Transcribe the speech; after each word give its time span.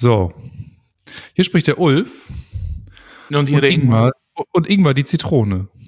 So. 0.00 0.32
Hier 1.34 1.44
spricht 1.44 1.66
der 1.66 1.78
Ulf. 1.78 2.28
Und 3.28 3.50
hier 3.50 3.60
der 3.60 3.70
Ingmar. 3.70 4.12
Und 4.52 4.66
Ingmar, 4.68 4.94
die 4.94 5.04
Zitrone. 5.04 5.68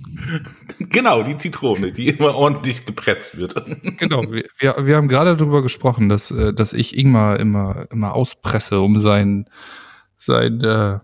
Genau, 0.78 1.22
die 1.22 1.36
Zitrone, 1.36 1.90
die 1.90 2.08
immer 2.08 2.34
ordentlich 2.34 2.84
gepresst 2.84 3.38
wird. 3.38 3.54
Genau, 3.98 4.22
wir, 4.30 4.44
wir, 4.58 4.76
wir 4.86 4.96
haben 4.96 5.08
gerade 5.08 5.36
darüber 5.36 5.62
gesprochen, 5.62 6.08
dass, 6.08 6.30
äh, 6.30 6.52
dass 6.52 6.74
ich 6.74 6.96
Ingmar 6.96 7.40
immer, 7.40 7.86
immer 7.90 8.14
auspresse, 8.14 8.80
um 8.80 8.98
sein, 8.98 9.48
sein, 10.16 10.60
äh, 10.60 10.98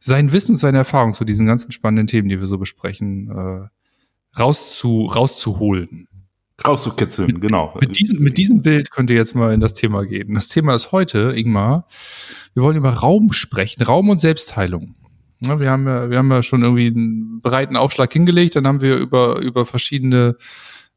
sein 0.00 0.32
Wissen 0.32 0.52
und 0.52 0.58
seine 0.58 0.78
Erfahrung 0.78 1.12
zu 1.12 1.24
diesen 1.24 1.46
ganzen 1.46 1.70
spannenden 1.70 2.06
Themen, 2.06 2.28
die 2.28 2.40
wir 2.40 2.46
so 2.46 2.56
besprechen, 2.56 3.30
äh, 3.30 4.38
rauszu, 4.40 5.04
rauszuholen. 5.04 6.08
Rauszukitzeln, 6.64 7.40
genau. 7.40 7.74
Mit 7.80 7.98
diesem, 7.98 8.22
mit 8.22 8.38
diesem 8.38 8.62
Bild 8.62 8.90
könnt 8.90 9.10
ihr 9.10 9.16
jetzt 9.16 9.34
mal 9.34 9.52
in 9.52 9.60
das 9.60 9.74
Thema 9.74 10.06
gehen. 10.06 10.34
Das 10.34 10.48
Thema 10.48 10.74
ist 10.74 10.90
heute, 10.90 11.32
Ingmar, 11.36 11.86
wir 12.56 12.62
wollen 12.62 12.78
über 12.78 12.90
Raum 12.90 13.34
sprechen, 13.34 13.82
Raum 13.82 14.08
und 14.08 14.18
Selbstheilung. 14.18 14.94
Ja, 15.42 15.60
wir 15.60 15.70
haben 15.70 15.86
ja, 15.86 16.08
wir 16.08 16.16
haben 16.16 16.30
ja 16.30 16.42
schon 16.42 16.62
irgendwie 16.62 16.86
einen 16.86 17.40
breiten 17.42 17.76
Aufschlag 17.76 18.10
hingelegt, 18.10 18.56
dann 18.56 18.66
haben 18.66 18.80
wir 18.80 18.96
über, 18.96 19.40
über 19.40 19.66
verschiedene 19.66 20.38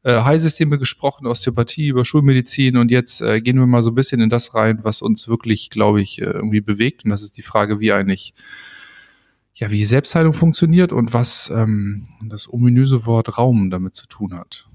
äh, 0.02 0.22
Heilsysteme 0.22 0.78
gesprochen, 0.78 1.26
Osteopathie, 1.26 1.88
über 1.88 2.06
Schulmedizin 2.06 2.78
und 2.78 2.90
jetzt 2.90 3.20
äh, 3.20 3.42
gehen 3.42 3.58
wir 3.58 3.66
mal 3.66 3.82
so 3.82 3.90
ein 3.90 3.94
bisschen 3.94 4.22
in 4.22 4.30
das 4.30 4.54
rein, 4.54 4.78
was 4.84 5.02
uns 5.02 5.28
wirklich, 5.28 5.68
glaube 5.68 6.00
ich, 6.00 6.22
äh, 6.22 6.24
irgendwie 6.24 6.62
bewegt. 6.62 7.04
Und 7.04 7.10
das 7.10 7.20
ist 7.20 7.36
die 7.36 7.42
Frage, 7.42 7.78
wie 7.78 7.92
eigentlich, 7.92 8.32
ja, 9.52 9.70
wie 9.70 9.84
Selbstheilung 9.84 10.32
funktioniert 10.32 10.94
und 10.94 11.12
was 11.12 11.52
ähm, 11.54 12.04
das 12.22 12.50
ominöse 12.50 13.04
Wort 13.04 13.36
Raum 13.36 13.68
damit 13.68 13.96
zu 13.96 14.06
tun 14.06 14.32
hat. 14.32 14.69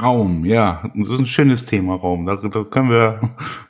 Raum, 0.00 0.44
ja, 0.46 0.90
das 0.94 1.10
ist 1.10 1.18
ein 1.18 1.26
schönes 1.26 1.66
Thema, 1.66 1.96
Raum. 1.96 2.24
Da, 2.24 2.36
da 2.36 2.64
können 2.64 2.88
wir 2.88 3.20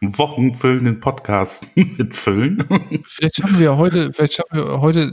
einen 0.01 0.17
wochenfüllenden 0.17 1.01
Podcast 1.01 1.69
mitfüllen. 1.77 2.63
Vielleicht 3.07 3.37
schaffen 3.37 3.59
wir 3.59 3.77
heute, 3.77 4.13
vielleicht 4.13 4.35
schaffen 4.35 4.57
wir 4.57 4.81
heute, 4.81 5.13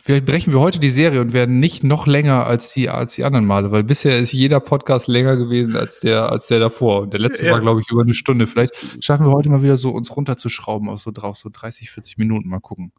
vielleicht 0.00 0.24
brechen 0.24 0.52
wir 0.52 0.60
heute 0.60 0.78
die 0.78 0.90
Serie 0.90 1.20
und 1.20 1.32
werden 1.32 1.58
nicht 1.58 1.82
noch 1.82 2.06
länger 2.06 2.46
als 2.46 2.72
die, 2.72 2.88
als 2.88 3.16
die 3.16 3.24
anderen 3.24 3.46
Male, 3.46 3.72
weil 3.72 3.82
bisher 3.82 4.16
ist 4.16 4.32
jeder 4.32 4.60
Podcast 4.60 5.08
länger 5.08 5.36
gewesen 5.36 5.74
als 5.74 5.98
der, 5.98 6.30
als 6.30 6.46
der 6.46 6.60
davor. 6.60 7.02
Und 7.02 7.12
der 7.12 7.20
letzte 7.20 7.46
ja. 7.46 7.52
war, 7.52 7.60
glaube 7.60 7.80
ich, 7.80 7.90
über 7.90 8.02
eine 8.02 8.14
Stunde. 8.14 8.46
Vielleicht 8.46 9.02
schaffen 9.02 9.26
wir 9.26 9.32
heute 9.32 9.50
mal 9.50 9.62
wieder 9.62 9.76
so, 9.76 9.90
uns 9.90 10.14
runterzuschrauben 10.14 10.88
aus 10.88 11.02
so 11.02 11.10
drauf, 11.10 11.36
so 11.36 11.48
30, 11.52 11.90
40 11.90 12.18
Minuten. 12.18 12.48
Mal 12.48 12.60
gucken. 12.60 12.92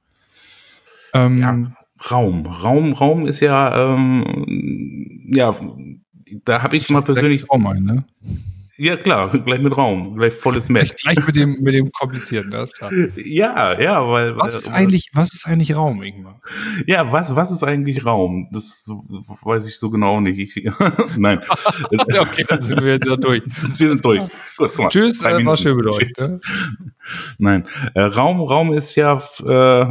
Ähm, 1.14 1.40
ja, 1.40 1.74
Raum. 2.12 2.46
Raum, 2.46 2.94
Raum 2.94 3.28
ist 3.28 3.40
ja, 3.40 3.96
ähm, 3.96 5.26
ja, 5.30 5.56
da 6.46 6.62
habe 6.62 6.78
ich 6.78 6.90
mal 6.90 7.02
persönlich. 7.02 7.50
Raum 7.50 7.68
ein, 7.68 7.84
ne? 7.84 8.06
Ja, 8.76 8.98
klar, 8.98 9.30
gleich 9.30 9.62
mit 9.62 9.78
Raum, 9.78 10.18
gleich 10.18 10.34
volles 10.34 10.68
Match. 10.68 10.96
Gleich, 11.04 11.28
mit 11.28 11.36
dem, 11.36 11.62
mit 11.62 11.76
dem 11.76 11.92
komplizierten, 11.92 12.50
das 12.50 12.72
ist 12.72 12.78
klar. 12.78 12.92
Ja, 13.16 13.80
ja, 13.80 14.08
weil. 14.08 14.36
Was 14.36 14.56
ist 14.56 14.68
eigentlich, 14.68 15.12
was 15.14 15.32
ist 15.36 15.46
eigentlich 15.46 15.76
Raum, 15.76 16.02
Ingmar? 16.02 16.40
Ja, 16.88 17.12
was, 17.12 17.36
was 17.36 17.52
ist 17.52 17.64
eigentlich 17.64 18.04
Raum? 18.04 18.50
Das 18.52 18.90
weiß 19.44 19.68
ich 19.68 19.78
so 19.78 19.92
genau 19.92 20.20
nicht. 20.22 20.58
Ich, 20.58 20.72
nein. 21.18 21.40
okay, 21.92 22.46
dann 22.48 22.62
sind 22.64 22.82
wir 22.82 22.94
jetzt 22.94 23.06
durch. 23.24 23.44
Wir 23.78 23.90
sind 23.90 24.04
durch. 24.04 24.22
Gut, 24.22 24.32
guck 24.58 24.80
mal. 24.80 24.90
Tschüss, 24.90 25.24
äh, 25.24 25.46
war 25.46 25.56
schön 25.56 25.78
mit 25.78 25.86
euch. 25.86 26.12
Ne? 26.20 26.40
Nein, 27.38 27.68
äh, 27.94 28.02
Raum, 28.02 28.42
Raum 28.42 28.74
ist 28.74 28.96
ja, 28.96 29.22
äh, 29.46 29.86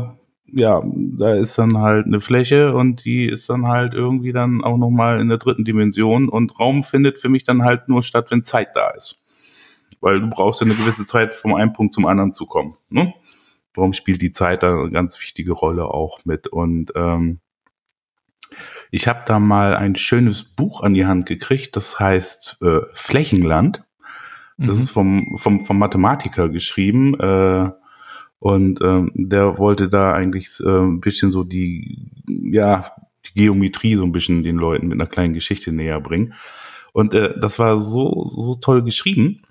ja, 0.53 0.81
da 0.85 1.35
ist 1.35 1.57
dann 1.59 1.79
halt 1.79 2.07
eine 2.07 2.21
Fläche 2.21 2.75
und 2.75 3.05
die 3.05 3.27
ist 3.27 3.49
dann 3.49 3.67
halt 3.67 3.95
irgendwie 3.95 4.33
dann 4.33 4.63
auch 4.63 4.77
nochmal 4.77 5.21
in 5.21 5.29
der 5.29 5.39
dritten 5.39 5.65
Dimension 5.65 6.29
und 6.29 6.59
Raum 6.61 6.85
findet 6.85 7.19
für 7.19 7.31
mich 7.31 7.43
dann 7.43 7.63
halt 7.63 7.89
nur 7.89 8.03
statt, 8.03 8.31
wenn 8.31 8.43
Zeit 8.43 8.77
da 8.77 8.91
ist. 8.91 9.25
Weil 10.01 10.21
du 10.21 10.29
brauchst 10.29 10.61
ja 10.61 10.67
eine 10.67 10.75
gewisse 10.75 11.05
Zeit, 11.05 11.33
vom 11.35 11.55
einen 11.55 11.73
Punkt 11.73 11.95
zum 11.95 12.07
anderen 12.07 12.33
zu 12.33 12.47
kommen. 12.47 12.77
Ne? 12.91 13.15
Warum 13.75 13.93
spielt 13.95 14.21
die 14.21 14.33
Zeit 14.33 14.63
da 14.63 14.81
eine 14.81 14.91
ganz 14.91 15.19
wichtige 15.21 15.53
Rolle 15.53 15.87
auch 15.87 16.25
mit? 16.25 16.49
Und 16.49 16.93
ähm, 16.97 17.41
ich 18.91 19.09
habe 19.09 19.23
da 19.25 19.39
mal 19.39 19.75
ein 19.75 19.97
schönes 19.97 20.45
Buch 20.45 20.83
an 20.83 20.93
die 20.93 21.07
Hand 21.07 21.27
gekriegt, 21.27 21.77
das 21.77 21.99
heißt 21.99 22.59
äh, 22.61 22.81
Flächenland. 22.93 23.85
Das 24.59 24.77
mhm. 24.77 24.85
ist 24.85 24.91
vom, 24.91 25.39
vom, 25.39 25.65
vom 25.65 25.79
Mathematiker 25.79 26.51
geschrieben. 26.51 27.19
Äh, 27.19 27.71
und 28.43 28.81
ähm, 28.83 29.13
der 29.15 29.57
wollte 29.59 29.89
da 29.89 30.15
eigentlich 30.15 30.59
äh, 30.65 30.69
ein 30.69 30.99
bisschen 30.99 31.31
so 31.31 31.45
die, 31.45 32.11
ja, 32.27 32.91
die 33.25 33.35
Geometrie 33.35 33.95
so 33.95 34.03
ein 34.03 34.11
bisschen 34.11 34.43
den 34.43 34.57
Leuten 34.57 34.89
mit 34.89 35.01
einer 35.01 35.09
kleinen 35.09 35.33
Geschichte 35.33 35.71
näher 35.71 36.01
bringen. 36.01 36.35
Und 36.93 37.15
äh, 37.15 37.39
das 37.39 37.61
war 37.61 37.81
so, 37.81 38.29
so 38.29 38.57
toll 38.57 38.83
geschrieben. 38.83 39.43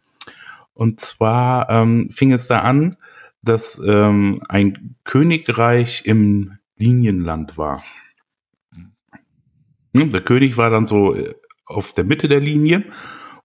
Und 0.73 0.99
zwar 0.99 1.69
ähm, 1.69 2.09
fing 2.11 2.33
es 2.33 2.47
da 2.47 2.59
an, 2.59 2.97
dass 3.41 3.81
ähm, 3.85 4.43
ein 4.49 4.97
Königreich 5.05 6.01
im 6.03 6.57
Linienland 6.75 7.57
war. 7.57 7.81
Hm, 9.95 10.11
der 10.11 10.21
König 10.21 10.57
war 10.57 10.69
dann 10.69 10.85
so 10.85 11.15
äh, 11.15 11.33
auf 11.65 11.93
der 11.93 12.03
Mitte 12.03 12.27
der 12.27 12.41
Linie 12.41 12.83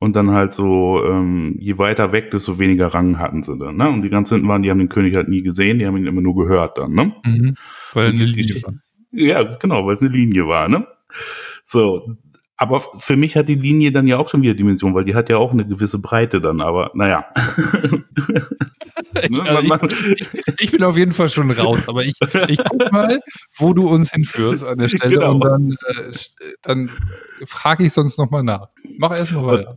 und 0.07 0.15
dann 0.15 0.31
halt 0.31 0.53
so, 0.53 1.05
ähm, 1.05 1.57
je 1.59 1.77
weiter 1.79 2.13
weg, 2.13 2.31
desto 2.31 2.59
weniger 2.59 2.95
Rang 2.95 3.19
hatten 3.19 3.43
sie 3.43 3.59
dann. 3.59 3.77
Ne? 3.77 3.89
Und 3.89 4.03
die 4.03 4.09
ganz 4.09 4.31
hinten 4.31 4.49
waren, 4.49 4.63
die 4.63 4.71
haben 4.71 4.79
den 4.79 4.89
König 4.89 5.15
halt 5.17 5.29
nie 5.29 5.43
gesehen, 5.43 5.79
die 5.79 5.87
haben 5.87 5.97
ihn 5.97 6.07
immer 6.07 6.23
nur 6.23 6.37
gehört 6.37 6.79
dann. 6.79 6.93
Ne? 6.93 7.13
Mhm, 7.25 7.57
weil 7.93 8.09
eine 8.09 8.25
Linie 8.25 8.63
war. 8.63 8.75
Ja, 9.11 9.43
genau, 9.43 9.85
weil 9.87 9.95
es 9.95 10.01
eine 10.01 10.11
Linie 10.11 10.47
war. 10.47 10.69
Ne? 10.69 10.87
So, 11.65 12.17
aber 12.57 12.83
für 12.99 13.17
mich 13.17 13.37
hat 13.37 13.49
die 13.49 13.57
Linie 13.57 13.93
dann 13.93 14.07
ja 14.07 14.17
auch 14.17 14.29
schon 14.29 14.43
wieder 14.43 14.55
Dimension, 14.55 14.95
weil 14.95 15.05
die 15.05 15.15
hat 15.15 15.29
ja 15.29 15.37
auch 15.37 15.53
eine 15.53 15.67
gewisse 15.67 15.99
Breite 15.99 16.41
dann, 16.41 16.61
aber 16.61 16.91
naja. 16.95 17.27
ne, 19.29 19.43
also 19.43 19.87
ich, 20.17 20.29
ich, 20.61 20.71
bin 20.71 20.83
auf 20.83 20.97
jeden 20.97 21.13
Fall 21.13 21.29
schon 21.29 21.51
raus, 21.51 21.89
aber 21.89 22.05
ich, 22.05 22.15
ich 22.49 22.59
guck 22.59 22.93
mal, 22.93 23.21
wo 23.59 23.75
du 23.75 23.89
uns 23.89 24.13
hinführst 24.13 24.65
an 24.65 24.79
der 24.79 24.89
Stelle 24.89 25.17
genau. 25.17 25.33
und 25.33 25.45
dann, 25.45 25.77
äh, 25.89 26.13
dann 26.63 26.91
frage 27.45 27.85
ich 27.85 27.93
sonst 27.93 28.19
nochmal 28.19 28.43
nach. 28.43 28.69
Mach 28.99 29.11
erst 29.11 29.33
mal 29.33 29.45
weiter. 29.47 29.77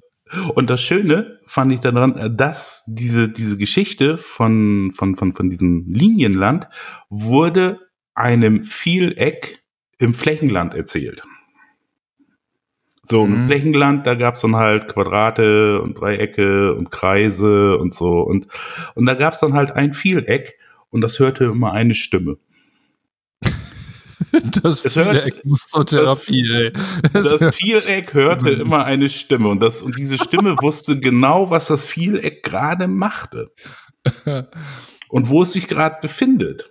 Und 0.54 0.70
das 0.70 0.82
Schöne 0.82 1.40
fand 1.46 1.72
ich 1.72 1.80
daran, 1.80 2.36
dass 2.38 2.84
diese, 2.88 3.30
diese 3.30 3.58
Geschichte 3.58 4.18
von, 4.18 4.92
von, 4.94 5.16
von, 5.16 5.34
von 5.34 5.50
diesem 5.50 5.86
Linienland 5.88 6.68
wurde 7.10 7.80
einem 8.14 8.64
Vieleck 8.64 9.64
im 9.98 10.14
Flächenland 10.14 10.76
erzählt. 10.76 11.24
So, 13.02 13.26
im 13.26 13.44
mhm. 13.44 13.46
Flächenland, 13.48 14.06
da 14.06 14.14
gab's 14.14 14.42
dann 14.42 14.56
halt 14.56 14.88
Quadrate 14.88 15.82
und 15.82 16.00
Dreiecke 16.00 16.76
und 16.76 16.92
Kreise 16.92 17.78
und 17.78 17.94
so. 17.94 18.22
Und, 18.22 18.48
und 18.94 19.06
da 19.06 19.16
gab's 19.16 19.40
dann 19.40 19.54
halt 19.54 19.72
ein 19.72 19.94
Vieleck 19.94 20.60
und 20.90 21.02
das 21.02 21.20
hörte 21.20 21.46
immer 21.46 21.74
eine 21.74 21.96
Stimme. 21.96 22.38
Das 24.64 24.82
Viereck 24.82 25.46
muss 25.46 25.68
zur 25.68 25.86
Therapie, 25.86 26.50
ey. 26.52 26.74
Das, 27.14 27.38
das 27.38 27.56
Viereck 27.56 28.14
hörte 28.14 28.50
immer 28.50 28.86
eine 28.86 29.10
Stimme 29.10 29.50
und, 29.50 29.60
das, 29.60 29.82
und 29.82 29.98
diese 29.98 30.18
Stimme 30.18 30.56
wusste 30.62 31.00
genau, 31.00 31.50
was 31.50 31.68
das 31.68 31.86
Viereck 31.86 32.44
gerade 32.44 32.88
machte. 32.88 33.52
Und 35.12 35.30
wo 35.30 35.42
es 35.42 35.54
sich 35.54 35.68
gerade 35.68 35.98
befindet. 36.04 36.70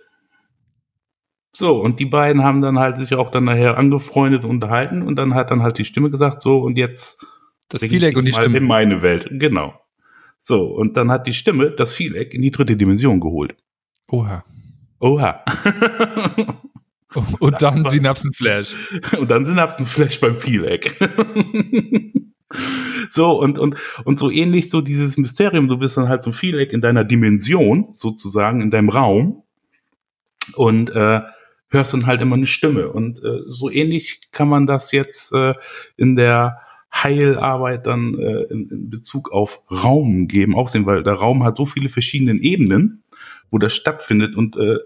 So, 1.51 1.81
und 1.81 1.99
die 1.99 2.05
beiden 2.05 2.41
haben 2.41 2.61
dann 2.61 2.79
halt 2.79 2.97
sich 2.97 3.13
auch 3.15 3.31
dann 3.31 3.43
nachher 3.43 3.77
angefreundet 3.77 4.45
und 4.45 4.51
unterhalten 4.51 5.01
und 5.01 5.17
dann 5.17 5.33
hat 5.33 5.51
dann 5.51 5.61
halt 5.61 5.77
die 5.77 5.83
Stimme 5.83 6.09
gesagt, 6.09 6.41
so, 6.41 6.59
und 6.59 6.77
jetzt 6.77 7.25
das 7.67 7.83
Viereck 7.83 8.15
und 8.15 8.25
die 8.25 8.33
Stimme. 8.33 8.57
In 8.57 8.65
meine 8.65 9.01
Welt, 9.01 9.27
genau. 9.31 9.73
So, 10.37 10.67
und 10.67 10.95
dann 10.95 11.11
hat 11.11 11.27
die 11.27 11.33
Stimme 11.33 11.71
das 11.71 11.91
Viereck 11.91 12.33
in 12.33 12.41
die 12.41 12.51
dritte 12.51 12.77
Dimension 12.77 13.19
geholt. 13.19 13.57
Oha. 14.09 14.45
Oha. 14.99 15.43
Und 17.39 17.61
dann 17.61 17.85
Synapsenflash. 17.85 18.75
Und 19.19 19.31
dann 19.31 19.45
Synapsenflash 19.45 20.19
beim 20.19 20.37
Vieleck. 20.37 20.95
so, 23.09 23.39
und, 23.39 23.57
und, 23.57 23.75
und 24.05 24.19
so 24.19 24.29
ähnlich 24.29 24.69
so 24.69 24.81
dieses 24.81 25.17
Mysterium, 25.17 25.67
du 25.67 25.77
bist 25.77 25.97
dann 25.97 26.07
halt 26.07 26.21
so 26.21 26.31
Vieleck 26.31 26.71
in 26.71 26.81
deiner 26.81 27.03
Dimension, 27.03 27.87
sozusagen, 27.93 28.61
in 28.61 28.69
deinem 28.69 28.89
Raum. 28.89 29.43
Und 30.55 30.91
äh, 30.91 31.21
hörst 31.69 31.93
dann 31.93 32.05
halt 32.05 32.21
immer 32.21 32.35
eine 32.35 32.47
Stimme. 32.47 32.89
Und 32.89 33.23
äh, 33.23 33.41
so 33.47 33.69
ähnlich 33.69 34.31
kann 34.31 34.49
man 34.49 34.67
das 34.67 34.91
jetzt 34.91 35.33
äh, 35.33 35.53
in 35.97 36.15
der 36.15 36.59
Heilarbeit 36.91 37.85
dann 37.85 38.15
äh, 38.15 38.43
in, 38.51 38.67
in 38.69 38.89
Bezug 38.89 39.31
auf 39.31 39.61
Raum 39.69 40.27
geben, 40.27 40.55
auch 40.55 40.67
sehen, 40.67 40.85
weil 40.85 41.03
der 41.03 41.13
Raum 41.13 41.43
hat 41.43 41.55
so 41.55 41.65
viele 41.65 41.89
verschiedene 41.89 42.41
Ebenen 42.41 43.03
wo 43.51 43.57
das 43.57 43.73
stattfindet. 43.73 44.35
Und 44.35 44.55
äh, 44.57 44.77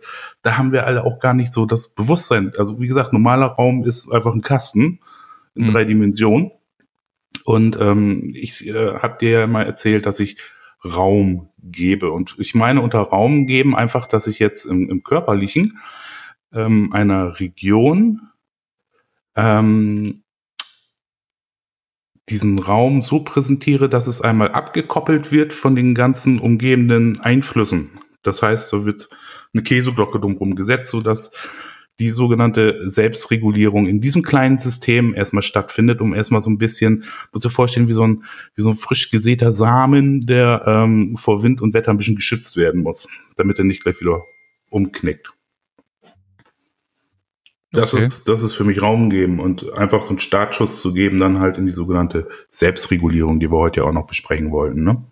da 0.41 0.57
haben 0.57 0.71
wir 0.71 0.85
alle 0.85 1.03
auch 1.03 1.19
gar 1.19 1.33
nicht 1.33 1.51
so 1.51 1.65
das 1.65 1.89
Bewusstsein. 1.89 2.53
Also 2.57 2.79
wie 2.79 2.87
gesagt, 2.87 3.13
normaler 3.13 3.47
Raum 3.47 3.83
ist 3.83 4.11
einfach 4.11 4.33
ein 4.33 4.41
Kasten 4.41 4.99
in 5.55 5.67
mhm. 5.67 5.71
drei 5.71 5.85
Dimensionen. 5.85 6.51
Und 7.43 7.77
ähm, 7.79 8.33
ich 8.35 8.67
äh, 8.67 8.95
habe 8.95 9.17
dir 9.19 9.39
ja 9.39 9.47
mal 9.47 9.65
erzählt, 9.65 10.05
dass 10.05 10.19
ich 10.19 10.37
Raum 10.85 11.49
gebe. 11.59 12.11
Und 12.11 12.35
ich 12.39 12.55
meine 12.55 12.81
unter 12.81 12.99
Raum 12.99 13.47
geben 13.47 13.75
einfach, 13.75 14.07
dass 14.07 14.27
ich 14.27 14.39
jetzt 14.39 14.65
im, 14.65 14.89
im 14.89 15.03
körperlichen 15.03 15.79
ähm, 16.53 16.91
einer 16.93 17.39
Region 17.39 18.21
ähm, 19.35 20.23
diesen 22.29 22.59
Raum 22.59 23.01
so 23.01 23.19
präsentiere, 23.19 23.89
dass 23.89 24.07
es 24.07 24.21
einmal 24.21 24.51
abgekoppelt 24.51 25.31
wird 25.31 25.53
von 25.53 25.75
den 25.75 25.93
ganzen 25.93 26.39
umgebenden 26.39 27.19
Einflüssen. 27.19 27.91
Das 28.23 28.41
heißt, 28.41 28.69
so 28.69 28.85
wird 28.85 29.09
eine 29.53 29.63
Käseglocke 29.63 30.19
drumherum 30.19 30.55
gesetzt, 30.55 30.89
sodass 30.89 31.31
die 31.99 32.09
sogenannte 32.09 32.89
Selbstregulierung 32.89 33.87
in 33.87 34.01
diesem 34.01 34.23
kleinen 34.23 34.57
System 34.57 35.13
erstmal 35.13 35.43
stattfindet, 35.43 36.01
um 36.01 36.13
erstmal 36.13 36.41
so 36.41 36.49
ein 36.49 36.57
bisschen, 36.57 37.03
muss 37.31 37.43
dir 37.43 37.49
vorstellen, 37.49 37.87
wie 37.87 37.93
so 37.93 38.07
ein, 38.07 38.23
wie 38.55 38.63
so 38.63 38.69
ein 38.69 38.75
frisch 38.75 39.11
gesäter 39.11 39.51
Samen, 39.51 40.21
der 40.21 40.63
ähm, 40.65 41.15
vor 41.15 41.43
Wind 41.43 41.61
und 41.61 41.73
Wetter 41.73 41.91
ein 41.91 41.97
bisschen 41.97 42.15
geschützt 42.15 42.57
werden 42.57 42.81
muss, 42.81 43.07
damit 43.35 43.59
er 43.59 43.65
nicht 43.65 43.83
gleich 43.83 44.01
wieder 44.01 44.23
umknickt. 44.71 45.31
Das, 47.71 47.93
okay. 47.93 48.05
ist, 48.05 48.27
das 48.27 48.43
ist 48.43 48.53
für 48.53 48.63
mich 48.63 48.81
Raum 48.81 49.09
geben 49.09 49.39
und 49.39 49.73
einfach 49.73 50.03
so 50.03 50.09
einen 50.09 50.19
Startschuss 50.19 50.79
zu 50.79 50.93
geben, 50.93 51.19
dann 51.19 51.39
halt 51.39 51.57
in 51.57 51.65
die 51.65 51.71
sogenannte 51.71 52.27
Selbstregulierung, 52.49 53.39
die 53.39 53.51
wir 53.51 53.57
heute 53.57 53.81
ja 53.81 53.87
auch 53.87 53.93
noch 53.93 54.05
besprechen 54.05 54.51
wollten. 54.51 54.83
Ne? 54.83 55.03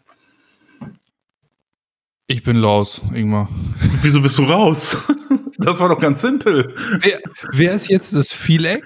Ich 2.31 2.43
bin 2.43 2.63
raus, 2.63 3.01
Ingmar. 3.13 3.49
Wieso 4.03 4.21
bist 4.21 4.37
du 4.37 4.43
raus? 4.43 4.97
Das 5.63 5.79
war 5.79 5.89
doch 5.89 5.99
ganz 5.99 6.21
simpel. 6.21 6.73
Wer, 7.01 7.21
wer 7.51 7.75
ist 7.75 7.87
jetzt 7.87 8.15
das 8.15 8.31
Vieleck? 8.31 8.83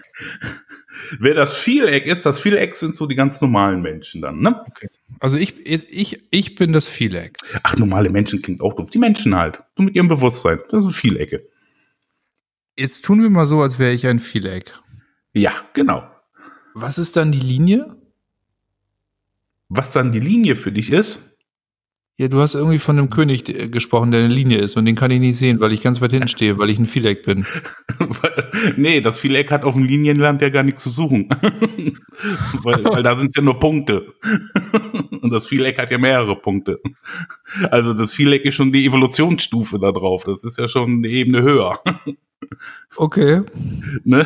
Wer 1.20 1.34
das 1.34 1.56
Vieleck 1.56 2.06
ist, 2.06 2.26
das 2.26 2.38
Vieleck 2.38 2.76
sind 2.76 2.98
so 2.98 3.06
die 3.06 3.16
ganz 3.16 3.40
normalen 3.40 3.82
Menschen 3.82 4.22
dann, 4.22 4.40
ne? 4.40 4.62
Okay. 4.68 4.90
Also 5.22 5.38
ich, 5.38 5.56
ich, 5.66 6.22
ich 6.32 6.56
bin 6.56 6.74
das 6.74 6.86
Vieleck. 6.86 7.38
Ach, 7.64 7.78
normale 7.78 8.10
Menschen 8.10 8.42
klingt 8.42 8.60
auch 8.60 8.74
doof. 8.74 8.90
Die 8.90 8.98
Menschen 8.98 9.38
halt. 9.38 9.60
Du 9.76 9.84
mit 9.84 9.96
ihrem 9.96 10.10
Bewusstsein. 10.10 10.60
Das 10.70 10.84
sind 10.84 10.92
Vielecke. 10.92 11.48
Jetzt 12.78 13.06
tun 13.06 13.22
wir 13.22 13.30
mal 13.30 13.46
so, 13.46 13.62
als 13.62 13.80
wäre 13.80 13.94
ich 13.94 14.06
ein 14.06 14.20
Vieleck. 14.20 14.78
Ja, 15.32 15.54
genau. 15.72 16.06
Was 16.74 16.98
ist 16.98 17.16
dann 17.16 17.32
die 17.32 17.40
Linie? 17.40 17.96
Was 19.70 19.94
dann 19.94 20.12
die 20.12 20.20
Linie 20.20 20.58
für 20.58 20.74
dich 20.74 20.92
ist? 20.92 21.35
Ja, 22.18 22.30
du 22.30 22.40
hast 22.40 22.56
irgendwie 22.56 22.80
von 22.80 22.98
einem 22.98 23.10
König 23.10 23.50
äh, 23.50 23.68
gesprochen, 23.68 24.12
der 24.12 24.24
eine 24.24 24.34
Linie 24.34 24.60
ist 24.60 24.78
und 24.78 24.86
den 24.86 24.96
kann 24.96 25.12
ich 25.12 25.20
nicht 25.20 25.36
sehen, 25.36 25.60
weil 25.60 25.74
ich 25.74 25.82
ganz 25.82 26.00
weit 26.00 26.12
hinten 26.12 26.28
stehe, 26.30 26.58
weil 26.58 26.70
ich 26.70 26.80
ein 26.80 26.86
Vieleck 26.86 27.24
bin. 27.26 27.46
nee, 28.78 29.02
das 29.02 29.20
Vieleck 29.20 29.52
hat 29.52 29.64
auf 29.64 29.74
dem 29.74 29.84
Linienland 29.84 30.42
ja 30.42 30.50
gar 30.50 30.64
nichts 30.64 30.84
zu 30.84 30.92
suchen. 30.92 31.28
weil, 32.64 32.86
weil 32.86 33.04
da 33.04 33.16
sind 33.16 33.30
es 33.30 33.36
ja 33.36 33.42
nur 33.42 33.60
Punkte. 33.60 34.14
und 35.22 35.30
das 35.30 35.46
Vieleck 35.46 35.78
hat 35.78 35.92
ja 35.92 35.98
mehrere 35.98 36.38
Punkte. 36.38 36.80
Also 37.70 37.92
das 37.92 38.14
Vieleck 38.14 38.46
ist 38.46 38.56
schon 38.56 38.72
die 38.72 38.86
Evolutionsstufe 38.86 39.78
da 39.78 39.92
drauf. 39.92 40.24
Das 40.24 40.46
ist 40.46 40.58
ja 40.58 40.70
schon 40.70 41.00
eine 41.00 41.10
Ebene 41.10 41.42
höher. 41.42 41.80
Okay. 42.98 43.42
Ne? 44.04 44.26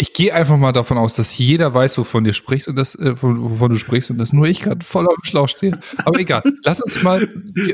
Ich 0.00 0.12
gehe 0.12 0.32
einfach 0.32 0.56
mal 0.56 0.70
davon 0.70 0.96
aus, 0.96 1.14
dass 1.14 1.36
jeder 1.38 1.74
weiß, 1.74 1.98
wovon 1.98 2.22
du 2.22 2.32
sprichst 2.32 2.68
und 2.68 2.76
das, 2.76 2.94
äh, 2.94 3.20
wovon 3.20 3.72
du 3.72 3.78
sprichst 3.78 4.10
und 4.10 4.18
dass 4.18 4.32
nur 4.32 4.46
ich 4.46 4.60
gerade 4.60 4.84
voll 4.84 5.06
auf 5.08 5.14
dem 5.14 5.24
Schlauch 5.24 5.48
stehe. 5.48 5.80
Aber 6.04 6.20
egal, 6.20 6.42
lass 6.62 6.80
uns 6.80 7.02
mal. 7.02 7.28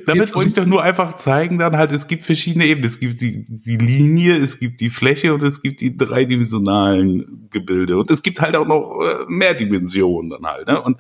Damit 0.07 0.35
wollte 0.35 0.49
ich 0.49 0.55
doch 0.55 0.65
nur 0.65 0.83
einfach 0.83 1.17
zeigen, 1.17 1.59
dann 1.59 1.77
halt, 1.77 1.93
es 1.93 2.07
gibt 2.07 2.25
verschiedene 2.25 2.65
Ebenen. 2.65 2.87
Es 2.87 2.99
gibt 2.99 3.21
die, 3.21 3.45
die 3.47 3.77
Linie, 3.77 4.37
es 4.37 4.59
gibt 4.59 4.81
die 4.81 4.89
Fläche 4.89 5.35
und 5.35 5.43
es 5.43 5.61
gibt 5.61 5.83
die 5.83 5.99
dreidimensionalen 5.99 7.49
Gebilde. 7.51 7.99
Und 7.99 8.11
es 8.11 8.23
gibt 8.23 8.41
halt 8.41 8.57
auch 8.57 8.67
noch 8.67 9.03
äh, 9.03 9.25
mehr 9.29 9.53
Dimensionen 9.53 10.31
dann 10.31 10.47
halt. 10.47 10.67
Ne? 10.67 10.81
Und 10.81 10.97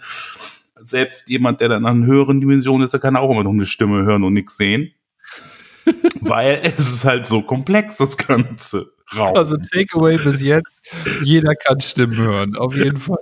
selbst 0.78 1.30
jemand, 1.30 1.62
der 1.62 1.70
dann 1.70 1.86
an 1.86 2.04
höheren 2.04 2.40
Dimensionen 2.40 2.84
ist, 2.84 2.92
der 2.92 3.00
kann 3.00 3.16
auch 3.16 3.30
immer 3.30 3.44
noch 3.44 3.52
eine 3.52 3.64
Stimme 3.64 4.04
hören 4.04 4.24
und 4.24 4.34
nichts 4.34 4.58
sehen. 4.58 4.92
Weil 6.20 6.60
es 6.62 6.78
ist 6.78 7.04
halt 7.04 7.26
so 7.26 7.42
komplex, 7.42 7.98
das 7.98 8.16
Ganze. 8.16 8.86
Raum. 9.16 9.36
Also 9.36 9.56
Takeaway 9.56 10.16
bis 10.16 10.40
jetzt, 10.40 10.82
jeder 11.22 11.54
kann 11.54 11.80
Stimmen 11.80 12.16
hören, 12.16 12.56
auf 12.56 12.74
jeden 12.74 12.96
Fall. 12.96 13.18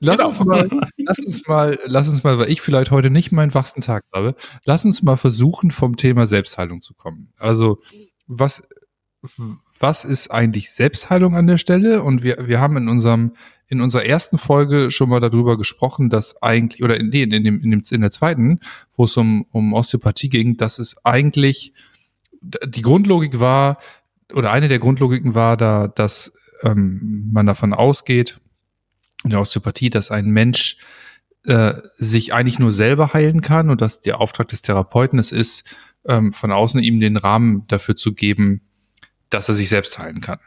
Lass 0.00 0.18
genau. 0.18 0.28
uns 0.28 0.40
mal, 0.44 0.68
lass 0.98 1.18
uns 1.18 1.46
mal, 1.46 1.78
lass 1.86 2.08
uns 2.08 2.24
mal, 2.24 2.38
weil 2.38 2.50
ich 2.50 2.60
vielleicht 2.60 2.90
heute 2.90 3.10
nicht 3.10 3.32
meinen 3.32 3.54
wachsten 3.54 3.80
Tag 3.80 4.04
habe, 4.12 4.34
lass 4.64 4.84
uns 4.84 5.02
mal 5.02 5.16
versuchen, 5.16 5.70
vom 5.70 5.96
Thema 5.96 6.26
Selbstheilung 6.26 6.82
zu 6.82 6.94
kommen. 6.94 7.32
Also, 7.38 7.80
was, 8.26 8.62
was 9.80 10.04
ist 10.04 10.30
eigentlich 10.30 10.70
Selbstheilung 10.72 11.36
an 11.36 11.46
der 11.46 11.58
Stelle? 11.58 12.02
Und 12.02 12.22
wir, 12.22 12.48
wir 12.48 12.60
haben 12.60 12.76
in 12.76 12.88
unserem, 12.88 13.32
in 13.66 13.80
unserer 13.80 14.04
ersten 14.04 14.36
Folge 14.36 14.90
schon 14.90 15.08
mal 15.08 15.20
darüber 15.20 15.56
gesprochen, 15.56 16.10
dass 16.10 16.42
eigentlich, 16.42 16.82
oder 16.82 16.98
in, 16.98 17.08
nee, 17.08 17.22
in, 17.22 17.30
dem, 17.30 17.62
in, 17.62 17.70
dem, 17.70 17.82
in 17.90 18.00
der 18.00 18.10
zweiten, 18.10 18.60
wo 18.94 19.04
es 19.04 19.16
um, 19.16 19.46
um 19.52 19.72
Osteopathie 19.72 20.28
ging, 20.28 20.56
dass 20.56 20.78
es 20.78 20.96
eigentlich, 21.04 21.72
die 22.42 22.82
Grundlogik 22.82 23.40
war, 23.40 23.78
oder 24.32 24.50
eine 24.50 24.68
der 24.68 24.78
Grundlogiken 24.78 25.34
war 25.34 25.56
da, 25.56 25.88
dass 25.88 26.32
ähm, 26.62 27.28
man 27.32 27.46
davon 27.46 27.72
ausgeht, 27.72 28.38
in 29.24 29.30
der 29.30 29.40
Osteopathie, 29.40 29.90
dass 29.90 30.10
ein 30.10 30.30
Mensch 30.30 30.78
äh, 31.44 31.74
sich 31.96 32.34
eigentlich 32.34 32.58
nur 32.58 32.72
selber 32.72 33.12
heilen 33.12 33.40
kann 33.40 33.70
und 33.70 33.80
dass 33.80 34.00
der 34.00 34.20
Auftrag 34.20 34.48
des 34.48 34.62
Therapeuten 34.62 35.18
es 35.18 35.32
ist, 35.32 35.64
ähm, 36.06 36.32
von 36.32 36.52
außen 36.52 36.82
ihm 36.82 37.00
den 37.00 37.16
Rahmen 37.16 37.66
dafür 37.68 37.96
zu 37.96 38.14
geben, 38.14 38.62
dass 39.30 39.48
er 39.48 39.54
sich 39.54 39.68
selbst 39.68 39.98
heilen 39.98 40.20
kann. 40.20 40.38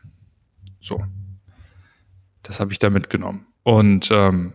So. 0.82 1.04
Das 2.44 2.60
habe 2.60 2.72
ich 2.72 2.80
da 2.80 2.90
mitgenommen. 2.90 3.48
Und 3.64 4.10
ähm, 4.12 4.54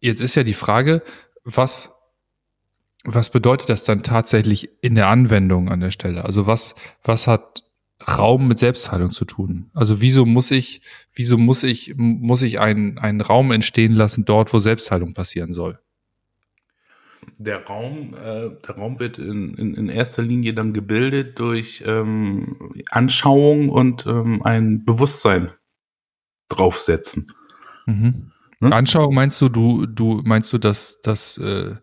jetzt 0.00 0.22
ist 0.22 0.34
ja 0.34 0.42
die 0.42 0.54
Frage, 0.54 1.02
was 1.44 1.92
was 3.06 3.30
bedeutet 3.30 3.68
das 3.68 3.84
dann 3.84 4.02
tatsächlich 4.02 4.68
in 4.82 4.96
der 4.96 5.08
Anwendung 5.08 5.68
an 5.68 5.80
der 5.80 5.92
Stelle? 5.92 6.24
Also 6.24 6.46
was, 6.46 6.74
was 7.02 7.26
hat 7.26 7.62
Raum 8.06 8.48
mit 8.48 8.58
Selbstheilung 8.58 9.12
zu 9.12 9.24
tun? 9.24 9.70
Also 9.72 10.00
wieso 10.00 10.26
muss 10.26 10.50
ich, 10.50 10.82
wieso 11.14 11.38
muss 11.38 11.62
ich, 11.62 11.94
muss 11.96 12.42
ich 12.42 12.60
einen, 12.60 12.98
einen 12.98 13.20
Raum 13.20 13.52
entstehen 13.52 13.92
lassen 13.92 14.24
dort, 14.24 14.52
wo 14.52 14.58
Selbstheilung 14.58 15.14
passieren 15.14 15.54
soll? 15.54 15.78
Der 17.38 17.64
Raum, 17.64 18.14
äh, 18.14 18.50
der 18.66 18.76
Raum 18.76 18.98
wird 18.98 19.18
in, 19.18 19.54
in, 19.54 19.74
in 19.74 19.88
erster 19.88 20.22
Linie 20.22 20.54
dann 20.54 20.72
gebildet 20.72 21.38
durch 21.38 21.82
ähm, 21.86 22.74
Anschauung 22.90 23.68
und 23.68 24.04
ähm, 24.06 24.42
ein 24.42 24.84
Bewusstsein 24.84 25.50
draufsetzen. 26.48 27.32
Mhm. 27.86 28.32
Hm? 28.60 28.72
Anschauung 28.72 29.14
meinst 29.14 29.40
du, 29.40 29.48
du, 29.48 29.86
du 29.86 30.22
meinst 30.24 30.52
du, 30.52 30.58
dass, 30.58 31.00
dass 31.02 31.38
äh, 31.38 31.76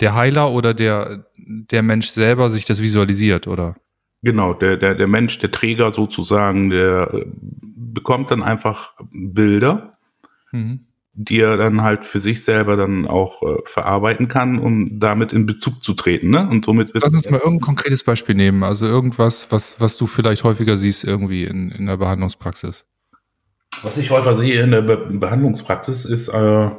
der 0.00 0.14
Heiler 0.14 0.50
oder 0.50 0.74
der, 0.74 1.26
der 1.36 1.82
Mensch 1.82 2.10
selber 2.10 2.50
sich 2.50 2.64
das 2.64 2.82
visualisiert, 2.82 3.46
oder? 3.46 3.76
Genau, 4.22 4.54
der, 4.54 4.78
der, 4.78 4.94
der 4.94 5.06
Mensch, 5.06 5.38
der 5.38 5.50
Träger 5.50 5.92
sozusagen, 5.92 6.70
der 6.70 7.12
äh, 7.12 7.26
bekommt 7.60 8.30
dann 8.30 8.42
einfach 8.42 8.94
Bilder, 9.12 9.92
mhm. 10.50 10.86
die 11.12 11.40
er 11.40 11.58
dann 11.58 11.82
halt 11.82 12.04
für 12.04 12.20
sich 12.20 12.42
selber 12.42 12.76
dann 12.76 13.06
auch 13.06 13.42
äh, 13.42 13.56
verarbeiten 13.66 14.26
kann, 14.26 14.58
um 14.58 14.98
damit 14.98 15.34
in 15.34 15.44
Bezug 15.44 15.84
zu 15.84 15.92
treten. 15.92 16.30
Ne? 16.30 16.48
Und 16.48 16.64
somit 16.64 16.94
wird 16.94 17.04
Lass 17.04 17.12
uns 17.12 17.28
mal 17.28 17.36
irgendein 17.36 17.60
konkretes 17.60 18.02
Beispiel 18.02 18.34
nehmen, 18.34 18.64
also 18.64 18.86
irgendwas, 18.86 19.52
was, 19.52 19.78
was 19.80 19.98
du 19.98 20.06
vielleicht 20.06 20.42
häufiger 20.42 20.78
siehst 20.78 21.04
irgendwie 21.04 21.44
in, 21.44 21.70
in 21.70 21.84
der 21.84 21.98
Behandlungspraxis. 21.98 22.86
Was 23.82 23.98
ich 23.98 24.10
häufiger 24.10 24.34
sehe 24.34 24.62
in 24.62 24.70
der 24.70 24.82
Be 24.82 25.06
Behandlungspraxis 25.10 26.06
ist, 26.06 26.28
äh, 26.28 26.70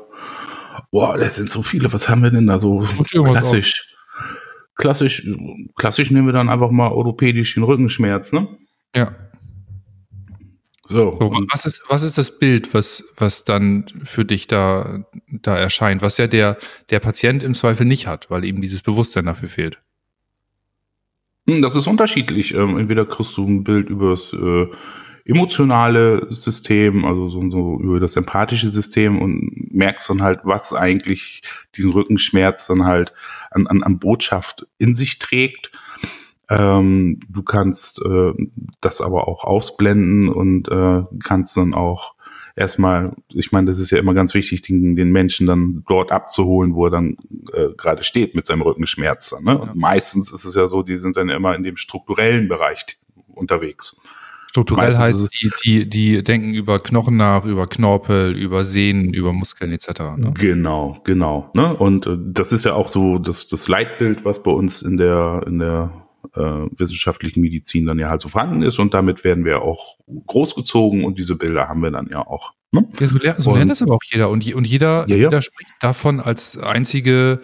Boah, 0.91 1.17
das 1.17 1.35
sind 1.35 1.49
so 1.49 1.61
viele. 1.61 1.91
Was 1.91 2.09
haben 2.09 2.23
wir 2.23 2.31
denn 2.31 2.47
da 2.47 2.59
so 2.59 2.87
klassisch? 3.11 3.95
Klassisch, 4.75 5.27
klassisch 5.75 6.11
nehmen 6.11 6.27
wir 6.27 6.33
dann 6.33 6.49
einfach 6.49 6.69
mal 6.69 6.89
orthopädisch 6.89 7.53
den 7.53 7.63
Rückenschmerz, 7.63 8.33
ne? 8.33 8.47
Ja. 8.95 9.15
So. 10.87 11.17
so 11.19 11.31
was 11.51 11.65
ist, 11.65 11.83
was 11.87 12.03
ist 12.03 12.17
das 12.17 12.37
Bild, 12.37 12.73
was, 12.73 13.03
was 13.17 13.43
dann 13.43 13.85
für 14.03 14.23
dich 14.23 14.47
da, 14.47 15.03
da 15.27 15.57
erscheint, 15.57 16.01
was 16.01 16.17
ja 16.17 16.27
der, 16.27 16.57
der 16.91 16.99
Patient 16.99 17.41
im 17.41 17.55
Zweifel 17.55 17.85
nicht 17.85 18.05
hat, 18.05 18.29
weil 18.29 18.45
ihm 18.45 18.61
dieses 18.61 18.83
Bewusstsein 18.83 19.25
dafür 19.25 19.49
fehlt? 19.49 19.79
Hm, 21.47 21.61
das 21.61 21.75
ist 21.75 21.87
unterschiedlich. 21.87 22.53
Ähm, 22.53 22.77
entweder 22.77 23.05
kriegst 23.05 23.37
du 23.37 23.47
ein 23.47 23.63
Bild 23.63 23.89
übers, 23.89 24.33
äh, 24.33 24.67
emotionale 25.25 26.27
System, 26.29 27.03
also 27.03 27.29
so, 27.29 27.49
so 27.49 27.79
über 27.79 27.99
das 27.99 28.15
empathische 28.15 28.69
System 28.69 29.19
und 29.19 29.73
merkst 29.73 30.09
dann 30.09 30.21
halt, 30.21 30.41
was 30.43 30.71
eigentlich 30.71 31.41
diesen 31.75 31.91
Rückenschmerz 31.91 32.67
dann 32.67 32.85
halt 32.85 33.11
an, 33.49 33.65
an, 33.67 33.81
an 33.81 33.99
Botschaft 33.99 34.67
in 34.77 34.93
sich 34.93 35.17
trägt. 35.17 35.71
Ähm, 36.47 37.19
du 37.27 37.41
kannst 37.41 38.03
äh, 38.05 38.33
das 38.81 39.01
aber 39.01 39.27
auch 39.27 39.43
ausblenden 39.43 40.29
und 40.29 40.67
äh, 40.69 41.01
kannst 41.23 41.57
dann 41.57 41.73
auch 41.73 42.13
erstmal, 42.55 43.15
ich 43.29 43.51
meine, 43.51 43.65
das 43.65 43.79
ist 43.79 43.89
ja 43.89 43.97
immer 43.97 44.13
ganz 44.13 44.35
wichtig, 44.35 44.61
den, 44.61 44.95
den 44.95 45.11
Menschen 45.11 45.47
dann 45.47 45.83
dort 45.87 46.11
abzuholen, 46.11 46.75
wo 46.75 46.85
er 46.85 46.91
dann 46.91 47.17
äh, 47.53 47.69
gerade 47.75 48.03
steht 48.03 48.35
mit 48.35 48.45
seinem 48.45 48.61
Rückenschmerz. 48.61 49.33
ne? 49.41 49.53
Ja. 49.53 49.55
Und 49.55 49.75
meistens 49.75 50.31
ist 50.31 50.45
es 50.45 50.53
ja 50.53 50.67
so, 50.67 50.83
die 50.83 50.99
sind 50.99 51.17
dann 51.17 51.29
immer 51.29 51.55
in 51.55 51.63
dem 51.63 51.77
strukturellen 51.77 52.47
Bereich 52.47 52.85
unterwegs. 53.33 53.99
Strukturell 54.55 54.97
heißt, 54.97 55.29
die, 55.33 55.51
die, 55.65 55.89
die 55.89 56.23
denken 56.23 56.53
über 56.53 56.79
Knochen 56.79 57.17
nach, 57.17 57.43
über 57.43 57.67
Knorpel, 57.67 58.37
über 58.37 58.63
Sehnen, 58.63 59.13
über 59.13 59.33
Muskeln 59.33 59.73
etc. 59.73 60.15
Ne? 60.15 60.33
Genau, 60.39 60.97
genau. 61.03 61.51
Ne? 61.53 61.75
Und 61.75 62.07
äh, 62.07 62.15
das 62.17 62.53
ist 62.53 62.63
ja 62.63 62.71
auch 62.71 62.87
so 62.87 63.17
das, 63.17 63.49
das 63.49 63.67
Leitbild, 63.67 64.23
was 64.23 64.43
bei 64.43 64.51
uns 64.51 64.81
in 64.81 64.95
der, 64.95 65.41
in 65.45 65.59
der 65.59 65.91
äh, 66.37 66.39
wissenschaftlichen 66.39 67.41
Medizin 67.41 67.85
dann 67.85 67.99
ja 67.99 68.07
halt 68.07 68.21
so 68.21 68.29
vorhanden 68.29 68.61
ist. 68.61 68.79
Und 68.79 68.93
damit 68.93 69.25
werden 69.25 69.43
wir 69.43 69.61
auch 69.61 69.97
großgezogen 70.25 71.03
und 71.03 71.19
diese 71.19 71.35
Bilder 71.35 71.67
haben 71.67 71.81
wir 71.83 71.91
dann 71.91 72.07
ja 72.09 72.25
auch. 72.25 72.53
Ne? 72.71 72.87
Ja, 72.97 73.07
so, 73.07 73.17
ler 73.17 73.41
so 73.41 73.55
lernt 73.55 73.71
das 73.71 73.81
aber 73.81 73.95
auch 73.95 74.03
jeder. 74.09 74.29
Und, 74.29 74.55
und 74.55 74.65
jeder, 74.65 75.05
ja, 75.09 75.17
ja. 75.17 75.23
jeder 75.23 75.41
spricht 75.41 75.73
davon 75.81 76.21
als 76.21 76.57
einzige 76.57 77.41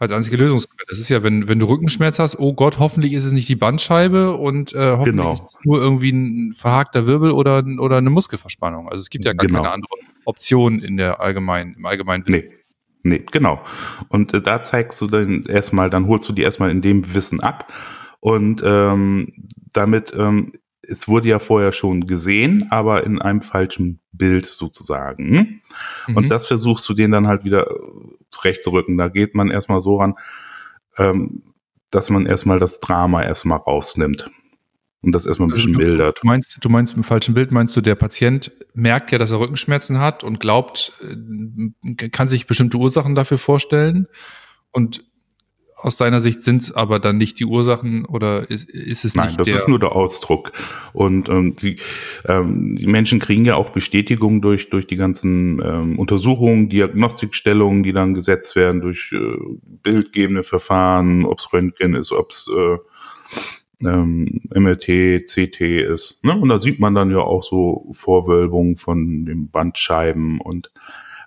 als 0.00 0.12
einzige 0.12 0.36
Lösungsquelle. 0.38 0.86
Das 0.88 0.98
ist 0.98 1.08
ja, 1.10 1.22
wenn, 1.22 1.46
wenn 1.46 1.58
du 1.58 1.66
Rückenschmerz 1.66 2.18
hast, 2.18 2.38
oh 2.38 2.54
Gott, 2.54 2.78
hoffentlich 2.78 3.12
ist 3.12 3.24
es 3.24 3.32
nicht 3.32 3.48
die 3.48 3.54
Bandscheibe 3.56 4.32
und 4.32 4.72
äh, 4.72 4.92
hoffentlich 4.92 5.16
Genau. 5.16 5.32
ist 5.34 5.44
es 5.48 5.56
nur 5.62 5.80
irgendwie 5.80 6.10
ein 6.10 6.54
verhakter 6.54 7.06
Wirbel 7.06 7.30
oder, 7.30 7.62
oder 7.78 7.98
eine 7.98 8.10
Muskelverspannung. 8.10 8.88
Also 8.88 9.00
es 9.00 9.10
gibt 9.10 9.24
ja 9.26 9.34
gar 9.34 9.46
Genau. 9.46 9.62
keine 9.62 9.74
andere 9.74 9.92
Option 10.24 10.80
in 10.80 10.96
der 10.96 11.20
allgemeinen, 11.20 11.74
im 11.76 11.86
allgemeinen 11.86 12.26
Wissen. 12.26 12.46
Nee. 12.48 12.54
Nee, 13.02 13.24
genau. 13.30 13.62
Und 14.08 14.34
äh, 14.34 14.42
da 14.42 14.62
zeigst 14.62 15.00
du 15.00 15.06
dann 15.06 15.44
erstmal, 15.46 15.88
dann 15.88 16.06
holst 16.06 16.28
du 16.28 16.34
die 16.34 16.42
erstmal 16.42 16.70
in 16.70 16.82
dem 16.82 17.14
Wissen 17.14 17.40
ab. 17.40 17.72
Und 18.20 18.62
ähm, 18.64 19.32
damit, 19.72 20.12
ähm, 20.14 20.52
es 20.82 21.08
wurde 21.08 21.28
ja 21.28 21.38
vorher 21.38 21.72
schon 21.72 22.06
gesehen, 22.06 22.66
aber 22.70 23.04
in 23.04 23.20
einem 23.20 23.40
falschen 23.40 24.00
Bild 24.12 24.44
sozusagen. 24.44 25.30
Hm? 25.36 25.60
Mhm. 26.08 26.16
Und 26.16 26.28
das 26.28 26.46
versuchst 26.46 26.86
du 26.88 26.92
denen 26.94 27.12
dann 27.12 27.26
halt 27.26 27.44
wieder 27.44 27.70
äh, 27.70 27.74
zurechtzurücken. 28.30 28.96
Da 28.98 29.08
geht 29.08 29.34
man 29.34 29.50
erstmal 29.50 29.80
so 29.80 29.96
ran, 29.96 30.14
ähm, 30.98 31.42
dass 31.90 32.10
man 32.10 32.26
erstmal 32.26 32.58
das 32.58 32.80
Drama 32.80 33.22
erstmal 33.22 33.58
rausnimmt. 33.58 34.30
Und 35.02 35.12
das 35.12 35.24
erstmal 35.24 35.48
ein 35.48 35.52
Also 35.52 35.66
bisschen 35.66 35.80
du- 35.80 35.86
mildert. 35.86 36.18
Du 36.22 36.26
meinst, 36.26 36.58
du 36.62 36.68
meinst 36.68 36.94
im 36.96 37.04
falschen 37.04 37.32
Bild, 37.34 37.52
meinst 37.52 37.74
du, 37.74 37.80
der 37.80 37.94
Patient 37.94 38.52
merkt 38.74 39.12
ja, 39.12 39.18
dass 39.18 39.30
er 39.30 39.40
Rückenschmerzen 39.40 39.98
hat 39.98 40.22
und 40.24 40.40
glaubt, 40.40 40.92
äh, 41.02 42.08
kann 42.08 42.28
sich 42.28 42.46
bestimmte 42.46 42.76
Ursachen 42.76 43.14
dafür 43.14 43.38
vorstellen 43.38 44.06
und 44.72 45.04
aus 45.82 45.96
deiner 45.96 46.20
Sicht 46.20 46.42
sind 46.42 46.62
es 46.62 46.72
aber 46.72 46.98
dann 46.98 47.18
nicht 47.18 47.38
die 47.38 47.44
Ursachen 47.44 48.04
oder 48.04 48.48
ist, 48.50 48.68
ist 48.70 49.04
es 49.04 49.14
Nein, 49.14 49.28
nicht 49.28 49.40
das 49.40 49.46
der 49.46 49.56
ist 49.56 49.68
nur 49.68 49.78
der 49.78 49.92
Ausdruck. 49.92 50.52
Und 50.92 51.28
ähm, 51.28 51.56
die, 51.56 51.76
ähm, 52.26 52.76
die 52.76 52.86
Menschen 52.86 53.18
kriegen 53.18 53.44
ja 53.44 53.56
auch 53.56 53.70
Bestätigung 53.70 54.40
durch, 54.42 54.70
durch 54.70 54.86
die 54.86 54.96
ganzen 54.96 55.60
ähm, 55.64 55.98
Untersuchungen, 55.98 56.68
Diagnostikstellungen, 56.68 57.82
die 57.82 57.92
dann 57.92 58.14
gesetzt 58.14 58.56
werden, 58.56 58.80
durch 58.80 59.12
äh, 59.12 59.36
bildgebende 59.82 60.44
Verfahren, 60.44 61.24
ob 61.24 61.38
es 61.38 61.52
Röntgen 61.52 61.94
ist, 61.94 62.12
ob 62.12 62.30
es 62.30 62.48
äh, 62.48 63.86
ähm, 63.86 64.40
MRT, 64.54 65.24
CT 65.26 65.60
ist. 65.60 66.24
Ne? 66.24 66.36
Und 66.36 66.48
da 66.48 66.58
sieht 66.58 66.80
man 66.80 66.94
dann 66.94 67.10
ja 67.10 67.18
auch 67.18 67.42
so 67.42 67.88
Vorwölbungen 67.92 68.76
von 68.76 69.24
den 69.24 69.50
Bandscheiben 69.50 70.40
und 70.40 70.70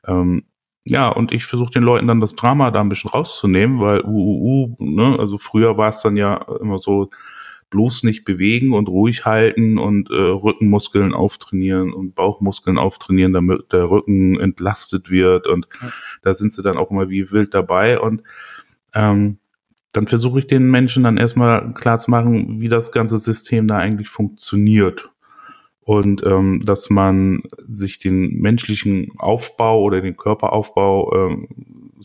ähm, 0.05 0.43
ja, 0.86 1.08
und 1.08 1.32
ich 1.32 1.46
versuche 1.46 1.72
den 1.72 1.84
Leuten 1.84 2.08
dann 2.08 2.22
das 2.22 2.36
Drama 2.36 2.72
da 2.72 2.82
ein 2.82 2.90
bisschen 2.90 3.10
rauszunehmen, 3.12 3.80
weil 3.80 4.02
uh, 4.04 4.08
uh, 4.08 4.75
uh, 4.80 4.84
ne, 4.84 5.18
also 5.18 5.38
früher 5.38 5.78
war 5.78 5.90
es 5.90 6.02
dann 6.02 6.18
ja 6.18 6.36
immer 6.60 6.80
so, 6.80 7.10
bloß 7.74 8.04
nicht 8.04 8.24
bewegen 8.24 8.72
und 8.72 8.88
ruhig 8.88 9.25
halten 9.25 9.80
und 9.80 10.12
äh, 10.12 10.13
Rückenmuskeln 10.13 11.12
auftrainieren 11.12 11.92
und 11.92 12.13
Bauchmuskeln 12.13 12.78
auftrainieren, 12.78 13.34
damit 13.34 13.74
der 13.74 13.90
Rücken 13.90 14.40
entlastet 14.40 15.10
wird 15.10 15.48
und 15.48 15.68
Ja. 15.82 15.92
da 16.22 16.34
sind 16.36 16.52
sie 16.52 16.62
dann 16.62 16.78
auch 16.78 16.92
immer 16.92 17.10
wie 17.10 17.32
wild 17.32 17.56
dabei 17.56 18.00
und 18.00 18.22
ähm, 18.94 19.40
dann 19.92 20.08
versuche 20.08 20.40
ich 20.40 20.48
den 20.48 20.70
Menschen 20.70 21.04
dann 21.04 21.18
erstmal 21.18 21.74
klar 21.74 21.98
zu 21.98 22.12
machen, 22.12 22.62
wie 22.62 22.70
das 22.70 22.92
ganze 22.92 23.18
System 23.18 23.68
da 23.68 23.78
eigentlich 23.78 24.10
funktioniert. 24.10 25.12
Und 25.86 26.24
ähm, 26.25 26.62
dass 26.63 26.90
man 26.90 27.44
sich 27.68 28.00
den 28.00 28.40
menschlichen 28.40 29.12
Aufbau 29.18 29.82
oder 29.82 30.00
den 30.02 30.16
Körperaufbau 30.16 31.13
ähm, 31.30 31.48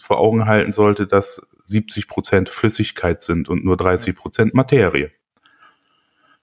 vor 0.00 0.18
Augen 0.18 0.46
halten 0.46 0.72
sollte, 0.72 1.06
dass 1.06 1.40
70 1.64 2.08
Prozent 2.08 2.48
Flüssigkeit 2.48 3.20
sind 3.22 3.48
und 3.48 3.64
nur 3.64 3.76
30 3.76 4.16
Prozent 4.16 4.54
Materie. 4.54 5.10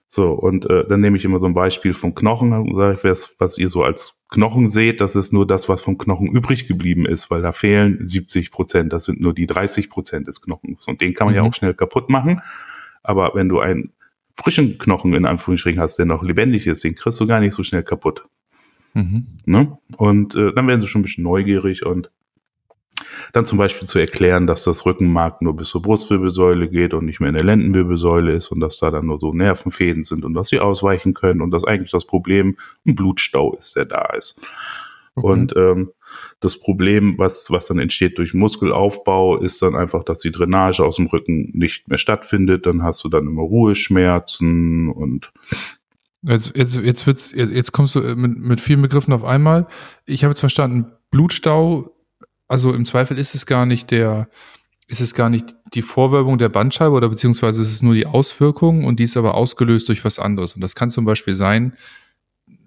So, 0.08 0.30
und 0.32 0.70
äh, 0.70 0.86
dann 0.88 1.00
nehme 1.00 1.16
ich 1.16 1.24
immer 1.24 1.40
so 1.40 1.46
ein 1.46 1.54
Beispiel 1.54 1.92
vom 1.92 2.14
Knochen 2.14 2.52
und 2.52 2.76
sage 2.76 2.94
ich, 2.96 3.04
was, 3.04 3.34
was 3.38 3.58
ihr 3.58 3.68
so 3.68 3.82
als 3.82 4.14
Knochen 4.30 4.68
seht, 4.68 5.00
das 5.00 5.16
ist 5.16 5.32
nur 5.32 5.46
das, 5.46 5.68
was 5.68 5.82
vom 5.82 5.98
Knochen 5.98 6.28
übrig 6.28 6.66
geblieben 6.68 7.06
ist, 7.06 7.30
weil 7.30 7.42
da 7.42 7.52
fehlen 7.52 8.06
70 8.06 8.50
Prozent, 8.50 8.92
das 8.92 9.04
sind 9.04 9.20
nur 9.20 9.34
die 9.34 9.46
30 9.46 9.90
Prozent 9.90 10.28
des 10.28 10.40
Knochens. 10.40 10.86
Und 10.86 11.00
den 11.00 11.12
kann 11.12 11.26
man 11.26 11.34
ja 11.34 11.42
Mhm. 11.42 11.48
auch 11.48 11.54
schnell 11.54 11.74
kaputt 11.74 12.08
machen. 12.08 12.40
Aber 13.02 13.32
wenn 13.34 13.48
du 13.48 13.58
einen 13.60 13.92
frischen 14.36 14.78
Knochen 14.78 15.14
in 15.14 15.24
Anführungsstrichen 15.24 15.80
hast, 15.80 15.96
der 15.96 16.06
noch 16.06 16.22
lebendig 16.22 16.66
ist, 16.66 16.84
den 16.84 16.94
kriegst 16.94 17.18
du 17.20 17.26
gar 17.26 17.40
nicht 17.40 17.54
so 17.54 17.64
schnell 17.64 17.82
kaputt. 17.82 18.22
Mhm. 18.94 19.26
Ne? 19.44 19.78
Und 19.96 20.34
äh, 20.34 20.52
dann 20.54 20.66
werden 20.66 20.80
sie 20.80 20.86
schon 20.86 21.00
ein 21.00 21.04
bisschen 21.04 21.24
neugierig 21.24 21.84
und 21.84 22.10
dann 23.32 23.46
zum 23.46 23.58
Beispiel 23.58 23.86
zu 23.86 23.98
erklären, 23.98 24.46
dass 24.46 24.64
das 24.64 24.86
Rückenmark 24.86 25.42
nur 25.42 25.54
bis 25.54 25.68
zur 25.68 25.82
Brustwirbelsäule 25.82 26.68
geht 26.68 26.94
und 26.94 27.04
nicht 27.04 27.20
mehr 27.20 27.28
in 27.28 27.34
der 27.34 27.44
Lendenwirbelsäule 27.44 28.32
ist 28.32 28.48
und 28.48 28.60
dass 28.60 28.78
da 28.78 28.90
dann 28.90 29.06
nur 29.06 29.18
so 29.18 29.32
Nervenfäden 29.32 30.02
sind 30.02 30.24
und 30.24 30.34
dass 30.34 30.48
sie 30.48 30.60
ausweichen 30.60 31.12
können 31.12 31.42
und 31.42 31.50
dass 31.50 31.64
eigentlich 31.64 31.90
das 31.90 32.06
Problem 32.06 32.56
ein 32.86 32.94
Blutstau 32.94 33.54
ist, 33.54 33.76
der 33.76 33.84
da 33.84 34.06
ist. 34.16 34.40
Okay. 35.14 35.26
Und 35.26 35.54
ähm, 35.56 35.90
das 36.40 36.58
Problem, 36.58 37.18
was, 37.18 37.50
was 37.50 37.66
dann 37.66 37.78
entsteht 37.78 38.18
durch 38.18 38.34
Muskelaufbau, 38.34 39.38
ist 39.38 39.62
dann 39.62 39.74
einfach, 39.74 40.04
dass 40.04 40.20
die 40.20 40.30
Drainage 40.30 40.84
aus 40.84 40.96
dem 40.96 41.06
Rücken 41.06 41.50
nicht 41.52 41.88
mehr 41.88 41.98
stattfindet. 41.98 42.66
Dann 42.66 42.82
hast 42.82 43.04
du 43.04 43.08
dann 43.08 43.26
immer 43.26 43.42
Ruheschmerzen 43.42 44.88
und 44.88 45.32
Jetzt, 46.28 46.56
jetzt, 46.56 46.76
jetzt 46.76 47.06
wird's, 47.06 47.32
jetzt 47.32 47.52
jetzt 47.52 47.72
kommst 47.72 47.94
du 47.94 48.00
mit, 48.00 48.36
mit 48.36 48.60
vielen 48.60 48.82
Begriffen 48.82 49.12
auf 49.12 49.22
einmal. 49.22 49.68
Ich 50.06 50.24
habe 50.24 50.32
jetzt 50.32 50.40
verstanden, 50.40 50.86
Blutstau, 51.10 51.94
also 52.48 52.72
im 52.72 52.84
Zweifel 52.84 53.16
ist 53.16 53.34
es 53.36 53.46
gar 53.46 53.64
nicht 53.64 53.92
der, 53.92 54.28
ist 54.88 55.00
es 55.00 55.14
gar 55.14 55.30
nicht 55.30 55.54
die 55.74 55.82
Vorwölbung 55.82 56.38
der 56.38 56.48
Bandscheibe 56.48 56.94
oder 56.94 57.08
beziehungsweise 57.08 57.62
ist 57.62 57.72
es 57.72 57.82
nur 57.82 57.94
die 57.94 58.06
Auswirkung 58.06 58.84
und 58.84 58.98
die 58.98 59.04
ist 59.04 59.16
aber 59.16 59.34
ausgelöst 59.34 59.88
durch 59.88 60.04
was 60.04 60.18
anderes. 60.18 60.54
Und 60.54 60.62
das 60.62 60.74
kann 60.74 60.90
zum 60.90 61.04
Beispiel 61.04 61.34
sein, 61.34 61.74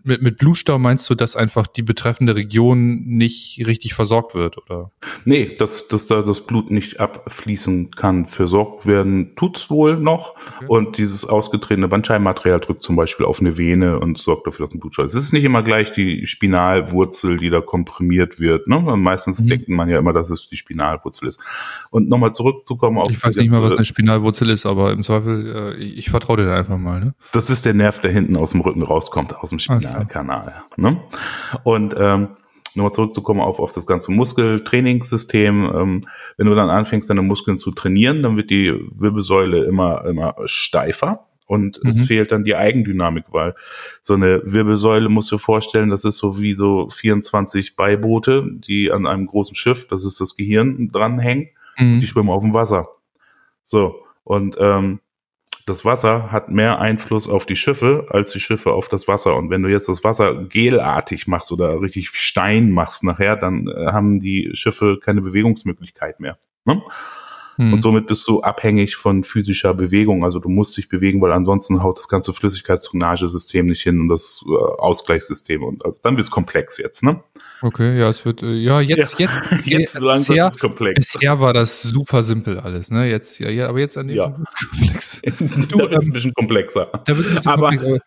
mit, 0.03 0.21
mit 0.21 0.37
Blutstau 0.37 0.79
meinst 0.79 1.09
du, 1.09 1.15
dass 1.15 1.35
einfach 1.35 1.67
die 1.67 1.81
betreffende 1.81 2.35
Region 2.35 3.03
nicht 3.05 3.63
richtig 3.65 3.93
versorgt 3.93 4.35
wird, 4.35 4.57
oder? 4.57 4.91
Nee, 5.25 5.55
dass, 5.57 5.87
dass 5.87 6.07
da 6.07 6.21
das 6.21 6.41
Blut 6.41 6.71
nicht 6.71 6.99
abfließen 6.99 7.91
kann. 7.91 8.25
Versorgt 8.25 8.85
werden 8.85 9.35
tut's 9.35 9.69
wohl 9.69 9.97
noch. 9.97 10.35
Okay. 10.57 10.65
Und 10.67 10.97
dieses 10.97 11.25
ausgetretene 11.25 11.87
Bandscheibenmaterial 11.87 12.59
drückt 12.59 12.83
zum 12.83 12.95
Beispiel 12.95 13.25
auf 13.25 13.39
eine 13.39 13.57
Vene 13.57 13.99
und 13.99 14.17
sorgt 14.17 14.47
dafür, 14.47 14.65
dass 14.65 14.75
ein 14.75 14.79
Blutstau 14.79 15.03
ist. 15.03 15.13
Es 15.13 15.25
ist 15.25 15.33
nicht 15.33 15.43
immer 15.43 15.63
gleich 15.63 15.91
die 15.91 16.27
Spinalwurzel, 16.27 17.37
die 17.37 17.49
da 17.49 17.61
komprimiert 17.61 18.39
wird. 18.39 18.67
Ne? 18.67 18.79
Meistens 18.79 19.41
Mhm. 19.41 19.47
denkt 19.47 19.69
man 19.69 19.89
ja 19.89 19.99
immer, 19.99 20.13
dass 20.13 20.29
es 20.29 20.49
die 20.49 20.57
Spinalwurzel 20.57 21.27
ist. 21.27 21.39
Und 21.89 22.09
nochmal 22.09 22.33
zurückzukommen 22.33 22.97
auf 22.97 23.09
Ich 23.09 23.23
weiß 23.23 23.35
nicht 23.37 23.51
mal, 23.51 23.61
was 23.61 23.73
eine 23.73 23.85
Spinalwurzel 23.85 24.49
ist, 24.49 24.65
aber 24.65 24.91
im 24.91 25.03
Zweifel, 25.03 25.75
äh, 25.77 25.83
ich, 25.83 25.97
ich 25.97 26.09
vertraue 26.09 26.37
dir 26.37 26.45
da 26.45 26.57
einfach 26.57 26.77
mal, 26.77 26.99
ne? 26.99 27.15
Das 27.31 27.49
ist 27.49 27.65
der 27.65 27.73
Nerv, 27.73 28.01
der 28.01 28.11
hinten 28.11 28.35
aus 28.37 28.51
dem 28.51 28.61
Rücken 28.61 28.83
rauskommt, 28.83 29.35
aus 29.35 29.49
dem 29.49 29.59
Alles 29.67 29.88
klar. 29.89 30.05
Spinalkanal. 30.05 30.63
Ne? 30.77 31.01
Und 31.63 31.95
ähm, 31.97 32.29
nochmal 32.75 32.93
zurückzukommen 32.93 33.41
auf, 33.41 33.59
auf 33.59 33.71
das 33.71 33.85
ganze 33.87 34.11
Muskeltrainingssystem. 34.11 35.71
Ähm, 35.73 36.07
wenn 36.37 36.47
du 36.47 36.55
dann 36.55 36.69
anfängst, 36.69 37.09
deine 37.09 37.21
Muskeln 37.21 37.57
zu 37.57 37.71
trainieren, 37.71 38.23
dann 38.23 38.37
wird 38.37 38.49
die 38.49 38.73
Wirbelsäule 38.91 39.63
immer, 39.65 40.05
immer 40.05 40.35
steifer. 40.45 41.25
Und 41.45 41.79
es 41.83 41.95
Mhm. 41.97 42.03
fehlt 42.03 42.31
dann 42.31 42.43
die 42.43 42.55
Eigendynamik, 42.55 43.25
weil 43.31 43.55
so 44.03 44.13
eine 44.13 44.41
Wirbelsäule 44.45 45.09
musst 45.09 45.31
du 45.31 45.35
dir 45.37 45.41
vorstellen, 45.41 45.89
das 45.89 46.05
ist 46.05 46.17
so 46.19 46.39
wie 46.39 46.53
so 46.53 46.89
24 46.89 47.75
Beiboote, 47.75 48.47
die 48.51 48.91
an 48.91 49.07
einem 49.07 49.25
großen 49.25 49.55
Schiff, 49.55 49.87
das 49.87 50.03
ist 50.05 50.21
das 50.21 50.35
Gehirn, 50.35 50.89
dranhängen 50.91 51.49
Mhm. 51.79 52.01
die 52.01 52.05
schwimmen 52.07 52.29
auf 52.29 52.43
dem 52.43 52.53
Wasser. 52.53 52.87
So, 53.63 53.95
und 54.23 54.57
ähm, 54.59 54.99
das 55.69 55.85
Wasser 55.85 56.31
hat 56.31 56.49
mehr 56.49 56.79
Einfluss 56.79 57.29
auf 57.29 57.45
die 57.45 57.55
Schiffe 57.55 58.07
als 58.09 58.31
die 58.31 58.39
Schiffe 58.39 58.73
auf 58.73 58.89
das 58.89 59.07
Wasser. 59.07 59.35
Und 59.35 59.49
wenn 59.49 59.61
du 59.61 59.69
jetzt 59.69 59.87
das 59.87 60.03
Wasser 60.03 60.33
gelartig 60.45 61.27
machst 61.27 61.51
oder 61.51 61.81
richtig 61.81 62.09
Stein 62.09 62.71
machst 62.71 63.03
nachher, 63.03 63.35
dann 63.35 63.67
äh, 63.67 63.87
haben 63.87 64.19
die 64.19 64.51
Schiffe 64.53 64.99
keine 65.01 65.21
Bewegungsmöglichkeit 65.21 66.19
mehr. 66.19 66.37
Ne? 66.65 66.81
Mhm. 67.57 67.73
Und 67.73 67.81
somit 67.81 68.07
bist 68.07 68.27
du 68.27 68.41
abhängig 68.41 68.95
von 68.95 69.23
physischer 69.23 69.73
Bewegung. 69.73 70.23
Also 70.23 70.39
du 70.39 70.49
musst 70.49 70.75
dich 70.77 70.89
bewegen, 70.89 71.21
weil 71.21 71.33
ansonsten 71.33 71.83
haut 71.83 71.97
das 71.97 72.07
ganze 72.07 72.33
Flüssigkeitsdrainagesystem 72.33 73.67
nicht 73.67 73.83
hin 73.83 73.99
und 73.99 74.09
das 74.09 74.43
äh, 74.47 74.51
Ausgleichssystem. 74.51 75.63
Und 75.63 75.85
also, 75.85 75.99
dann 76.01 76.17
wird's 76.17 76.31
komplex 76.31 76.77
jetzt, 76.77 77.03
ne? 77.03 77.21
Okay, 77.61 77.99
ja, 77.99 78.09
es 78.09 78.23
wird, 78.25 78.41
äh, 78.41 78.53
ja, 78.53 78.79
jetzt, 78.79 79.19
jetzt, 79.19 79.33
Jetzt 79.65 79.95
ja, 79.95 80.01
langsam 80.01 80.35
bisher, 80.35 80.51
komplex. 80.59 81.11
bisher 81.13 81.39
war 81.39 81.53
das 81.53 81.81
super 81.81 82.23
simpel 82.23 82.57
alles, 82.59 82.89
ne? 82.89 83.09
Jetzt, 83.09 83.39
ja, 83.39 83.49
ja, 83.49 83.67
aber 83.67 83.79
jetzt 83.79 83.97
an 83.97 84.07
dem 84.07 84.15
Ja. 84.17 84.29
Komplex. 84.71 85.21
da 85.25 85.39
wird's 85.39 86.05
ähm, 86.05 86.11
ein 86.11 86.13
bisschen 86.13 86.33
komplexer. 86.33 86.89
Da 87.05 87.17
wird 87.17 87.27
ein 87.27 87.35
bisschen 87.35 87.51
Aber- 87.51 87.69
komplex, 87.69 87.99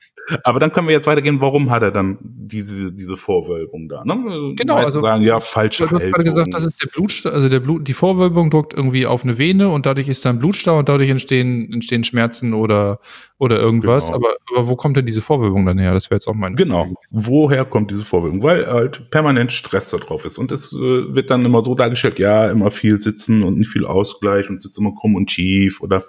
aber 0.44 0.60
dann 0.60 0.72
können 0.72 0.86
wir 0.86 0.94
jetzt 0.94 1.06
weitergehen, 1.06 1.40
warum 1.40 1.70
hat 1.70 1.82
er 1.82 1.90
dann 1.90 2.18
diese, 2.22 2.92
diese 2.92 3.16
Vorwölbung 3.16 3.88
da? 3.88 4.04
Ne? 4.04 4.54
Genau, 4.56 4.76
also- 4.76 5.00
sagen, 5.00 5.22
ja, 5.22 5.36
du 5.36 5.40
falsche 5.40 5.90
hast 5.90 6.00
gerade 6.00 6.24
gesagt, 6.24 6.54
das 6.54 6.66
ist 6.66 6.82
der 6.82 6.88
Blutstau, 6.88 7.30
also 7.30 7.48
der 7.48 7.60
Blut, 7.60 7.88
die 7.88 7.92
Vorwölbung 7.92 8.50
drückt 8.50 8.74
irgendwie 8.74 9.06
auf 9.06 9.24
eine 9.24 9.38
Vene 9.38 9.68
und 9.68 9.86
dadurch 9.86 10.08
ist 10.08 10.24
dann 10.24 10.38
Blutstau 10.38 10.78
und 10.78 10.88
dadurch 10.88 11.10
entstehen, 11.10 11.72
entstehen 11.72 12.04
Schmerzen 12.04 12.54
oder, 12.54 13.00
oder 13.38 13.58
irgendwas. 13.58 14.06
Genau. 14.06 14.18
Aber, 14.18 14.28
aber 14.54 14.68
wo 14.68 14.76
kommt 14.76 14.96
denn 14.96 15.06
diese 15.06 15.22
Vorwölbung 15.22 15.66
dann 15.66 15.78
her? 15.78 15.92
Das 15.92 16.10
wäre 16.10 16.16
jetzt 16.16 16.28
auch 16.28 16.34
mein. 16.34 16.56
Genau. 16.56 16.88
Woher 17.10 17.64
kommt 17.64 17.90
diese 17.90 18.04
Vorwölbung? 18.04 18.42
Weil 18.42 18.66
halt 18.66 19.10
permanent 19.10 19.52
Stress 19.52 19.90
da 19.90 19.96
drauf 19.96 20.24
ist. 20.24 20.38
Und 20.38 20.52
es 20.52 20.72
äh, 20.72 20.78
wird 20.78 21.30
dann 21.30 21.44
immer 21.44 21.62
so 21.62 21.74
dargestellt, 21.74 22.18
ja, 22.18 22.48
immer 22.48 22.70
viel 22.70 23.00
sitzen 23.00 23.42
und 23.42 23.58
nicht 23.58 23.70
viel 23.70 23.84
Ausgleich 23.84 24.48
und 24.48 24.60
sitzt 24.60 24.78
immer 24.78 24.94
krumm 24.94 25.16
und 25.16 25.30
schief 25.30 25.80
oder 25.80 26.02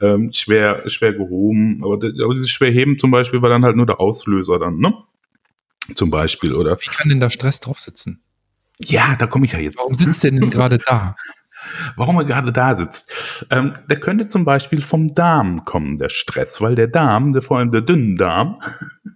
ähm, 0.00 0.32
schwer, 0.32 0.88
schwer 0.88 1.12
gehoben. 1.12 1.82
Aber, 1.84 1.94
aber 1.94 2.34
dieses 2.34 2.50
Schwerheben 2.50 2.98
zum 2.98 3.10
Beispiel 3.10 3.42
war 3.42 3.50
dann 3.50 3.64
halt 3.64 3.76
nur 3.76 3.86
der 3.86 4.00
Auslöser 4.00 4.58
dann, 4.58 4.78
ne? 4.78 4.94
Zum 5.94 6.10
Beispiel, 6.10 6.54
oder? 6.54 6.78
Wie 6.80 6.86
kann 6.86 7.08
denn 7.08 7.20
da 7.20 7.30
Stress 7.30 7.60
drauf 7.60 7.78
sitzen? 7.78 8.22
Ja, 8.78 9.16
da 9.16 9.26
komme 9.26 9.46
ich 9.46 9.52
ja 9.52 9.58
jetzt. 9.58 9.78
Warum 9.78 9.94
sitzt 9.94 10.24
denn 10.24 10.38
gerade 10.50 10.78
da? 10.78 11.16
warum 11.96 12.16
er 12.16 12.24
gerade 12.24 12.52
da 12.52 12.74
sitzt. 12.74 13.12
Ähm, 13.50 13.74
der 13.88 14.00
könnte 14.00 14.26
zum 14.26 14.44
Beispiel 14.44 14.80
vom 14.80 15.14
Darm 15.14 15.64
kommen, 15.64 15.96
der 15.96 16.08
Stress, 16.08 16.60
weil 16.60 16.74
der 16.74 16.88
Darm, 16.88 17.32
der, 17.32 17.42
vor 17.42 17.58
allem 17.58 17.70
der 17.70 17.82
Dünndarm, 17.82 18.60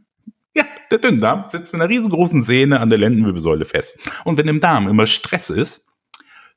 ja, 0.55 0.65
der 0.91 0.99
Dünndarm 0.99 1.45
sitzt 1.47 1.73
mit 1.73 1.83
einer 1.83 1.91
riesengroßen 1.91 2.43
Sehne 2.43 2.81
an 2.81 2.91
der 2.91 2.99
Lendenwirbelsäule 2.99 3.65
fest. 3.65 3.99
Und 4.25 4.39
wenn 4.39 4.49
im 4.49 4.61
Darm 4.61 4.89
immer 4.89 5.07
Stress 5.07 5.51
ist, 5.51 5.87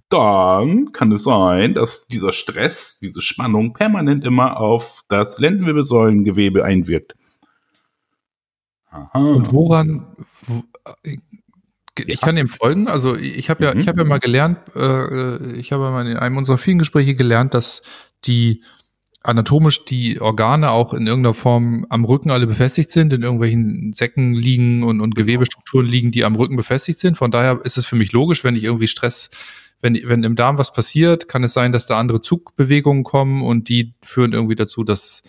dann 0.10 0.92
kann 0.92 1.12
es 1.12 1.24
sein, 1.24 1.74
dass 1.74 2.08
dieser 2.08 2.32
Stress, 2.32 3.00
diese 3.00 3.22
Spannung 3.22 3.74
permanent 3.74 4.24
immer 4.24 4.60
auf 4.60 5.02
das 5.10 5.40
Lendenwirbelsäulengewebe 5.40 6.64
einwirkt. 6.64 7.16
Aha. 8.90 9.20
Und 9.20 9.52
woran, 9.54 10.16
wo, 10.42 10.64
ich 12.06 12.22
kann 12.22 12.36
dem 12.36 12.50
folgen. 12.50 12.88
Also 12.88 13.16
ich 13.16 13.50
habe 13.50 13.66
ja, 13.66 13.74
mhm. 13.74 13.80
ich 13.80 13.88
habe 13.88 14.00
ja 14.00 14.08
mal 14.08 14.20
gelernt, 14.20 14.60
äh, 14.76 15.54
ich 15.54 15.72
habe 15.72 15.90
mal 15.92 16.08
in 16.08 16.18
einem 16.18 16.38
unserer 16.38 16.58
vielen 16.58 16.80
Gespräche 16.80 17.16
gelernt, 17.16 17.54
dass 17.54 17.82
die 18.26 18.64
anatomisch 19.24 19.84
die 19.86 20.22
Organe 20.22 20.72
auch 20.72 20.94
in 20.94 21.06
irgendeiner 21.06 21.34
Form 21.34 21.86
am 21.90 22.06
Rücken 22.06 22.32
alle 22.32 22.48
befestigt 22.48 22.92
sind, 22.92 23.12
in 23.12 23.24
irgendwelchen 23.24 23.92
Säcken 23.92 24.34
liegen 24.34 24.84
und, 24.84 25.02
und 25.02 25.16
Gewebestrukturen 25.16 25.86
liegen, 25.86 26.12
die 26.12 26.24
am 26.24 26.36
Rücken 26.36 26.56
befestigt 26.56 27.00
sind. 27.00 27.18
Von 27.18 27.32
daher 27.32 27.60
ist 27.64 27.78
es 27.78 27.86
für 27.86 27.98
mich 27.98 28.14
logisch, 28.14 28.44
wenn 28.44 28.56
ich 28.56 28.64
irgendwie 28.64 28.88
Stress, 28.88 29.30
wenn, 29.82 30.00
wenn 30.06 30.24
im 30.24 30.36
Darm 30.36 30.58
was 30.58 30.74
passiert, 30.74 31.28
kann 31.28 31.44
es 31.44 31.54
sein, 31.54 31.72
dass 31.72 31.86
da 31.86 32.00
andere 32.00 32.22
Zugbewegungen 32.22 33.04
kommen 33.04 33.42
und 33.42 33.70
die 33.70 33.94
führen 34.02 34.34
irgendwie 34.34 34.56
dazu, 34.56 34.84
dass, 34.84 35.24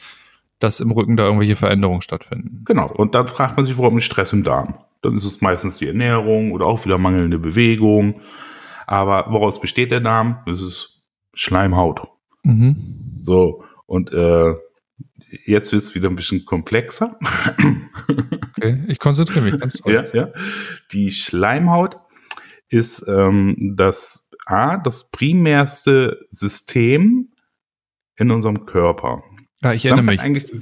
dass 0.58 0.80
im 0.80 0.90
Rücken 0.90 1.16
da 1.16 1.24
irgendwelche 1.24 1.56
Veränderungen 1.56 2.02
stattfinden. 2.02 2.64
Genau. 2.66 2.90
Und 2.90 3.14
dann 3.14 3.28
fragt 3.28 3.56
man 3.56 3.66
sich, 3.66 3.76
warum 3.76 3.98
ist 3.98 4.04
Stress 4.04 4.32
im 4.32 4.44
Darm? 4.44 4.74
Dann 5.02 5.16
ist 5.16 5.24
es 5.24 5.40
meistens 5.40 5.78
die 5.78 5.86
Ernährung 5.86 6.52
oder 6.52 6.66
auch 6.66 6.84
wieder 6.84 6.98
mangelnde 6.98 7.38
Bewegung. 7.38 8.20
Aber 8.86 9.26
woraus 9.30 9.60
besteht 9.60 9.90
der 9.90 10.00
Darm? 10.00 10.38
Das 10.46 10.62
ist 10.62 11.02
Schleimhaut. 11.34 12.08
Mhm. 12.42 13.22
So, 13.22 13.64
und 13.86 14.12
äh, 14.12 14.54
jetzt 15.44 15.72
wird 15.72 15.82
es 15.82 15.94
wieder 15.94 16.08
ein 16.08 16.16
bisschen 16.16 16.44
komplexer. 16.44 17.18
Okay, 18.56 18.82
ich 18.88 18.98
konzentriere 18.98 19.44
mich 19.44 19.60
ganz 19.60 19.80
ja, 19.86 20.04
ja. 20.12 20.30
Die 20.90 21.12
Schleimhaut 21.12 21.98
ist 22.68 23.06
ähm, 23.06 23.74
das 23.76 24.27
A, 24.48 24.78
das 24.78 25.10
primärste 25.10 26.26
System 26.30 27.28
in 28.16 28.30
unserem 28.30 28.64
Körper. 28.64 29.22
Ja, 29.62 29.72
ich 29.72 29.84
erinnere 29.84 30.04
mich. 30.04 30.20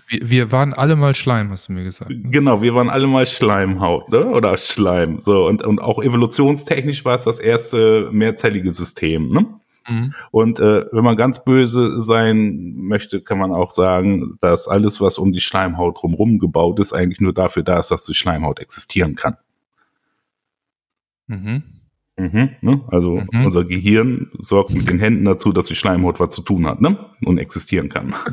Wir, 0.09 0.31
wir, 0.31 0.53
waren 0.53 0.73
alle 0.73 0.97
mal 0.97 1.15
Schleim, 1.15 1.51
hast 1.51 1.69
du 1.69 1.73
mir 1.73 1.85
gesagt. 1.85 2.11
Ne? 2.11 2.31
Genau, 2.31 2.63
wir 2.63 2.75
waren 2.75 2.89
alle 2.89 3.07
mal 3.07 3.27
Schleimhaut, 3.27 4.11
ne? 4.11 4.25
Oder 4.27 4.57
Schleim. 4.57 5.21
So, 5.21 5.47
und, 5.47 5.63
und 5.63 5.81
auch 5.81 6.03
evolutionstechnisch 6.03 7.05
war 7.05 7.15
es 7.15 7.25
das 7.25 7.39
erste 7.39 8.09
mehrzellige 8.11 8.73
System, 8.73 9.29
ne? 9.29 9.47
Mhm. 9.89 10.15
Und 10.31 10.59
äh, 10.61 10.87
wenn 10.91 11.05
man 11.05 11.17
ganz 11.17 11.45
böse 11.45 12.01
sein 12.01 12.75
möchte, 12.77 13.21
kann 13.21 13.39
man 13.39 13.53
auch 13.53 13.71
sagen, 13.71 14.37
dass 14.41 14.67
alles, 14.67 15.01
was 15.01 15.19
um 15.19 15.33
die 15.33 15.41
Schleimhaut 15.41 16.03
drumherum 16.03 16.39
gebaut 16.39 16.81
ist, 16.81 16.93
eigentlich 16.93 17.21
nur 17.21 17.35
dafür 17.35 17.63
da 17.63 17.79
ist, 17.79 17.91
dass 17.91 18.05
die 18.05 18.15
Schleimhaut 18.15 18.59
existieren 18.59 19.15
kann. 19.15 19.37
Mhm. 21.29 21.76
Mhm, 22.19 22.57
ne? 22.63 22.81
Also 22.89 23.21
mhm. 23.31 23.45
unser 23.45 23.65
Gehirn 23.65 24.31
sorgt 24.39 24.71
mit 24.71 24.89
den 24.89 24.99
Händen 24.99 25.25
dazu, 25.25 25.53
dass 25.53 25.67
die 25.67 25.75
Schleimhaut 25.75 26.19
was 26.19 26.31
zu 26.31 26.41
tun 26.41 26.67
hat 26.67 26.81
ne? 26.81 27.11
und 27.25 27.39
existieren 27.39 27.91
kann. 27.91 28.15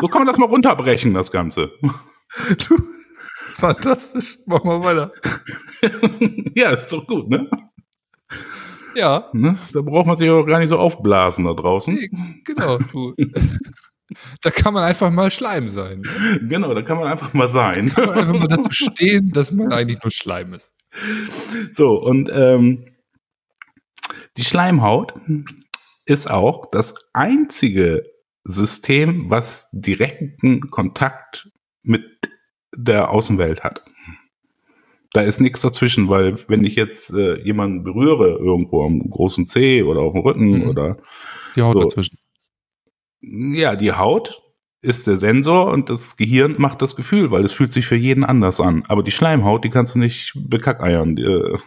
so 0.00 0.08
kann 0.08 0.20
man 0.20 0.26
das 0.26 0.36
mal 0.36 0.46
runterbrechen, 0.46 1.14
das 1.14 1.32
Ganze. 1.32 1.70
Du, 2.68 2.76
fantastisch. 3.54 4.38
Machen 4.46 4.68
wir 4.68 4.82
weiter. 4.82 5.12
ja, 6.54 6.70
ist 6.70 6.92
doch 6.92 7.06
gut, 7.06 7.30
ne? 7.30 7.48
Ja. 8.94 9.30
Ne? 9.32 9.58
Da 9.72 9.80
braucht 9.80 10.06
man 10.06 10.16
sich 10.16 10.28
auch 10.28 10.44
gar 10.44 10.58
nicht 10.58 10.68
so 10.68 10.78
aufblasen 10.78 11.44
da 11.44 11.54
draußen. 11.54 11.98
Genau. 12.44 12.78
da 14.42 14.50
kann 14.50 14.74
man 14.74 14.84
einfach 14.84 15.10
mal 15.10 15.30
Schleim 15.30 15.68
sein. 15.68 16.02
Genau, 16.48 16.74
da 16.74 16.82
kann 16.82 16.98
man 16.98 17.08
einfach 17.08 17.34
mal 17.34 17.48
sein. 17.48 17.88
Kann 17.90 18.06
man 18.06 18.18
einfach 18.18 18.38
mal 18.38 18.48
dazu 18.48 18.70
stehen, 18.70 19.30
dass 19.30 19.52
man 19.52 19.72
eigentlich 19.72 20.02
nur 20.02 20.10
Schleim 20.10 20.54
ist. 20.54 20.72
So, 21.72 22.00
und 22.00 22.30
ähm, 22.32 22.86
die 24.36 24.44
Schleimhaut 24.44 25.14
ist 26.06 26.30
auch 26.30 26.66
das 26.70 26.94
einzige 27.12 28.04
System, 28.44 29.28
was 29.28 29.68
direkten 29.72 30.70
Kontakt 30.70 31.50
mit 31.82 32.04
der 32.74 33.10
Außenwelt 33.10 33.62
hat. 33.62 33.84
Da 35.12 35.22
ist 35.22 35.40
nichts 35.40 35.60
dazwischen, 35.62 36.08
weil 36.08 36.38
wenn 36.48 36.64
ich 36.64 36.76
jetzt 36.76 37.12
äh, 37.12 37.42
jemanden 37.42 37.82
berühre 37.82 38.38
irgendwo 38.38 38.84
am 38.84 39.10
großen 39.10 39.46
Zeh 39.46 39.82
oder 39.82 40.00
auf 40.00 40.12
dem 40.12 40.22
Rücken 40.22 40.60
mhm. 40.60 40.68
oder 40.68 40.96
die 41.56 41.62
Haut 41.62 41.74
so, 41.74 41.80
dazwischen. 41.80 42.18
Ja, 43.20 43.76
die 43.76 43.92
Haut 43.92 44.42
ist 44.80 45.06
der 45.06 45.16
Sensor 45.16 45.66
und 45.72 45.90
das 45.90 46.16
Gehirn 46.16 46.54
macht 46.58 46.82
das 46.82 46.94
Gefühl, 46.94 47.30
weil 47.30 47.44
es 47.44 47.52
fühlt 47.52 47.72
sich 47.72 47.86
für 47.86 47.96
jeden 47.96 48.24
anders 48.24 48.60
an. 48.60 48.84
Aber 48.88 49.02
die 49.02 49.10
Schleimhaut, 49.10 49.64
die 49.64 49.70
kannst 49.70 49.94
du 49.94 49.98
nicht 49.98 50.34
bekackeiern. 50.36 51.18
Äh, 51.18 51.58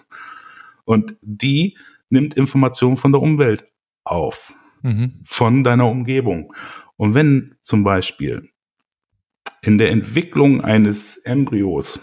und 0.85 1.17
die 1.21 1.77
nimmt 2.09 2.35
Informationen 2.35 2.97
von 2.97 3.11
der 3.11 3.21
Umwelt 3.21 3.65
auf, 4.03 4.53
mhm. 4.81 5.21
von 5.25 5.63
deiner 5.63 5.87
Umgebung. 5.87 6.53
Und 6.95 7.13
wenn 7.13 7.55
zum 7.61 7.83
Beispiel 7.83 8.49
in 9.61 9.77
der 9.77 9.91
Entwicklung 9.91 10.63
eines 10.63 11.17
Embryos 11.17 11.99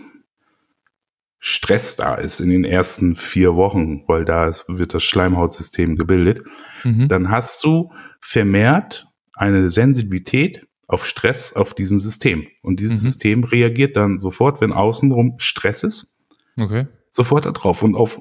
Stress 1.40 1.96
da 1.96 2.16
ist 2.16 2.40
in 2.40 2.50
den 2.50 2.64
ersten 2.64 3.14
vier 3.16 3.54
Wochen, 3.54 4.02
weil 4.08 4.24
da 4.24 4.50
wird 4.66 4.92
das 4.92 5.04
Schleimhautsystem 5.04 5.96
gebildet, 5.96 6.42
mhm. 6.82 7.08
dann 7.08 7.30
hast 7.30 7.62
du 7.64 7.92
vermehrt 8.20 9.07
eine 9.38 9.70
Sensibilität 9.70 10.66
auf 10.86 11.06
Stress 11.06 11.52
auf 11.52 11.74
diesem 11.74 12.00
System. 12.00 12.46
Und 12.62 12.80
dieses 12.80 13.02
mhm. 13.02 13.06
System 13.06 13.44
reagiert 13.44 13.96
dann 13.96 14.18
sofort, 14.18 14.60
wenn 14.60 14.72
außenrum 14.72 15.34
Stress 15.38 15.82
ist, 15.82 16.16
okay. 16.58 16.86
sofort 17.10 17.44
darauf. 17.44 17.82
Und 17.82 17.94
auf 17.94 18.20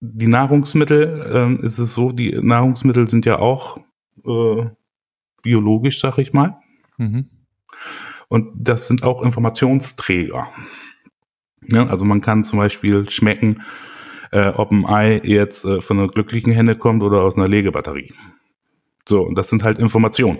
die 0.00 0.26
Nahrungsmittel 0.26 1.30
ähm, 1.32 1.60
ist 1.60 1.78
es 1.78 1.94
so, 1.94 2.12
die 2.12 2.32
Nahrungsmittel 2.40 3.08
sind 3.08 3.24
ja 3.24 3.38
auch 3.38 3.78
äh, 4.26 4.66
biologisch, 5.42 6.00
sag 6.00 6.18
ich 6.18 6.32
mal. 6.32 6.58
Mhm. 6.98 7.28
Und 8.28 8.50
das 8.54 8.88
sind 8.88 9.04
auch 9.04 9.22
Informationsträger. 9.22 10.48
Ja, 11.66 11.86
also 11.86 12.04
man 12.04 12.20
kann 12.20 12.44
zum 12.44 12.58
Beispiel 12.58 13.08
schmecken, 13.10 13.62
äh, 14.32 14.48
ob 14.48 14.70
ein 14.70 14.86
Ei 14.86 15.20
jetzt 15.22 15.64
äh, 15.64 15.80
von 15.80 15.98
einer 15.98 16.08
glücklichen 16.08 16.52
Henne 16.52 16.76
kommt 16.76 17.02
oder 17.02 17.22
aus 17.22 17.36
einer 17.36 17.48
Legebatterie. 17.48 18.12
So, 19.08 19.22
und 19.22 19.36
das 19.36 19.48
sind 19.48 19.62
halt 19.62 19.78
Informationen. 19.78 20.38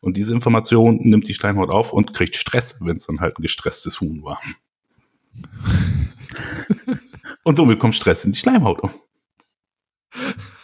Und 0.00 0.16
diese 0.16 0.32
Information 0.32 0.98
nimmt 1.02 1.28
die 1.28 1.34
Schleimhaut 1.34 1.68
auf 1.68 1.92
und 1.92 2.14
kriegt 2.14 2.36
Stress, 2.36 2.76
wenn 2.80 2.96
es 2.96 3.06
dann 3.06 3.20
halt 3.20 3.38
ein 3.38 3.42
gestresstes 3.42 4.00
Huhn 4.00 4.22
war. 4.22 4.40
und 7.42 7.56
somit 7.58 7.78
kommt 7.78 7.94
Stress 7.94 8.24
in 8.24 8.32
die 8.32 8.38
Schleimhaut. 8.38 8.80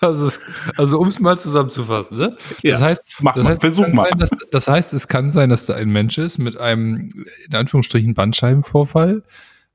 Also, 0.00 0.40
also 0.78 0.98
um 0.98 1.08
es 1.08 1.20
mal 1.20 1.38
zusammenzufassen, 1.38 2.16
ne? 2.16 2.36
Ja, 2.62 2.72
das 2.72 2.80
heißt, 2.80 3.02
mach 3.20 3.34
das 3.34 3.44
mal, 3.44 3.50
heißt, 3.50 3.60
versuch 3.60 3.88
mal. 3.88 4.08
Sein, 4.08 4.18
dass, 4.18 4.30
das 4.50 4.68
heißt, 4.68 4.94
es 4.94 5.06
kann 5.06 5.30
sein, 5.30 5.50
dass 5.50 5.66
da 5.66 5.74
ein 5.74 5.90
Mensch 5.90 6.16
ist 6.16 6.38
mit 6.38 6.56
einem, 6.56 7.26
in 7.46 7.54
Anführungsstrichen, 7.54 8.14
Bandscheibenvorfall, 8.14 9.22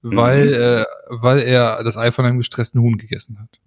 weil, 0.01 0.47
mhm. 0.47 0.53
äh, 0.53 0.85
weil 1.21 1.39
er 1.39 1.83
das 1.83 1.97
Ei 1.97 2.11
von 2.11 2.25
einem 2.25 2.39
gestressten 2.39 2.81
Huhn 2.81 2.97
gegessen 2.97 3.39
hat. 3.39 3.59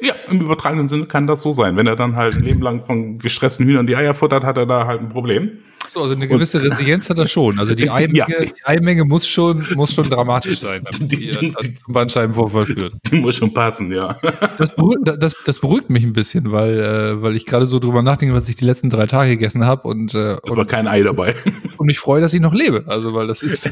Ja, 0.00 0.14
im 0.28 0.40
übertragenen 0.40 0.86
Sinne 0.86 1.06
kann 1.06 1.26
das 1.26 1.42
so 1.42 1.52
sein. 1.52 1.76
Wenn 1.76 1.88
er 1.88 1.96
dann 1.96 2.14
halt 2.14 2.36
ein 2.36 2.44
Leben 2.44 2.62
lang 2.62 2.84
von 2.84 3.18
gestressten 3.18 3.66
Hühnern 3.66 3.86
die 3.86 3.96
Eier 3.96 4.14
futtert, 4.14 4.44
hat 4.44 4.56
er 4.56 4.66
da 4.66 4.86
halt 4.86 5.00
ein 5.00 5.08
Problem. 5.08 5.58
So, 5.88 6.02
also 6.02 6.14
eine 6.14 6.28
gewisse 6.28 6.58
Und, 6.58 6.70
Resilienz 6.70 7.08
hat 7.08 7.18
er 7.18 7.26
schon. 7.26 7.58
Also 7.58 7.74
die 7.74 7.90
Eimenge, 7.90 8.18
ja. 8.18 8.26
die 8.26 8.64
Eimenge 8.64 9.04
muss 9.04 9.26
schon, 9.26 9.66
muss 9.74 9.94
schon 9.94 10.04
dramatisch 10.04 10.58
sein, 10.60 10.84
damit 10.84 11.10
die, 11.10 11.30
die, 11.30 11.30
die 11.30 11.74
zum 11.74 11.94
Bandscheibenvorfall 11.94 12.66
führt. 12.66 12.94
Die 13.10 13.16
muss 13.20 13.36
schon 13.36 13.52
passen, 13.52 13.90
ja. 13.90 14.18
Das 14.56 14.74
beruhigt, 14.76 15.00
das, 15.04 15.34
das 15.44 15.58
beruhigt 15.58 15.90
mich 15.90 16.04
ein 16.04 16.12
bisschen, 16.12 16.52
weil, 16.52 16.78
äh, 16.78 17.22
weil 17.22 17.34
ich 17.34 17.46
gerade 17.46 17.66
so 17.66 17.78
drüber 17.78 18.02
nachdenke, 18.02 18.34
was 18.34 18.48
ich 18.48 18.56
die 18.56 18.66
letzten 18.66 18.90
drei 18.90 19.06
Tage 19.06 19.30
gegessen 19.30 19.66
habe. 19.66 19.88
Und, 19.88 20.14
äh, 20.14 20.36
es 20.44 20.56
war 20.56 20.66
kein 20.66 20.86
Ei 20.86 21.02
dabei. 21.02 21.34
Und 21.78 21.88
ich 21.88 21.98
freue, 21.98 22.20
dass 22.20 22.34
ich 22.34 22.40
noch 22.40 22.54
lebe. 22.54 22.84
Also, 22.86 23.14
weil 23.14 23.26
das 23.26 23.42
ist, 23.42 23.70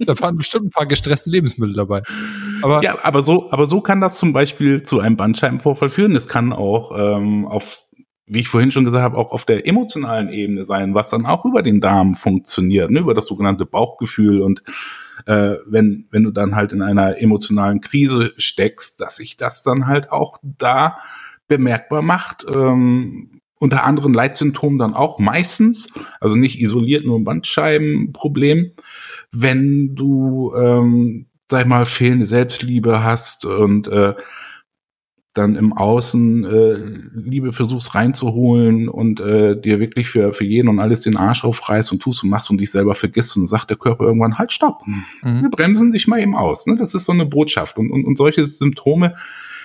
da 0.00 0.18
waren 0.20 0.36
bestimmt 0.36 0.66
ein 0.66 0.70
paar 0.70 0.86
gestresste 0.86 1.30
Lebensmittel 1.30 1.74
dabei. 1.74 2.02
Aber 2.62 2.82
ja, 2.82 2.96
aber 3.02 3.22
so, 3.22 3.50
aber 3.50 3.66
so 3.66 3.80
kann 3.80 4.00
das 4.00 4.18
zum 4.18 4.32
Beispiel 4.32 4.82
zu 4.82 5.00
einem 5.00 5.16
Bandscheibenvorfall 5.22 5.88
führen. 5.88 6.16
Es 6.16 6.26
kann 6.26 6.52
auch 6.52 6.90
ähm, 6.98 7.46
auf, 7.46 7.84
wie 8.26 8.40
ich 8.40 8.48
vorhin 8.48 8.72
schon 8.72 8.84
gesagt 8.84 9.04
habe, 9.04 9.16
auch 9.16 9.30
auf 9.30 9.44
der 9.44 9.68
emotionalen 9.68 10.28
Ebene 10.30 10.64
sein, 10.64 10.94
was 10.94 11.10
dann 11.10 11.26
auch 11.26 11.44
über 11.44 11.62
den 11.62 11.80
Darm 11.80 12.16
funktioniert, 12.16 12.90
ne, 12.90 12.98
über 12.98 13.14
das 13.14 13.26
sogenannte 13.26 13.64
Bauchgefühl 13.64 14.40
und 14.40 14.64
äh, 15.26 15.54
wenn, 15.64 16.08
wenn 16.10 16.24
du 16.24 16.32
dann 16.32 16.56
halt 16.56 16.72
in 16.72 16.82
einer 16.82 17.18
emotionalen 17.18 17.80
Krise 17.80 18.32
steckst, 18.36 19.00
dass 19.00 19.14
sich 19.14 19.36
das 19.36 19.62
dann 19.62 19.86
halt 19.86 20.10
auch 20.10 20.40
da 20.42 20.98
bemerkbar 21.46 22.02
macht. 22.02 22.44
Ähm, 22.52 23.40
unter 23.60 23.84
anderen 23.84 24.12
Leitsymptomen 24.12 24.80
dann 24.80 24.94
auch 24.94 25.20
meistens, 25.20 25.92
also 26.18 26.34
nicht 26.34 26.60
isoliert 26.60 27.04
nur 27.04 27.16
ein 27.16 27.22
Bandscheibenproblem, 27.22 28.72
wenn 29.30 29.94
du, 29.94 30.52
ähm, 30.56 31.26
sag 31.48 31.60
ich 31.60 31.68
mal, 31.68 31.86
fehlende 31.86 32.26
Selbstliebe 32.26 33.04
hast 33.04 33.44
und 33.44 33.86
äh, 33.86 34.14
dann 35.34 35.56
im 35.56 35.72
Außen 35.72 36.44
äh, 36.44 36.74
Liebe 37.14 37.52
versuchst 37.52 37.94
reinzuholen 37.94 38.88
und 38.88 39.20
äh, 39.20 39.60
dir 39.60 39.80
wirklich 39.80 40.08
für, 40.08 40.32
für 40.32 40.44
jeden 40.44 40.68
und 40.68 40.78
alles 40.78 41.00
den 41.00 41.16
Arsch 41.16 41.44
aufreißt 41.44 41.92
und 41.92 42.00
tust 42.00 42.22
und 42.22 42.30
machst 42.30 42.50
und 42.50 42.60
dich 42.60 42.70
selber 42.70 42.94
vergisst 42.94 43.36
und 43.36 43.46
sagt 43.46 43.70
der 43.70 43.76
Körper 43.76 44.04
irgendwann, 44.04 44.38
halt 44.38 44.52
stopp, 44.52 44.86
mhm. 44.86 45.42
wir 45.42 45.50
bremsen 45.50 45.92
dich 45.92 46.06
mal 46.06 46.20
eben 46.20 46.36
aus. 46.36 46.66
Ne? 46.66 46.76
Das 46.76 46.94
ist 46.94 47.04
so 47.04 47.12
eine 47.12 47.26
Botschaft. 47.26 47.78
Und, 47.78 47.90
und, 47.90 48.04
und 48.04 48.16
solche 48.16 48.44
Symptome 48.44 49.14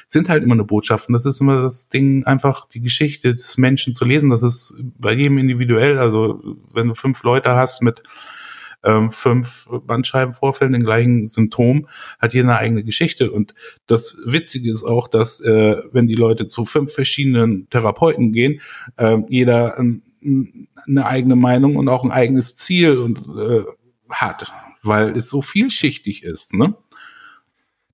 sind 0.08 0.30
halt 0.30 0.43
immer 0.43 0.53
eine 0.53 0.63
Botschaft. 0.63 1.10
Und 1.10 1.13
das 1.13 1.25
ist 1.25 1.41
immer 1.41 1.62
das 1.62 1.89
Ding, 1.89 2.23
einfach 2.23 2.67
die 2.69 2.80
Geschichte 2.80 3.36
des 3.36 3.58
Menschen 3.58 3.93
zu 3.93 4.06
lesen. 4.06 4.30
Das 4.30 4.41
ist 4.41 4.73
bei 4.97 5.12
jedem 5.12 5.38
individuell. 5.38 5.99
Also 5.99 6.41
wenn 6.73 6.88
du 6.88 6.95
fünf 6.95 7.23
Leute 7.23 7.56
hast 7.56 7.82
mit 7.82 8.01
ähm, 8.88 9.12
fünf 9.12 9.67
Bandscheibenvorfällen, 9.86 10.73
den 10.73 10.84
gleichen 10.84 11.28
Symptom, 11.28 11.88
hat 12.19 12.34
jeder 12.34 12.50
eine 12.50 12.58
eigene 12.58 12.84
Geschichte. 12.84 13.32
Und 13.32 13.54
das 13.86 14.17
Witzige 14.26 14.71
ist 14.71 14.84
auch, 14.84 15.10
dass 15.10 15.41
äh, 15.41 15.78
wenn 15.91 16.08
die 16.08 16.15
Leute 16.15 16.47
zu 16.47 16.63
fünf 16.63 16.93
verschiedenen 16.93 17.69
Therapeuten 17.69 18.32
gehen, 18.32 18.62
äh, 18.95 19.17
jeder 19.28 19.78
äh, 19.78 20.00
eine 20.88 21.06
eigene 21.06 21.36
Meinung 21.36 21.76
und 21.76 21.89
auch 21.89 22.04
ein 22.04 22.12
eigenes 22.12 22.56
Ziel 22.56 22.97
und, 22.97 23.17
äh, 23.38 23.65
hat, 24.10 24.52
weil 24.84 25.15
es 25.17 25.30
so 25.30 25.41
vielschichtig 25.41 26.23
ist. 26.23 26.54
Ne? 26.54 26.76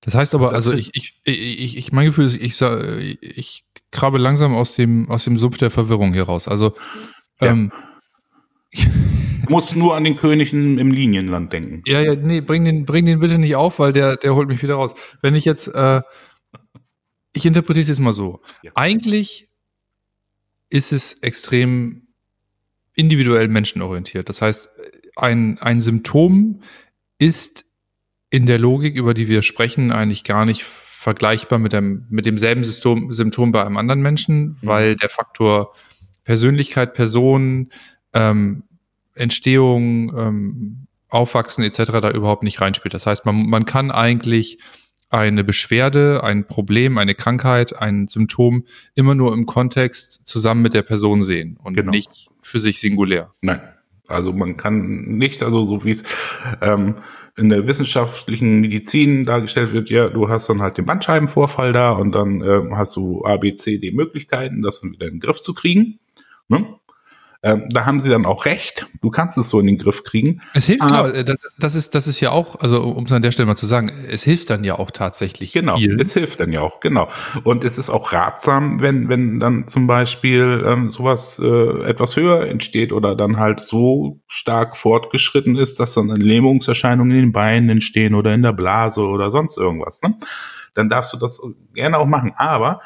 Das 0.00 0.14
heißt 0.14 0.34
aber, 0.34 0.52
also 0.52 0.72
ich, 0.72 0.94
ich, 0.94 1.20
ich, 1.24 1.76
ich, 1.76 1.92
mein 1.92 2.06
Gefühl 2.06 2.26
ist, 2.26 2.34
ich, 2.34 2.60
ich, 2.60 3.22
ich 3.36 3.64
krabe 3.90 4.18
langsam 4.18 4.54
aus 4.54 4.76
dem, 4.76 5.10
aus 5.10 5.24
dem 5.24 5.38
Sumpf 5.38 5.58
der 5.58 5.70
Verwirrung 5.70 6.12
hier 6.12 6.24
raus. 6.24 6.46
Also, 6.46 6.74
ja. 7.40 7.56
Muss 9.48 9.74
nur 9.74 9.96
an 9.96 10.04
den 10.04 10.16
König 10.16 10.52
im 10.52 10.90
Linienland 10.90 11.52
denken. 11.52 11.82
Ja, 11.86 12.00
ja, 12.00 12.14
nee, 12.14 12.40
bring 12.40 12.64
den, 12.64 12.84
bring 12.84 13.06
den 13.06 13.20
bitte 13.20 13.38
nicht 13.38 13.56
auf, 13.56 13.78
weil 13.78 13.92
der, 13.92 14.16
der 14.16 14.34
holt 14.34 14.48
mich 14.48 14.62
wieder 14.62 14.74
raus. 14.74 14.94
Wenn 15.22 15.34
ich 15.34 15.44
jetzt, 15.44 15.68
äh, 15.68 16.02
ich 17.32 17.46
interpretiere 17.46 17.82
es 17.82 17.88
jetzt 17.88 18.00
mal 18.00 18.12
so. 18.12 18.40
Ja. 18.62 18.72
Eigentlich 18.74 19.48
ist 20.70 20.92
es 20.92 21.14
extrem 21.14 22.08
individuell 22.94 23.48
menschenorientiert. 23.48 24.28
Das 24.28 24.42
heißt, 24.42 24.70
ein, 25.16 25.58
ein 25.58 25.80
Symptom 25.80 26.62
ist 27.18 27.64
in 28.30 28.46
der 28.46 28.58
Logik, 28.58 28.96
über 28.96 29.14
die 29.14 29.28
wir 29.28 29.42
sprechen, 29.42 29.92
eigentlich 29.92 30.24
gar 30.24 30.44
nicht 30.44 30.64
vergleichbar 30.64 31.58
mit, 31.58 31.72
dem, 31.72 32.06
mit 32.08 32.26
demselben 32.26 32.64
Symptom, 32.64 33.12
Symptom 33.12 33.52
bei 33.52 33.64
einem 33.64 33.76
anderen 33.76 34.00
Menschen, 34.00 34.46
mhm. 34.46 34.56
weil 34.62 34.96
der 34.96 35.10
Faktor 35.10 35.74
Persönlichkeit, 36.24 36.94
Person, 36.94 37.70
ähm, 38.12 38.64
Entstehung, 39.14 40.16
ähm, 40.16 40.86
Aufwachsen 41.08 41.62
etc. 41.62 41.92
da 42.00 42.10
überhaupt 42.10 42.42
nicht 42.42 42.60
reinspielt. 42.60 42.94
Das 42.94 43.06
heißt, 43.06 43.24
man, 43.24 43.48
man 43.48 43.64
kann 43.66 43.90
eigentlich 43.90 44.58
eine 45.10 45.44
Beschwerde, 45.44 46.24
ein 46.24 46.46
Problem, 46.46 46.98
eine 46.98 47.14
Krankheit, 47.14 47.76
ein 47.76 48.08
Symptom 48.08 48.64
immer 48.94 49.14
nur 49.14 49.32
im 49.32 49.46
Kontext 49.46 50.26
zusammen 50.26 50.62
mit 50.62 50.74
der 50.74 50.82
Person 50.82 51.22
sehen 51.22 51.56
und 51.62 51.74
genau. 51.74 51.90
nicht 51.90 52.28
für 52.42 52.58
sich 52.58 52.80
singulär. 52.80 53.32
Nein. 53.40 53.60
Also 54.06 54.32
man 54.32 54.56
kann 54.58 55.04
nicht, 55.16 55.42
also 55.42 55.66
so 55.66 55.84
wie 55.84 55.90
es 55.90 56.04
ähm, 56.60 56.96
in 57.36 57.48
der 57.48 57.66
wissenschaftlichen 57.66 58.60
Medizin 58.60 59.24
dargestellt 59.24 59.72
wird, 59.72 59.88
ja, 59.88 60.08
du 60.08 60.28
hast 60.28 60.48
dann 60.48 60.60
halt 60.60 60.76
den 60.76 60.84
Bandscheibenvorfall 60.84 61.72
da 61.72 61.92
und 61.92 62.12
dann 62.12 62.42
äh, 62.42 62.62
hast 62.72 62.96
du 62.96 63.24
A, 63.24 63.38
B, 63.38 63.54
C, 63.54 63.78
D 63.78 63.92
Möglichkeiten, 63.92 64.62
das 64.62 64.80
dann 64.80 64.92
wieder 64.92 65.06
in 65.06 65.14
den 65.14 65.20
Griff 65.20 65.38
zu 65.38 65.54
kriegen. 65.54 66.00
Ne? 66.48 66.66
Ähm, 67.44 67.68
da 67.68 67.84
haben 67.84 68.00
sie 68.00 68.08
dann 68.08 68.24
auch 68.24 68.46
recht. 68.46 68.86
Du 69.02 69.10
kannst 69.10 69.36
es 69.36 69.50
so 69.50 69.60
in 69.60 69.66
den 69.66 69.76
Griff 69.76 70.02
kriegen. 70.02 70.40
Es 70.54 70.64
hilft, 70.64 70.80
genau. 70.80 71.06
Das, 71.10 71.36
das, 71.58 71.74
ist, 71.74 71.94
das 71.94 72.06
ist 72.06 72.18
ja 72.20 72.30
auch, 72.30 72.58
also 72.60 72.82
um 72.82 73.04
es 73.04 73.12
an 73.12 73.20
der 73.20 73.32
Stelle 73.32 73.46
mal 73.46 73.54
zu 73.54 73.66
sagen, 73.66 73.90
es 74.10 74.22
hilft 74.22 74.48
dann 74.48 74.64
ja 74.64 74.78
auch 74.78 74.90
tatsächlich. 74.90 75.52
Genau, 75.52 75.76
viel. 75.76 76.00
es 76.00 76.14
hilft 76.14 76.40
dann 76.40 76.52
ja 76.52 76.62
auch, 76.62 76.80
genau. 76.80 77.06
Und 77.42 77.62
es 77.64 77.76
ist 77.76 77.90
auch 77.90 78.14
ratsam, 78.14 78.80
wenn, 78.80 79.10
wenn 79.10 79.40
dann 79.40 79.68
zum 79.68 79.86
Beispiel 79.86 80.64
ähm, 80.66 80.90
sowas 80.90 81.38
äh, 81.38 81.84
etwas 81.84 82.16
höher 82.16 82.46
entsteht 82.46 82.92
oder 82.92 83.14
dann 83.14 83.36
halt 83.36 83.60
so 83.60 84.22
stark 84.26 84.74
fortgeschritten 84.74 85.56
ist, 85.56 85.78
dass 85.78 85.92
dann 85.92 86.08
Lähmungserscheinungen 86.08 87.12
in 87.14 87.24
den 87.26 87.32
Beinen 87.32 87.68
entstehen 87.68 88.14
oder 88.14 88.32
in 88.32 88.40
der 88.40 88.54
Blase 88.54 89.02
oder 89.02 89.30
sonst 89.30 89.58
irgendwas. 89.58 90.00
Ne? 90.00 90.14
Dann 90.72 90.88
darfst 90.88 91.12
du 91.12 91.18
das 91.18 91.42
gerne 91.74 91.98
auch 91.98 92.06
machen. 92.06 92.32
Aber 92.36 92.80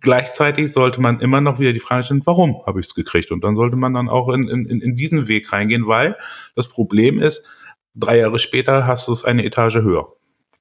Gleichzeitig 0.00 0.72
sollte 0.72 1.00
man 1.00 1.20
immer 1.20 1.40
noch 1.40 1.58
wieder 1.58 1.72
die 1.72 1.80
Frage 1.80 2.04
stellen, 2.04 2.22
warum 2.26 2.62
habe 2.66 2.80
ich 2.80 2.86
es 2.86 2.94
gekriegt? 2.94 3.30
Und 3.30 3.42
dann 3.42 3.56
sollte 3.56 3.76
man 3.76 3.94
dann 3.94 4.08
auch 4.08 4.28
in, 4.28 4.48
in, 4.48 4.66
in 4.66 4.96
diesen 4.96 5.28
Weg 5.28 5.50
reingehen, 5.52 5.86
weil 5.86 6.16
das 6.54 6.68
Problem 6.68 7.20
ist, 7.20 7.44
drei 7.94 8.18
Jahre 8.18 8.38
später 8.38 8.86
hast 8.86 9.08
du 9.08 9.12
es 9.12 9.24
eine 9.24 9.44
Etage 9.44 9.76
höher. 9.76 10.12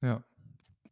Ja. 0.02 0.24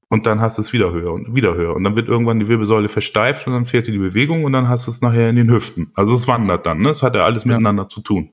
Und 0.09 0.25
dann 0.25 0.41
hast 0.41 0.57
du 0.57 0.61
es 0.61 0.73
wieder 0.73 0.91
höher 0.91 1.13
und 1.13 1.33
wieder 1.33 1.55
höher. 1.55 1.75
Und 1.75 1.83
dann 1.83 1.95
wird 1.95 2.07
irgendwann 2.07 2.39
die 2.39 2.47
Wirbelsäule 2.47 2.89
versteift 2.89 3.47
und 3.47 3.53
dann 3.53 3.65
fehlt 3.65 3.87
dir 3.87 3.91
die 3.91 3.97
Bewegung 3.97 4.43
und 4.43 4.53
dann 4.53 4.69
hast 4.69 4.87
du 4.87 4.91
es 4.91 5.01
nachher 5.01 5.29
in 5.29 5.35
den 5.35 5.49
Hüften. 5.49 5.91
Also 5.95 6.13
es 6.13 6.27
wandert 6.27 6.65
dann, 6.65 6.79
ne? 6.79 6.89
Es 6.89 7.03
hat 7.03 7.15
ja 7.15 7.23
alles 7.23 7.43
ja. 7.43 7.49
miteinander 7.49 7.87
zu 7.87 8.01
tun. 8.01 8.29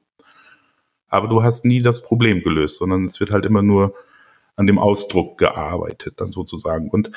Aber 1.09 1.29
du 1.29 1.43
hast 1.43 1.65
nie 1.65 1.81
das 1.81 2.03
Problem 2.03 2.43
gelöst, 2.43 2.79
sondern 2.79 3.05
es 3.05 3.21
wird 3.21 3.31
halt 3.31 3.47
immer 3.47 3.62
nur 3.62 3.95
an 4.57 4.67
dem 4.67 4.79
Ausdruck 4.79 5.38
gearbeitet, 5.38 6.21
dann 6.21 6.33
sozusagen. 6.33 6.88
Und 6.91 7.11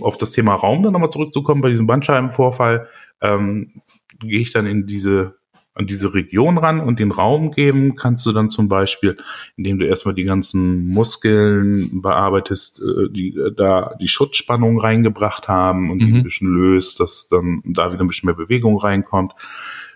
auf 0.00 0.18
das 0.18 0.32
Thema 0.32 0.54
Raum 0.54 0.82
dann 0.82 0.92
nochmal 0.92 1.10
zurückzukommen, 1.10 1.60
bei 1.60 1.70
diesem 1.70 1.86
Bandscheibenvorfall, 1.86 2.88
ähm, 3.20 3.82
gehe 4.20 4.40
ich 4.40 4.52
dann 4.52 4.66
in 4.66 4.86
diese 4.86 5.36
an 5.74 5.86
diese 5.86 6.12
Region 6.12 6.58
ran 6.58 6.80
und 6.80 6.98
den 6.98 7.12
Raum 7.12 7.50
geben, 7.50 7.96
kannst 7.96 8.26
du 8.26 8.32
dann 8.32 8.50
zum 8.50 8.68
Beispiel, 8.68 9.16
indem 9.56 9.78
du 9.78 9.86
erstmal 9.86 10.14
die 10.14 10.24
ganzen 10.24 10.86
Muskeln 10.88 12.02
bearbeitest, 12.02 12.80
äh, 12.80 13.10
die 13.10 13.34
äh, 13.36 13.52
da 13.54 13.94
die 14.00 14.08
Schutzspannung 14.08 14.78
reingebracht 14.78 15.48
haben 15.48 15.90
und 15.90 16.02
mhm. 16.02 16.06
die 16.06 16.12
ein 16.12 16.22
bisschen 16.24 16.48
löst, 16.48 17.00
dass 17.00 17.28
dann 17.28 17.62
da 17.64 17.90
wieder 17.90 18.04
ein 18.04 18.08
bisschen 18.08 18.26
mehr 18.26 18.36
Bewegung 18.36 18.78
reinkommt. 18.78 19.32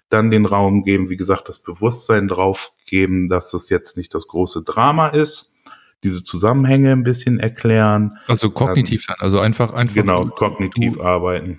Dann 0.09 0.31
den 0.31 0.47
Raum 0.47 0.83
geben, 0.83 1.11
wie 1.11 1.17
gesagt, 1.17 1.49
das 1.49 1.59
Bewusstsein 1.59 2.29
drauf 2.29 2.73
geben, 2.87 3.29
dass 3.29 3.53
es 3.53 3.69
jetzt 3.69 3.97
nicht 3.97 4.15
das 4.15 4.29
große 4.29 4.63
Drama 4.63 5.09
ist 5.09 5.56
diese 6.05 6.23
Zusammenhänge 6.23 6.93
ein 6.93 7.03
bisschen 7.03 7.41
erklären. 7.41 8.17
Also 8.27 8.51
kognitiv 8.51 9.07
dann, 9.07 9.17
also 9.19 9.41
einfach 9.41 9.73
einfach. 9.73 9.95
Genau, 9.95 10.27
kognitiv 10.27 10.95
du, 10.95 11.03
arbeiten. 11.03 11.59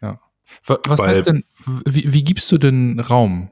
Ja. 0.00 0.20
Was, 0.66 0.78
was 0.86 0.98
Weil, 0.98 1.16
heißt 1.16 1.26
denn, 1.26 1.44
wie, 1.86 2.12
wie 2.12 2.24
gibst 2.24 2.50
du 2.52 2.58
denn 2.58 3.00
Raum? 3.00 3.50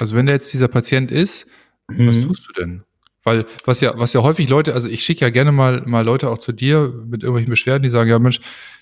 Also 0.00 0.16
wenn 0.16 0.26
da 0.26 0.34
jetzt 0.34 0.52
dieser 0.52 0.68
Patient 0.68 1.10
ist, 1.10 1.46
was 1.88 2.18
mhm. 2.18 2.28
tust 2.28 2.48
du 2.48 2.52
denn? 2.60 2.84
Weil 3.22 3.46
was 3.64 3.80
ja, 3.80 3.98
was 3.98 4.12
ja 4.12 4.22
häufig 4.22 4.48
Leute, 4.48 4.74
also 4.74 4.88
ich 4.88 5.02
schicke 5.02 5.24
ja 5.24 5.30
gerne 5.30 5.50
mal, 5.50 5.82
mal 5.86 6.04
Leute 6.04 6.28
auch 6.28 6.38
zu 6.38 6.52
dir 6.52 6.92
mit 7.06 7.22
irgendwelchen 7.22 7.50
Beschwerden, 7.50 7.82
die 7.82 7.88
sagen, 7.88 8.10
ja 8.10 8.18
Mensch, 8.18 8.40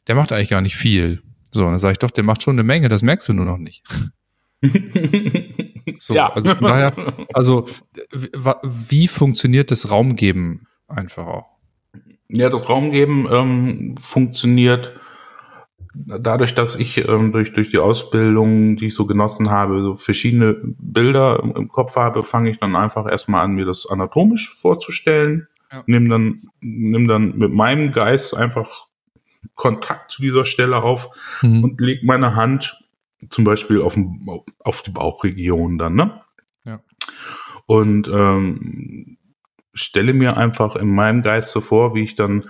der 0.09 0.17
macht 0.17 0.33
eigentlich 0.33 0.51
gar 0.51 0.61
nicht 0.61 0.77
viel. 0.77 1.23
So, 1.53 1.63
dann 1.63 1.79
sage 1.79 1.93
ich 1.93 1.99
doch, 1.99 2.11
der 2.11 2.25
macht 2.25 2.43
schon 2.43 2.57
eine 2.57 2.65
Menge, 2.65 2.89
das 2.89 3.03
merkst 3.03 3.29
du 3.29 3.35
nur 3.35 3.45
noch 3.45 3.59
nicht. 3.59 3.85
So, 6.03 6.15
ja. 6.15 6.33
also 6.33 6.53
daher, 6.55 6.95
also 7.33 7.65
wie 8.65 9.07
funktioniert 9.07 9.71
das 9.71 9.89
Raumgeben 9.89 10.67
einfach 10.89 11.29
auch? 11.29 11.47
Ja, 12.27 12.51
das 12.51 12.69
Raumgeben 12.69 13.29
ähm, 13.31 13.95
funktioniert 13.99 14.99
dadurch, 15.95 16.57
dass 16.57 16.75
ich 16.75 16.99
ähm, 16.99 17.31
durch, 17.31 17.53
durch 17.53 17.71
die 17.71 17.79
Ausbildung, 17.79 18.75
die 18.77 18.89
ich 18.89 18.97
so 18.97 19.07
genossen 19.07 19.51
habe, 19.51 19.81
so 19.81 19.95
verschiedene 19.95 20.57
Bilder 20.65 21.39
im, 21.41 21.55
im 21.55 21.69
Kopf 21.69 21.95
habe, 21.95 22.25
fange 22.25 22.51
ich 22.51 22.59
dann 22.59 22.75
einfach 22.75 23.09
erstmal 23.09 23.45
an, 23.45 23.53
mir 23.53 23.65
das 23.67 23.87
anatomisch 23.87 24.57
vorzustellen. 24.61 25.47
Ja. 25.71 25.85
Nimm 25.87 26.09
dann, 26.09 26.43
nimm 26.61 27.07
dann 27.07 27.39
mit 27.39 27.53
meinem 27.53 27.93
Geist 27.93 28.37
einfach 28.37 28.89
Kontakt 29.55 30.11
zu 30.11 30.21
dieser 30.21 30.47
Stelle 30.47 30.83
auf 30.83 31.11
mhm. 31.43 31.63
und 31.63 31.81
leg 31.81 32.03
meine 32.03 32.35
Hand 32.35 32.82
zum 33.31 33.45
Beispiel 33.45 33.81
auf, 33.81 33.97
auf 34.61 34.83
die 34.83 34.91
Bauchregion 34.91 35.79
dann, 35.79 35.95
ne? 35.95 36.21
Ja. 36.65 36.81
Und 37.67 38.09
ähm, 38.09 39.19
stelle 39.75 40.13
mir 40.13 40.37
einfach 40.37 40.77
in 40.77 40.89
meinem 40.89 41.23
Geist 41.23 41.53
so 41.53 41.61
vor, 41.61 41.95
wie 41.95 42.03
ich 42.03 42.15
dann 42.15 42.45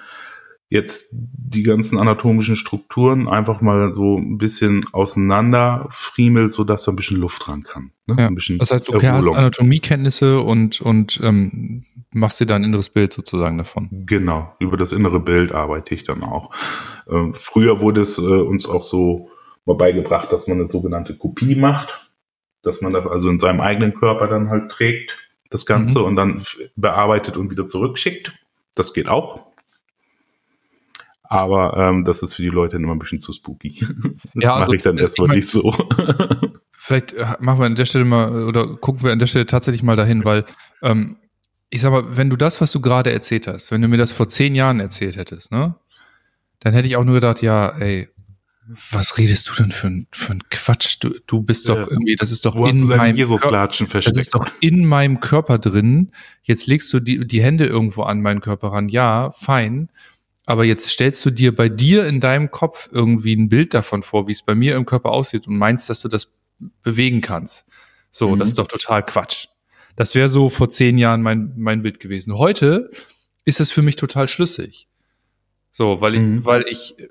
jetzt 0.72 1.14
die 1.14 1.64
ganzen 1.64 1.98
anatomischen 1.98 2.56
Strukturen 2.56 3.28
einfach 3.28 3.60
mal 3.60 3.92
so 3.94 4.16
ein 4.16 4.38
bisschen 4.38 4.84
auseinander 4.92 5.86
friemel, 5.90 6.48
so 6.48 6.64
dass 6.64 6.84
da 6.84 6.92
ein 6.92 6.96
bisschen 6.96 7.18
Luft 7.18 7.46
dran 7.46 7.62
kann. 7.62 7.92
Ne? 8.06 8.16
Ja. 8.18 8.26
Ein 8.28 8.34
bisschen 8.34 8.58
das 8.58 8.70
heißt, 8.70 8.88
du 8.88 8.92
Erholung. 8.92 9.34
hast 9.34 9.38
Anatomiekenntnisse 9.38 10.40
und, 10.40 10.80
und 10.80 11.20
ähm, 11.22 11.84
machst 12.10 12.40
dir 12.40 12.46
da 12.46 12.56
ein 12.56 12.64
inneres 12.64 12.88
Bild 12.88 13.12
sozusagen 13.12 13.58
davon. 13.58 13.90
Genau, 14.06 14.54
über 14.60 14.78
das 14.78 14.92
innere 14.92 15.20
Bild 15.20 15.52
arbeite 15.52 15.94
ich 15.94 16.04
dann 16.04 16.22
auch. 16.22 16.50
Ähm, 17.06 17.34
früher 17.34 17.80
wurde 17.80 18.00
es 18.00 18.16
äh, 18.16 18.22
uns 18.22 18.66
auch 18.66 18.84
so 18.84 19.28
mal 19.64 19.76
beigebracht, 19.76 20.32
dass 20.32 20.46
man 20.48 20.58
eine 20.58 20.68
sogenannte 20.68 21.16
Kopie 21.16 21.54
macht, 21.54 22.10
dass 22.62 22.80
man 22.80 22.92
das 22.92 23.06
also 23.06 23.28
in 23.28 23.38
seinem 23.38 23.60
eigenen 23.60 23.94
Körper 23.94 24.28
dann 24.28 24.50
halt 24.50 24.70
trägt, 24.70 25.18
das 25.50 25.66
Ganze, 25.66 26.00
mhm. 26.00 26.04
und 26.06 26.16
dann 26.16 26.42
bearbeitet 26.76 27.36
und 27.36 27.50
wieder 27.50 27.66
zurückschickt. 27.66 28.32
Das 28.74 28.92
geht 28.92 29.08
auch. 29.08 29.52
Aber 31.24 31.76
ähm, 31.76 32.04
das 32.04 32.22
ist 32.22 32.34
für 32.34 32.42
die 32.42 32.48
Leute 32.48 32.76
immer 32.76 32.92
ein 32.92 32.98
bisschen 32.98 33.20
zu 33.20 33.32
spooky. 33.32 33.78
Das 33.80 33.88
ja, 34.34 34.54
also, 34.54 34.66
mache 34.66 34.76
ich 34.76 34.82
dann 34.82 34.98
erstmal 34.98 35.26
ich 35.26 35.28
mein, 35.28 35.36
nicht 35.38 35.48
so. 35.48 35.72
Vielleicht 36.72 37.12
äh, 37.14 37.24
machen 37.40 37.60
wir 37.60 37.66
an 37.66 37.74
der 37.74 37.86
Stelle 37.86 38.04
mal 38.04 38.44
oder 38.44 38.66
gucken 38.76 39.04
wir 39.04 39.12
an 39.12 39.18
der 39.18 39.26
Stelle 39.26 39.46
tatsächlich 39.46 39.82
mal 39.82 39.96
dahin, 39.96 40.24
weil 40.24 40.44
ähm, 40.82 41.16
ich 41.70 41.80
sag 41.80 41.90
mal, 41.90 42.16
wenn 42.16 42.28
du 42.28 42.36
das, 42.36 42.60
was 42.60 42.70
du 42.70 42.80
gerade 42.80 43.12
erzählt 43.12 43.46
hast, 43.46 43.70
wenn 43.70 43.80
du 43.80 43.88
mir 43.88 43.96
das 43.96 44.12
vor 44.12 44.28
zehn 44.28 44.54
Jahren 44.54 44.78
erzählt 44.78 45.16
hättest, 45.16 45.52
ne, 45.52 45.74
dann 46.60 46.74
hätte 46.74 46.86
ich 46.86 46.96
auch 46.96 47.04
nur 47.04 47.14
gedacht, 47.14 47.40
ja, 47.40 47.68
ey, 47.78 48.08
Was 48.68 49.18
redest 49.18 49.48
du 49.48 49.54
denn 49.54 49.72
für 49.72 49.88
ein, 49.88 50.06
für 50.12 50.32
ein 50.32 50.42
Quatsch? 50.48 50.96
Du, 51.00 51.10
du 51.26 51.42
bist 51.42 51.68
doch 51.68 51.76
Ja. 51.76 51.86
irgendwie, 51.90 52.14
das 52.14 52.30
ist 52.30 52.44
doch 52.44 52.54
Wo 52.54 52.66
in 52.66 52.84
meinem 52.84 53.16
Körper. 53.16 53.66
Das 53.66 53.80
ist 54.18 54.34
doch 54.34 54.46
in 54.60 54.84
meinem 54.86 55.18
Körper 55.20 55.58
drin. 55.58 56.12
Jetzt 56.42 56.68
legst 56.68 56.92
du 56.92 57.00
die, 57.00 57.26
die 57.26 57.42
Hände 57.42 57.66
irgendwo 57.66 58.02
an 58.02 58.22
meinen 58.22 58.40
Körper 58.40 58.68
ran. 58.68 58.88
Ja, 58.88 59.32
fein. 59.32 59.88
Aber 60.46 60.64
jetzt 60.64 60.88
stellst 60.88 61.24
du 61.24 61.30
dir 61.30 61.54
bei 61.54 61.68
dir 61.68 62.06
in 62.06 62.20
deinem 62.20 62.50
Kopf 62.50 62.88
irgendwie 62.92 63.34
ein 63.34 63.48
Bild 63.48 63.74
davon 63.74 64.02
vor, 64.04 64.28
wie 64.28 64.32
es 64.32 64.42
bei 64.42 64.54
mir 64.54 64.76
im 64.76 64.86
Körper 64.86 65.10
aussieht 65.10 65.46
und 65.48 65.56
meinst, 65.58 65.90
dass 65.90 66.00
du 66.00 66.08
das 66.08 66.32
bewegen 66.82 67.20
kannst. 67.20 67.64
So, 68.10 68.30
Mhm. 68.30 68.38
das 68.40 68.50
ist 68.50 68.58
doch 68.58 68.68
total 68.68 69.04
Quatsch. 69.04 69.46
Das 69.96 70.14
wäre 70.14 70.28
so 70.28 70.48
vor 70.48 70.70
zehn 70.70 70.98
Jahren 70.98 71.22
mein, 71.22 71.52
mein 71.56 71.82
Bild 71.82 71.98
gewesen. 72.00 72.38
Heute 72.38 72.90
ist 73.44 73.58
es 73.60 73.72
für 73.72 73.82
mich 73.82 73.96
total 73.96 74.28
schlüssig. 74.28 74.86
So, 75.72 76.00
weil 76.00 76.14
ich, 76.14 76.20
Mhm. 76.20 76.44
weil 76.44 76.64
ich 76.68 76.98
äh, 76.98 77.08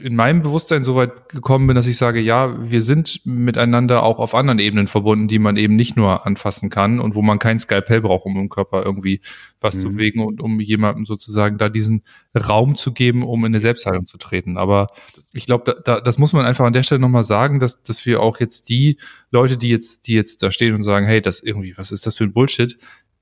in 0.00 0.16
meinem 0.16 0.42
Bewusstsein 0.42 0.84
so 0.84 0.96
weit 0.96 1.28
gekommen 1.28 1.66
bin, 1.66 1.76
dass 1.76 1.86
ich 1.86 1.96
sage, 1.96 2.20
ja, 2.20 2.54
wir 2.70 2.82
sind 2.82 3.20
miteinander 3.24 4.02
auch 4.02 4.18
auf 4.18 4.34
anderen 4.34 4.58
Ebenen 4.58 4.86
verbunden, 4.88 5.28
die 5.28 5.38
man 5.38 5.56
eben 5.56 5.76
nicht 5.76 5.96
nur 5.96 6.26
anfassen 6.26 6.70
kann 6.70 7.00
und 7.00 7.14
wo 7.14 7.22
man 7.22 7.38
kein 7.38 7.58
Skalpell 7.58 8.00
braucht, 8.00 8.26
um 8.26 8.38
im 8.38 8.48
Körper 8.48 8.84
irgendwie 8.84 9.20
was 9.60 9.80
zu 9.80 9.88
Mhm. 9.88 9.96
bewegen 9.96 10.20
und 10.24 10.40
um 10.40 10.60
jemandem 10.60 11.06
sozusagen 11.06 11.58
da 11.58 11.68
diesen 11.68 12.02
Raum 12.36 12.76
zu 12.76 12.92
geben, 12.92 13.22
um 13.22 13.40
in 13.40 13.46
eine 13.46 13.60
Selbstheilung 13.60 14.06
zu 14.06 14.18
treten. 14.18 14.56
Aber 14.56 14.88
ich 15.32 15.46
glaube, 15.46 15.64
da, 15.64 15.80
da, 15.80 16.00
das 16.00 16.18
muss 16.18 16.32
man 16.32 16.44
einfach 16.44 16.64
an 16.64 16.72
der 16.72 16.82
Stelle 16.82 17.00
nochmal 17.00 17.24
sagen, 17.24 17.60
dass, 17.60 17.82
dass 17.82 18.04
wir 18.06 18.20
auch 18.20 18.40
jetzt 18.40 18.68
die 18.68 18.98
Leute, 19.30 19.56
die 19.56 19.68
jetzt, 19.68 20.06
die 20.06 20.14
jetzt 20.14 20.42
da 20.42 20.50
stehen 20.50 20.74
und 20.74 20.82
sagen, 20.82 21.06
hey, 21.06 21.20
das 21.20 21.40
irgendwie, 21.40 21.76
was 21.76 21.92
ist 21.92 22.06
das 22.06 22.16
für 22.18 22.24
ein 22.24 22.32
Bullshit? 22.32 22.78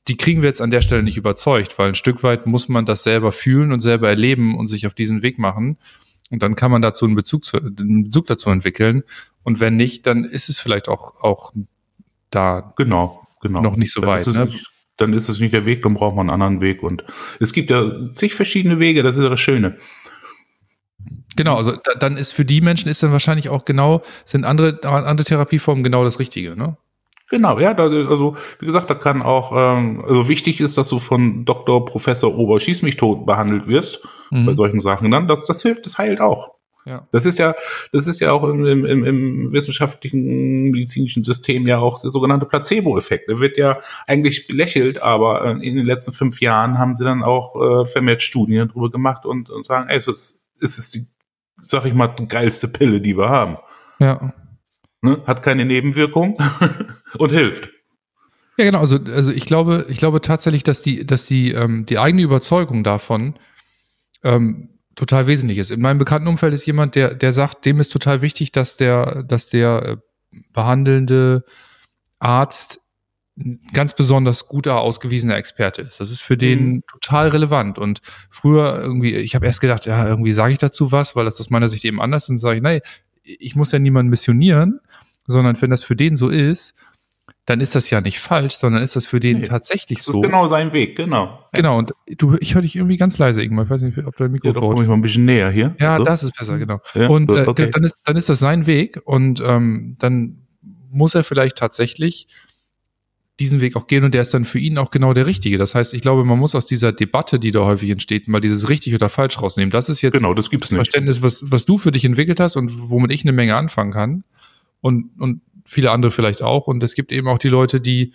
Die 0.08 0.16
kriegen 0.16 0.42
wir 0.42 0.48
jetzt 0.48 0.60
an 0.60 0.72
der 0.72 0.80
Stelle 0.80 1.04
nicht 1.04 1.16
überzeugt, 1.16 1.78
weil 1.78 1.90
ein 1.90 1.94
Stück 1.94 2.24
weit 2.24 2.44
muss 2.44 2.68
man 2.68 2.84
das 2.84 3.04
selber 3.04 3.30
fühlen 3.30 3.70
und 3.70 3.78
selber 3.78 4.08
erleben 4.08 4.58
und 4.58 4.66
sich 4.66 4.88
auf 4.88 4.94
diesen 4.94 5.22
Weg 5.22 5.38
machen. 5.38 5.78
Und 6.32 6.42
dann 6.42 6.56
kann 6.56 6.70
man 6.70 6.80
dazu 6.80 7.04
einen 7.04 7.14
Bezug, 7.14 7.44
zu, 7.44 7.58
einen 7.58 8.04
Bezug 8.04 8.26
dazu 8.26 8.48
entwickeln. 8.48 9.04
Und 9.42 9.60
wenn 9.60 9.76
nicht, 9.76 10.06
dann 10.06 10.24
ist 10.24 10.48
es 10.48 10.58
vielleicht 10.58 10.88
auch, 10.88 11.22
auch 11.22 11.52
da 12.30 12.72
Genau, 12.76 13.28
genau. 13.42 13.60
Noch 13.60 13.76
nicht 13.76 13.92
so 13.92 14.00
Dann 14.00 14.10
weit, 14.10 14.26
ne? 14.26 14.46
nicht, 14.46 14.66
dann 14.96 15.12
ist 15.12 15.28
es 15.28 15.40
nicht 15.40 15.52
der 15.52 15.66
Weg, 15.66 15.82
dann 15.82 15.92
braucht 15.92 16.16
man 16.16 16.30
einen 16.30 16.42
anderen 16.42 16.62
Weg. 16.62 16.82
Und 16.82 17.04
es 17.38 17.52
gibt 17.52 17.68
ja 17.70 18.10
zig 18.12 18.34
verschiedene 18.34 18.78
Wege, 18.78 19.02
das 19.02 19.16
ist 19.16 19.22
ja 19.22 19.28
das 19.28 19.40
Schöne. 19.40 19.76
Genau, 21.36 21.56
also 21.56 21.72
da, 21.72 21.94
dann 21.94 22.16
ist 22.16 22.32
für 22.32 22.46
die 22.46 22.62
Menschen 22.62 22.88
ist 22.88 23.02
dann 23.02 23.12
wahrscheinlich 23.12 23.50
auch 23.50 23.66
genau, 23.66 24.02
sind 24.24 24.44
andere, 24.44 24.80
andere 24.82 25.26
Therapieformen 25.26 25.84
genau 25.84 26.02
das 26.02 26.18
Richtige, 26.18 26.56
ne? 26.56 26.78
Genau, 27.32 27.58
ja, 27.58 27.72
da, 27.72 27.84
also 27.84 28.36
wie 28.58 28.66
gesagt, 28.66 28.90
da 28.90 28.94
kann 28.94 29.22
auch, 29.22 29.52
ähm, 29.56 30.04
also 30.06 30.28
wichtig 30.28 30.60
ist, 30.60 30.76
dass 30.76 30.88
du 30.88 30.98
von 30.98 31.46
Dr. 31.46 31.84
Professor 31.86 32.36
Ober 32.36 32.60
Schieß 32.60 32.82
mich 32.82 32.98
tot 32.98 33.24
behandelt 33.24 33.66
wirst 33.66 34.02
Mhm. 34.32 34.46
bei 34.46 34.54
solchen 34.54 34.80
Sachen 34.80 35.10
dann. 35.10 35.28
Das, 35.28 35.44
das 35.44 35.62
hilft, 35.62 35.86
das 35.86 35.98
heilt 35.98 36.20
auch. 36.20 36.50
Ja. 36.84 37.06
Das 37.12 37.26
ist 37.26 37.38
ja, 37.38 37.54
das 37.92 38.06
ist 38.06 38.18
ja 38.20 38.32
auch 38.32 38.42
im, 38.44 38.66
im, 38.66 38.84
im, 38.84 39.04
im 39.04 39.52
wissenschaftlichen 39.52 40.70
medizinischen 40.70 41.22
System 41.22 41.66
ja 41.66 41.78
auch 41.78 42.00
der 42.00 42.10
sogenannte 42.10 42.44
Placebo-Effekt. 42.44 43.28
Der 43.28 43.38
wird 43.38 43.56
ja 43.56 43.80
eigentlich 44.06 44.46
belächelt, 44.46 45.00
aber 45.00 45.44
äh, 45.44 45.66
in 45.66 45.76
den 45.76 45.86
letzten 45.86 46.12
fünf 46.12 46.40
Jahren 46.40 46.78
haben 46.78 46.96
sie 46.96 47.04
dann 47.04 47.22
auch 47.22 47.54
äh, 47.56 47.86
vermehrt 47.86 48.22
Studien 48.22 48.68
darüber 48.68 48.90
gemacht 48.90 49.24
und, 49.24 49.48
und 49.48 49.64
sagen, 49.64 49.88
ey, 49.88 49.98
es 49.98 50.08
ist, 50.08 50.48
es 50.60 50.76
ist 50.76 50.94
die, 50.94 51.06
sag 51.60 51.84
ich 51.84 51.94
mal, 51.94 52.08
die 52.08 52.26
geilste 52.26 52.68
Pille, 52.68 53.00
die 53.00 53.16
wir 53.16 53.28
haben. 53.28 53.56
Ja. 54.00 54.34
Ne? 55.02 55.20
Hat 55.26 55.42
keine 55.42 55.64
Nebenwirkung 55.64 56.38
und 57.18 57.30
hilft. 57.30 57.70
Ja, 58.56 58.64
genau. 58.66 58.80
Also, 58.80 58.98
also 59.12 59.30
ich 59.32 59.46
glaube, 59.46 59.86
ich 59.88 59.98
glaube 59.98 60.20
tatsächlich, 60.20 60.62
dass 60.62 60.82
die, 60.82 61.04
dass 61.06 61.26
die, 61.26 61.50
ähm, 61.52 61.86
die 61.86 61.98
eigene 61.98 62.22
Überzeugung 62.22 62.84
davon 62.84 63.34
ähm, 64.22 64.68
total 64.94 65.26
wesentlich 65.26 65.58
ist. 65.58 65.70
In 65.70 65.80
meinem 65.80 65.98
bekannten 65.98 66.28
Umfeld 66.28 66.54
ist 66.54 66.66
jemand, 66.66 66.94
der, 66.94 67.14
der 67.14 67.32
sagt, 67.32 67.64
dem 67.64 67.80
ist 67.80 67.88
total 67.90 68.22
wichtig, 68.22 68.52
dass 68.52 68.76
der, 68.76 69.22
dass 69.24 69.46
der 69.48 69.82
äh, 69.82 69.96
behandelnde 70.52 71.44
Arzt 72.18 72.80
ein 73.38 73.58
ganz 73.72 73.94
besonders 73.94 74.46
guter, 74.46 74.78
ausgewiesener 74.80 75.36
Experte 75.36 75.82
ist. 75.82 75.98
Das 76.00 76.10
ist 76.10 76.20
für 76.20 76.36
den 76.36 76.64
Mhm. 76.66 76.82
total 76.86 77.28
relevant. 77.28 77.78
Und 77.78 78.00
früher 78.30 78.78
irgendwie, 78.78 79.16
ich 79.16 79.34
habe 79.34 79.46
erst 79.46 79.62
gedacht, 79.62 79.86
ja, 79.86 80.06
irgendwie 80.06 80.32
sage 80.32 80.52
ich 80.52 80.58
dazu 80.58 80.92
was, 80.92 81.16
weil 81.16 81.24
das 81.24 81.40
aus 81.40 81.48
meiner 81.50 81.70
Sicht 81.70 81.84
eben 81.86 82.00
anders 82.00 82.24
ist. 82.24 82.28
Und 82.30 82.38
sage 82.38 82.56
ich, 82.56 82.62
nein, 82.62 82.80
ich 83.24 83.56
muss 83.56 83.72
ja 83.72 83.78
niemanden 83.78 84.10
missionieren, 84.10 84.80
sondern 85.26 85.60
wenn 85.60 85.70
das 85.70 85.84
für 85.84 85.96
den 85.96 86.16
so 86.16 86.28
ist, 86.28 86.74
dann 87.46 87.60
ist 87.60 87.74
das 87.74 87.90
ja 87.90 88.00
nicht 88.00 88.20
falsch, 88.20 88.54
sondern 88.54 88.82
ist 88.82 88.94
das 88.94 89.04
für 89.06 89.18
den 89.18 89.38
Nee, 89.38 89.46
tatsächlich 89.46 89.98
Das 89.98 90.06
so. 90.06 90.20
ist 90.20 90.24
genau 90.24 90.46
sein 90.46 90.72
Weg, 90.72 90.96
genau. 90.96 91.40
Genau, 91.52 91.78
und 91.78 91.92
du, 92.18 92.36
ich 92.40 92.54
höre 92.54 92.62
dich 92.62 92.76
irgendwie 92.76 92.96
ganz 92.96 93.18
leise, 93.18 93.42
Ingmar. 93.42 93.64
Ich 93.64 93.70
weiß 93.70 93.82
nicht, 93.82 93.98
ob 93.98 94.16
dein 94.16 94.26
Ja, 94.28 94.32
Mikro 94.32 94.52
da 94.52 94.60
komme 94.60 94.82
ich 94.82 94.88
mal 94.88 94.94
ein 94.94 95.02
bisschen 95.02 95.24
näher 95.24 95.50
hier. 95.50 95.74
Ja, 95.80 95.96
So. 95.98 96.04
das 96.04 96.22
ist 96.22 96.36
besser, 96.38 96.58
genau. 96.58 96.80
Ja, 96.94 97.08
und 97.08 97.28
so, 97.30 97.36
äh, 97.36 97.46
okay. 97.46 97.68
dann, 97.72 97.82
ist, 97.84 97.98
dann 98.04 98.16
ist 98.16 98.28
das 98.28 98.38
sein 98.38 98.66
Weg 98.66 99.00
und 99.04 99.42
ähm, 99.44 99.96
dann 99.98 100.46
muss 100.90 101.14
er 101.14 101.24
vielleicht 101.24 101.56
tatsächlich 101.56 102.28
diesen 103.40 103.60
Weg 103.60 103.76
auch 103.76 103.86
gehen 103.88 104.04
und 104.04 104.12
der 104.14 104.22
ist 104.22 104.32
dann 104.34 104.44
für 104.44 104.58
ihn 104.58 104.78
auch 104.78 104.90
genau 104.90 105.14
der 105.14 105.26
richtige. 105.26 105.58
Das 105.58 105.74
heißt, 105.74 105.94
ich 105.94 106.02
glaube, 106.02 106.24
man 106.24 106.38
muss 106.38 106.54
aus 106.54 106.66
dieser 106.66 106.92
Debatte, 106.92 107.40
die 107.40 107.50
da 107.50 107.60
häufig 107.64 107.90
entsteht, 107.90 108.28
mal 108.28 108.40
dieses 108.40 108.68
richtig 108.68 108.94
oder 108.94 109.08
falsch 109.08 109.40
rausnehmen. 109.40 109.70
Das 109.70 109.88
ist 109.88 110.00
jetzt 110.02 110.12
Genau, 110.12 110.34
das 110.34 110.48
gibt's 110.50 110.68
das 110.68 110.72
nicht. 110.72 110.78
Verständnis, 110.78 111.22
was, 111.22 111.50
was 111.50 111.64
du 111.64 111.78
für 111.78 111.90
dich 111.90 112.04
entwickelt 112.04 112.38
hast 112.40 112.56
und 112.56 112.70
womit 112.90 113.10
ich 113.10 113.22
eine 113.24 113.32
Menge 113.32 113.56
anfangen 113.56 113.90
kann. 113.90 114.24
Und, 114.82 115.10
und 115.18 115.40
viele 115.64 115.90
andere 115.90 116.12
vielleicht 116.12 116.42
auch. 116.42 116.66
Und 116.66 116.82
es 116.82 116.94
gibt 116.94 117.10
eben 117.12 117.28
auch 117.28 117.38
die 117.38 117.48
Leute, 117.48 117.80
die, 117.80 118.12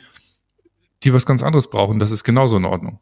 die 1.03 1.13
was 1.13 1.25
ganz 1.25 1.41
anderes 1.41 1.69
brauchen. 1.71 1.99
Das 1.99 2.11
ist 2.11 2.23
genauso 2.23 2.57
in 2.57 2.65
Ordnung. 2.65 2.99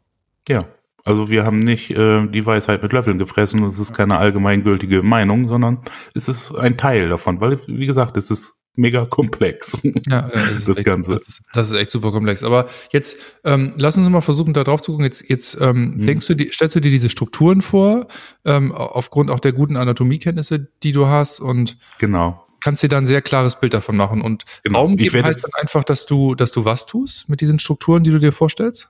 Ja. 0.48 0.64
Also 1.04 1.28
wir 1.30 1.44
haben 1.44 1.58
nicht 1.60 1.90
äh, 1.90 2.26
die 2.26 2.46
Weisheit 2.46 2.82
mit 2.82 2.92
Löffeln 2.92 3.18
gefressen. 3.18 3.62
Es 3.64 3.78
ist 3.78 3.94
keine 3.94 4.16
allgemeingültige 4.18 5.02
Meinung, 5.02 5.46
sondern 5.48 5.78
es 6.14 6.28
ist 6.28 6.52
ein 6.54 6.76
Teil 6.78 7.08
davon, 7.10 7.40
weil, 7.40 7.60
wie 7.68 7.86
gesagt, 7.86 8.16
es 8.16 8.30
ist 8.30 8.54
mega 8.74 9.04
komplex. 9.06 9.82
Ja, 10.08 10.20
ist 10.26 10.68
Das 10.68 10.78
echt, 10.78 10.86
Ganze. 10.86 11.12
Das 11.12 11.22
ist, 11.28 11.42
das 11.52 11.70
ist 11.70 11.76
echt 11.78 11.90
super 11.92 12.10
komplex. 12.10 12.42
Aber 12.42 12.66
jetzt 12.92 13.18
ähm, 13.44 13.72
lass 13.76 13.96
uns 13.96 14.08
mal 14.08 14.20
versuchen, 14.20 14.52
da 14.52 14.64
drauf 14.64 14.82
zu 14.82 14.92
gucken. 14.92 15.04
Jetzt, 15.04 15.28
jetzt 15.28 15.56
ähm, 15.60 15.94
Mhm. 15.96 16.06
denkst 16.06 16.26
du, 16.26 16.34
die, 16.34 16.50
stellst 16.52 16.74
du 16.74 16.80
dir 16.80 16.90
diese 16.90 17.08
Strukturen 17.08 17.62
vor, 17.62 18.08
ähm, 18.44 18.72
aufgrund 18.72 19.30
auch 19.30 19.40
der 19.40 19.52
guten 19.52 19.76
Anatomiekenntnisse, 19.76 20.68
die 20.82 20.92
du 20.92 21.06
hast 21.06 21.38
und 21.40 21.78
genau. 21.98 22.45
Kannst 22.66 22.82
dir 22.82 22.88
dann 22.88 23.04
ein 23.04 23.06
sehr 23.06 23.22
klares 23.22 23.60
Bild 23.60 23.74
davon 23.74 23.96
machen. 23.96 24.20
Und 24.22 24.44
Genau. 24.64 24.80
Raum 24.80 24.98
Ich 24.98 25.12
geben 25.12 25.24
heißt 25.24 25.44
dann 25.44 25.62
einfach, 25.62 25.84
dass 25.84 26.04
du, 26.04 26.34
dass 26.34 26.50
du 26.50 26.64
was 26.64 26.84
tust 26.84 27.28
mit 27.28 27.40
diesen 27.40 27.60
Strukturen, 27.60 28.02
die 28.02 28.10
du 28.10 28.18
dir 28.18 28.32
vorstellst? 28.32 28.88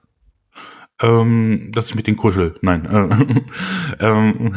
Ähm, 1.02 1.72
das 1.74 1.90
ist 1.90 1.94
mit 1.94 2.06
den 2.06 2.16
Kuschel. 2.16 2.54
Nein. 2.62 2.86
Äh, 2.86 4.00
ähm, 4.00 4.54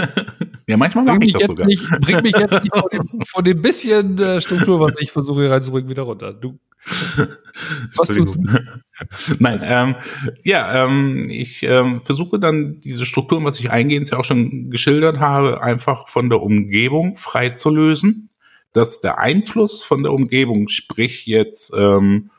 ja, 0.66 0.78
manchmal 0.78 1.04
mache 1.04 1.16
ich 1.16 1.20
mich, 1.20 1.32
das 1.34 1.42
jetzt 1.42 1.50
sogar. 1.50 1.66
nicht, 1.66 1.86
bring 2.00 2.22
mich 2.22 2.34
jetzt 2.34 2.62
nicht 2.62 2.74
von 2.74 2.88
dem, 2.90 3.24
von 3.26 3.44
dem 3.44 3.60
bisschen 3.60 4.18
äh, 4.18 4.40
Struktur, 4.40 4.80
was 4.80 4.94
ich 5.00 5.12
versuche 5.12 5.42
hier 5.42 5.50
reinzubringen, 5.50 5.90
wieder 5.90 6.04
runter. 6.04 6.32
Du, 6.32 6.58
was 7.96 8.08
tust 8.08 8.36
du? 8.36 8.42
Nein, 9.38 9.58
ähm, 9.64 9.96
ja, 10.44 10.86
ähm, 10.86 11.28
ich 11.28 11.62
ähm, 11.62 12.00
versuche 12.04 12.38
dann 12.38 12.80
diese 12.80 13.04
Strukturen, 13.04 13.44
was 13.44 13.60
ich 13.60 13.70
eingehend 13.70 14.08
ja 14.08 14.16
auch 14.16 14.24
schon 14.24 14.70
geschildert 14.70 15.20
habe, 15.20 15.60
einfach 15.60 16.08
von 16.08 16.30
der 16.30 16.40
Umgebung 16.40 17.16
freizulösen, 17.16 18.30
dass 18.76 19.00
der 19.00 19.18
Einfluss 19.18 19.82
von 19.82 20.02
der 20.02 20.12
Umgebung, 20.12 20.68
sprich 20.68 21.24
jetzt 21.24 21.72
ähm, 21.74 22.30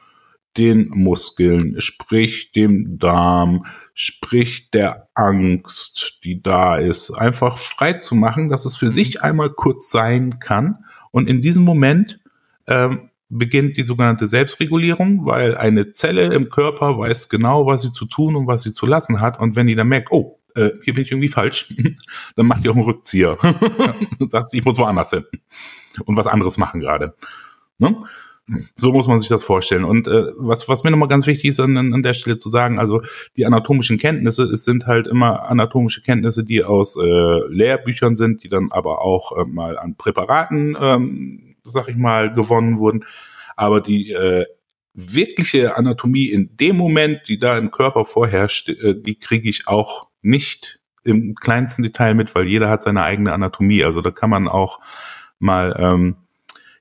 den 0.56 0.90
Muskeln, 0.90 1.82
sprich 1.82 2.52
dem 2.52 3.00
Darm, 3.00 3.66
sprich 3.96 4.70
der 4.70 5.10
Angst, 5.16 6.20
die 6.24 6.44
da 6.44 6.76
ist, 6.76 7.10
einfach 7.10 7.58
frei 7.58 7.94
zu 7.94 8.14
machen, 8.14 8.50
dass 8.50 8.66
es 8.66 8.76
für 8.76 8.92
sich 8.92 9.24
einmal 9.24 9.50
kurz 9.50 9.90
sein 9.90 10.38
kann. 10.40 10.86
Und 11.10 11.28
in 11.28 11.42
diesem 11.42 11.64
Moment 11.64 12.20
ähm, 12.68 13.10
beginnt 13.30 13.76
die 13.76 13.84
sogenannte 13.84 14.28
Selbstregulierung, 14.28 15.26
weil 15.26 15.58
eine 15.58 15.92
Zelle 15.92 16.32
im 16.34 16.50
Körper 16.50 17.00
weiß 17.00 17.30
genau, 17.30 17.66
was 17.66 17.82
sie 17.82 17.92
zu 17.92 18.06
tun 18.06 18.36
und 18.36 18.46
was 18.46 18.62
sie 18.62 18.72
zu 18.72 18.86
lassen 18.86 19.22
hat. 19.22 19.40
Und 19.40 19.56
wenn 19.56 19.66
die 19.66 19.76
dann 19.76 19.88
merkt, 19.88 20.12
oh, 20.12 20.40
äh, 20.54 20.70
hier 20.84 20.94
bin 20.94 21.04
ich 21.04 21.12
irgendwie 21.12 21.30
falsch, 21.30 21.74
dann 22.36 22.46
macht 22.46 22.64
die 22.64 22.70
auch 22.70 22.76
einen 22.76 22.84
Rückzieher. 22.84 23.38
Und 24.20 24.32
sagt, 24.32 24.54
ich 24.54 24.64
muss 24.64 24.78
woanders 24.78 25.10
hin 25.10 25.26
und 26.06 26.18
was 26.18 26.28
anderes 26.28 26.58
machen 26.58 26.80
gerade. 26.80 27.14
Ne? 27.78 27.96
So 28.76 28.94
muss 28.94 29.08
man 29.08 29.20
sich 29.20 29.28
das 29.28 29.44
vorstellen. 29.44 29.84
Und 29.84 30.08
äh, 30.08 30.32
was, 30.38 30.70
was 30.70 30.84
mir 30.84 30.92
nochmal 30.92 31.10
ganz 31.10 31.28
wichtig 31.28 31.50
ist, 31.50 31.60
an, 31.60 31.76
an 31.78 32.02
der 32.02 32.14
Stelle 32.14 32.38
zu 32.38 32.50
sagen, 32.50 32.80
also 32.80 33.02
die 33.36 33.46
anatomischen 33.46 33.98
Kenntnisse, 33.98 34.44
es 34.44 34.64
sind 34.64 34.88
halt 34.88 35.06
immer 35.06 35.50
anatomische 35.50 36.02
Kenntnisse, 36.02 36.46
die 36.46 36.64
aus 36.64 36.96
äh, 36.96 37.48
Lehrbüchern 37.50 38.16
sind, 38.16 38.44
die 38.44 38.50
dann 38.50 38.72
aber 38.72 39.02
auch 39.02 39.38
äh, 39.38 39.44
mal 39.46 39.78
an 39.78 39.96
Präparaten, 39.96 40.78
ähm, 40.80 41.56
sag 41.64 41.90
ich 41.90 41.98
mal, 41.98 42.34
gewonnen 42.34 42.80
wurden. 42.80 43.04
Aber 43.58 43.82
die 43.82 44.12
äh, 44.12 44.46
wirkliche 44.94 45.76
Anatomie 45.76 46.30
in 46.30 46.56
dem 46.56 46.78
Moment, 46.78 47.22
die 47.28 47.40
da 47.40 47.58
im 47.58 47.70
Körper 47.70 48.06
vorherrscht, 48.06 48.70
äh, 48.70 48.96
die 48.96 49.20
kriege 49.20 49.50
ich 49.50 49.68
auch 49.68 50.08
nicht 50.22 50.80
im 51.04 51.36
kleinsten 51.36 51.84
Detail 51.84 52.16
mit, 52.16 52.34
weil 52.34 52.48
jeder 52.48 52.70
hat 52.70 52.82
seine 52.82 53.04
eigene 53.04 53.34
Anatomie. 53.34 53.84
Also 53.84 54.02
da 54.02 54.12
kann 54.12 54.30
man 54.30 54.48
auch 54.48 54.80
mal 55.40 55.76
ähm, 55.78 56.16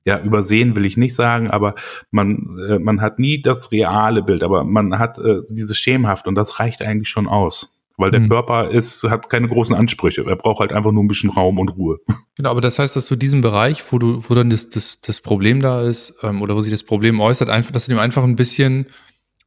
ja, 0.05 0.19
übersehen 0.21 0.75
will 0.75 0.85
ich 0.85 0.95
nicht 0.95 1.13
sagen, 1.15 1.49
aber 1.49 1.75
man, 2.11 2.57
äh, 2.69 2.79
man 2.79 3.01
hat 3.01 3.19
nie 3.19 3.41
das 3.41 3.71
reale 3.73 4.23
Bild, 4.23 4.41
aber 4.41 4.63
man 4.63 4.97
hat 4.99 5.17
äh, 5.17 5.41
dieses 5.49 5.77
schemenhaft 5.77 6.27
und 6.27 6.35
das 6.35 6.59
reicht 6.59 6.81
eigentlich 6.81 7.09
schon 7.09 7.27
aus. 7.27 7.73
Weil 7.97 8.11
der 8.11 8.19
Mhm. 8.21 8.29
Körper 8.29 8.69
ist, 8.69 9.03
hat 9.05 9.27
keine 9.29 9.47
großen 9.47 9.75
Ansprüche. 9.75 10.23
Er 10.23 10.35
braucht 10.35 10.59
halt 10.59 10.71
einfach 10.71 10.91
nur 10.91 11.03
ein 11.03 11.07
bisschen 11.07 11.31
Raum 11.31 11.59
und 11.59 11.69
Ruhe. 11.69 11.97
Genau, 12.37 12.51
aber 12.51 12.61
das 12.61 12.77
heißt, 12.77 12.95
dass 12.95 13.07
du 13.07 13.15
diesen 13.15 13.41
Bereich, 13.41 13.83
wo 13.91 13.97
du, 13.97 14.23
wo 14.29 14.35
dann 14.35 14.51
das, 14.51 14.69
das, 14.69 15.01
das 15.01 15.19
Problem 15.21 15.59
da 15.59 15.81
ist, 15.81 16.13
ähm, 16.21 16.43
oder 16.43 16.55
wo 16.55 16.61
sich 16.61 16.71
das 16.71 16.83
Problem 16.83 17.19
äußert, 17.19 17.49
einfach, 17.49 17.71
dass 17.71 17.87
du 17.87 17.91
dem 17.91 17.99
einfach 17.99 18.23
ein 18.23 18.35
bisschen, 18.35 18.85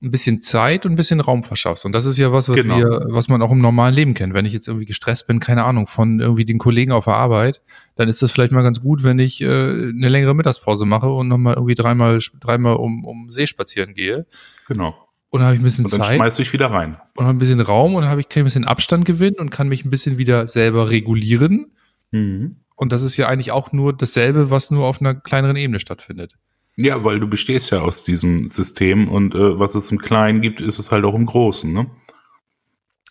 ein 0.02 0.10
bisschen 0.10 0.40
Zeit 0.40 0.86
und 0.86 0.92
ein 0.92 0.96
bisschen 0.96 1.20
Raum 1.20 1.44
verschaffst. 1.44 1.84
Und 1.84 1.92
das 1.92 2.06
ist 2.06 2.16
ja 2.16 2.32
was, 2.32 2.48
was 2.48 2.56
Genau. 2.56 2.78
wir, 2.78 3.06
was 3.08 3.28
man 3.28 3.42
auch 3.42 3.50
im 3.52 3.60
normalen 3.60 3.94
Leben 3.94 4.14
kennt. 4.14 4.32
Wenn 4.32 4.46
ich 4.46 4.52
jetzt 4.54 4.66
irgendwie 4.66 4.86
gestresst 4.86 5.26
bin, 5.26 5.40
keine 5.40 5.64
Ahnung, 5.64 5.86
von 5.86 6.20
irgendwie 6.20 6.46
den 6.46 6.58
Kollegen 6.58 6.92
auf 6.92 7.04
der 7.04 7.14
Arbeit, 7.16 7.60
dann 7.96 8.08
ist 8.08 8.22
das 8.22 8.32
vielleicht 8.32 8.52
mal 8.52 8.62
ganz 8.62 8.80
gut, 8.80 9.02
wenn 9.02 9.18
ich 9.18 9.42
äh, 9.42 9.46
eine 9.46 10.08
längere 10.08 10.34
Mittagspause 10.34 10.86
mache 10.86 11.10
und 11.10 11.28
nochmal 11.28 11.54
irgendwie 11.54 11.74
dreimal, 11.74 12.18
dreimal 12.40 12.76
um, 12.76 13.04
um 13.04 13.30
See 13.30 13.46
spazieren 13.46 13.92
gehe. 13.92 14.26
Genau. 14.68 14.94
Und 15.28 15.40
dann 15.40 15.46
habe 15.48 15.56
ich 15.56 15.60
ein 15.60 15.64
bisschen 15.64 15.84
Und 15.84 15.92
dann 15.92 16.00
Zeit 16.00 16.16
schmeißt 16.16 16.38
du 16.38 16.42
dich 16.44 16.52
wieder 16.54 16.70
rein. 16.70 16.96
und 17.16 17.26
habe 17.26 17.36
ein 17.36 17.38
bisschen 17.38 17.60
Raum 17.60 17.94
und 17.94 18.02
dann 18.02 18.10
habe 18.10 18.20
ich, 18.22 18.28
kann 18.28 18.40
ich 18.40 18.42
ein 18.42 18.46
bisschen 18.46 18.64
Abstand 18.64 19.04
gewinnen 19.04 19.36
und 19.38 19.50
kann 19.50 19.68
mich 19.68 19.84
ein 19.84 19.90
bisschen 19.90 20.16
wieder 20.18 20.46
selber 20.46 20.90
regulieren. 20.90 21.72
Mhm. 22.10 22.56
Und 22.74 22.92
das 22.92 23.02
ist 23.02 23.18
ja 23.18 23.28
eigentlich 23.28 23.52
auch 23.52 23.72
nur 23.72 23.94
dasselbe, 23.94 24.50
was 24.50 24.70
nur 24.70 24.86
auf 24.86 25.02
einer 25.02 25.14
kleineren 25.14 25.56
Ebene 25.56 25.78
stattfindet. 25.78 26.36
Ja, 26.82 27.04
weil 27.04 27.20
du 27.20 27.28
bestehst 27.28 27.70
ja 27.70 27.80
aus 27.80 28.04
diesem 28.04 28.48
System 28.48 29.08
und 29.08 29.34
äh, 29.34 29.58
was 29.58 29.74
es 29.74 29.90
im 29.90 29.98
Kleinen 29.98 30.40
gibt, 30.40 30.60
ist 30.60 30.78
es 30.78 30.90
halt 30.90 31.04
auch 31.04 31.14
im 31.14 31.26
Großen, 31.26 31.70
ne? 31.72 31.90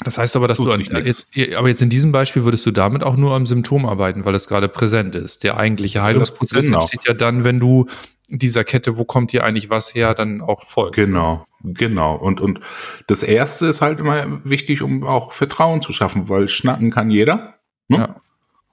Das 0.03 0.17
heißt 0.17 0.37
aber, 0.37 0.47
dass 0.47 0.59
Tut 0.59 0.67
du 0.67 0.71
an, 0.71 1.05
jetzt, 1.05 1.27
aber 1.57 1.67
jetzt 1.67 1.81
in 1.81 1.89
diesem 1.89 2.13
Beispiel 2.13 2.45
würdest 2.45 2.65
du 2.65 2.71
damit 2.71 3.03
auch 3.03 3.17
nur 3.17 3.35
am 3.35 3.45
Symptom 3.45 3.85
arbeiten, 3.85 4.23
weil 4.23 4.33
es 4.33 4.47
gerade 4.47 4.69
präsent 4.69 5.13
ist. 5.13 5.43
Der 5.43 5.57
eigentliche 5.57 6.01
Heilungsprozess 6.01 6.65
genau. 6.65 6.79
entsteht 6.79 7.05
ja 7.05 7.13
dann, 7.13 7.43
wenn 7.43 7.59
du 7.59 7.85
dieser 8.29 8.63
Kette, 8.63 8.97
wo 8.97 9.03
kommt 9.03 9.31
hier 9.31 9.43
eigentlich 9.43 9.69
was 9.69 9.93
her, 9.93 10.13
dann 10.13 10.39
auch 10.39 10.63
folgst. 10.63 10.95
Genau, 10.95 11.45
genau. 11.63 12.15
Und, 12.15 12.39
und 12.39 12.61
das 13.07 13.23
Erste 13.23 13.67
ist 13.67 13.81
halt 13.81 13.99
immer 13.99 14.39
wichtig, 14.45 14.81
um 14.81 15.03
auch 15.03 15.33
Vertrauen 15.33 15.81
zu 15.81 15.91
schaffen, 15.91 16.29
weil 16.29 16.47
schnacken 16.47 16.91
kann 16.91 17.11
jeder. 17.11 17.55
Ne? 17.89 17.97
Ja. 17.97 18.21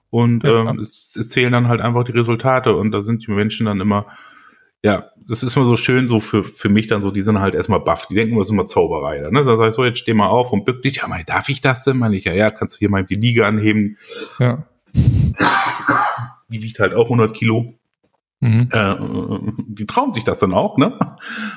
Und 0.09 0.45
Ja, 0.45 0.69
ähm, 0.69 0.79
es, 0.79 1.17
es 1.17 1.27
zählen 1.27 1.51
dann 1.51 1.67
halt 1.67 1.81
einfach 1.81 2.05
die 2.05 2.13
Resultate 2.13 2.73
und 2.73 2.91
da 2.91 3.01
sind 3.01 3.27
die 3.27 3.31
Menschen 3.31 3.65
dann 3.65 3.81
immer, 3.81 4.05
ja, 4.83 5.05
das 5.27 5.43
ist 5.43 5.55
immer 5.57 5.65
so 5.65 5.75
schön, 5.75 6.07
so 6.07 6.19
für, 6.19 6.43
für 6.43 6.69
mich 6.69 6.87
dann 6.87 7.01
so, 7.01 7.11
die 7.11 7.21
sind 7.21 7.39
halt 7.39 7.55
erstmal 7.55 7.79
baff, 7.79 8.07
die 8.07 8.15
denken, 8.15 8.37
das 8.37 8.47
ist 8.47 8.51
immer 8.51 8.65
Zauberei. 8.65 9.19
Ne? 9.29 9.43
Da 9.43 9.57
sag 9.57 9.69
ich 9.69 9.75
so, 9.75 9.83
jetzt 9.83 9.99
steh 9.99 10.13
mal 10.13 10.27
auf 10.27 10.51
und 10.53 10.65
bück 10.65 10.81
dich, 10.83 10.97
ja, 10.97 11.07
mal, 11.07 11.23
darf 11.23 11.49
ich 11.49 11.61
das 11.61 11.83
denn? 11.83 11.97
Meine 11.97 12.15
ich, 12.15 12.25
ja, 12.25 12.33
ja, 12.33 12.51
kannst 12.51 12.75
du 12.75 12.79
hier 12.79 12.89
mal 12.89 13.03
die 13.03 13.15
Liege 13.15 13.45
anheben, 13.45 13.97
Ja. 14.39 14.65
die 16.49 16.63
wiegt 16.63 16.79
halt 16.79 16.93
auch 16.93 17.05
100 17.05 17.35
Kilo. 17.35 17.73
Mhm. 18.39 18.69
Äh, 18.71 18.95
die 19.67 19.87
trauen 19.87 20.13
sich 20.13 20.23
das 20.23 20.39
dann 20.39 20.53
auch, 20.53 20.77
ne? 20.77 20.97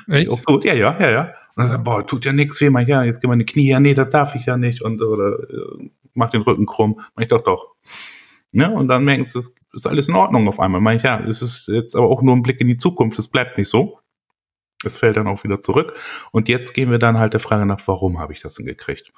Echt? 0.07 0.29
Oh, 0.29 0.39
gut, 0.43 0.65
ja, 0.65 0.73
ja, 0.73 0.97
ja, 0.99 1.09
ja. 1.11 1.21
Und 1.55 1.63
dann 1.63 1.67
sagt, 1.67 1.83
boah, 1.83 2.05
tut 2.05 2.25
ja 2.25 2.33
nichts 2.33 2.59
weh, 2.59 2.69
mein, 2.69 2.87
ja, 2.87 3.03
jetzt 3.03 3.21
gehen 3.21 3.29
meine 3.29 3.45
Knie, 3.45 3.69
ja, 3.69 3.79
nee, 3.79 3.93
das 3.93 4.09
darf 4.09 4.35
ich 4.35 4.45
ja 4.47 4.57
nicht 4.57 4.81
und 4.81 5.01
oder 5.01 5.37
äh, 5.49 5.89
mach 6.13 6.31
den 6.31 6.41
Rücken 6.41 6.65
krumm, 6.65 6.99
mach 7.15 7.23
ich 7.23 7.29
doch 7.29 7.43
doch. 7.43 7.75
Ne? 8.51 8.69
Und 8.69 8.87
dann 8.89 9.05
merken 9.05 9.25
sie, 9.25 9.39
es 9.39 9.55
ist 9.73 9.87
alles 9.87 10.09
in 10.09 10.15
Ordnung 10.15 10.47
auf 10.47 10.59
einmal. 10.59 10.81
Mach 10.81 10.93
ich, 10.93 11.03
ja, 11.03 11.19
es 11.21 11.41
ist 11.41 11.67
jetzt 11.67 11.95
aber 11.95 12.09
auch 12.09 12.21
nur 12.21 12.35
ein 12.35 12.43
Blick 12.43 12.59
in 12.59 12.67
die 12.67 12.77
Zukunft, 12.77 13.17
es 13.17 13.27
bleibt 13.27 13.57
nicht 13.57 13.69
so. 13.69 13.99
Es 14.83 14.97
fällt 14.97 15.15
dann 15.15 15.27
auch 15.27 15.43
wieder 15.43 15.61
zurück. 15.61 15.93
Und 16.31 16.49
jetzt 16.49 16.73
gehen 16.73 16.91
wir 16.91 16.97
dann 16.97 17.17
halt 17.17 17.33
der 17.33 17.39
Frage 17.39 17.65
nach, 17.65 17.81
warum 17.87 18.19
habe 18.19 18.33
ich 18.33 18.41
das 18.41 18.55
denn 18.55 18.65
gekriegt? 18.65 19.11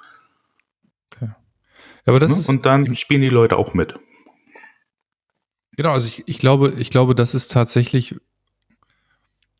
Ja, 1.20 1.36
aber 2.06 2.20
das 2.20 2.32
ne? 2.32 2.36
ist, 2.38 2.48
Und 2.48 2.66
dann 2.66 2.94
spielen 2.96 3.22
die 3.22 3.28
Leute 3.28 3.56
auch 3.56 3.74
mit. 3.74 3.94
Genau, 5.76 5.90
also 5.90 6.06
ich, 6.06 6.22
ich 6.26 6.38
glaube, 6.38 6.74
ich 6.78 6.90
glaube, 6.90 7.14
das 7.14 7.34
ist 7.34 7.50
tatsächlich, 7.50 8.14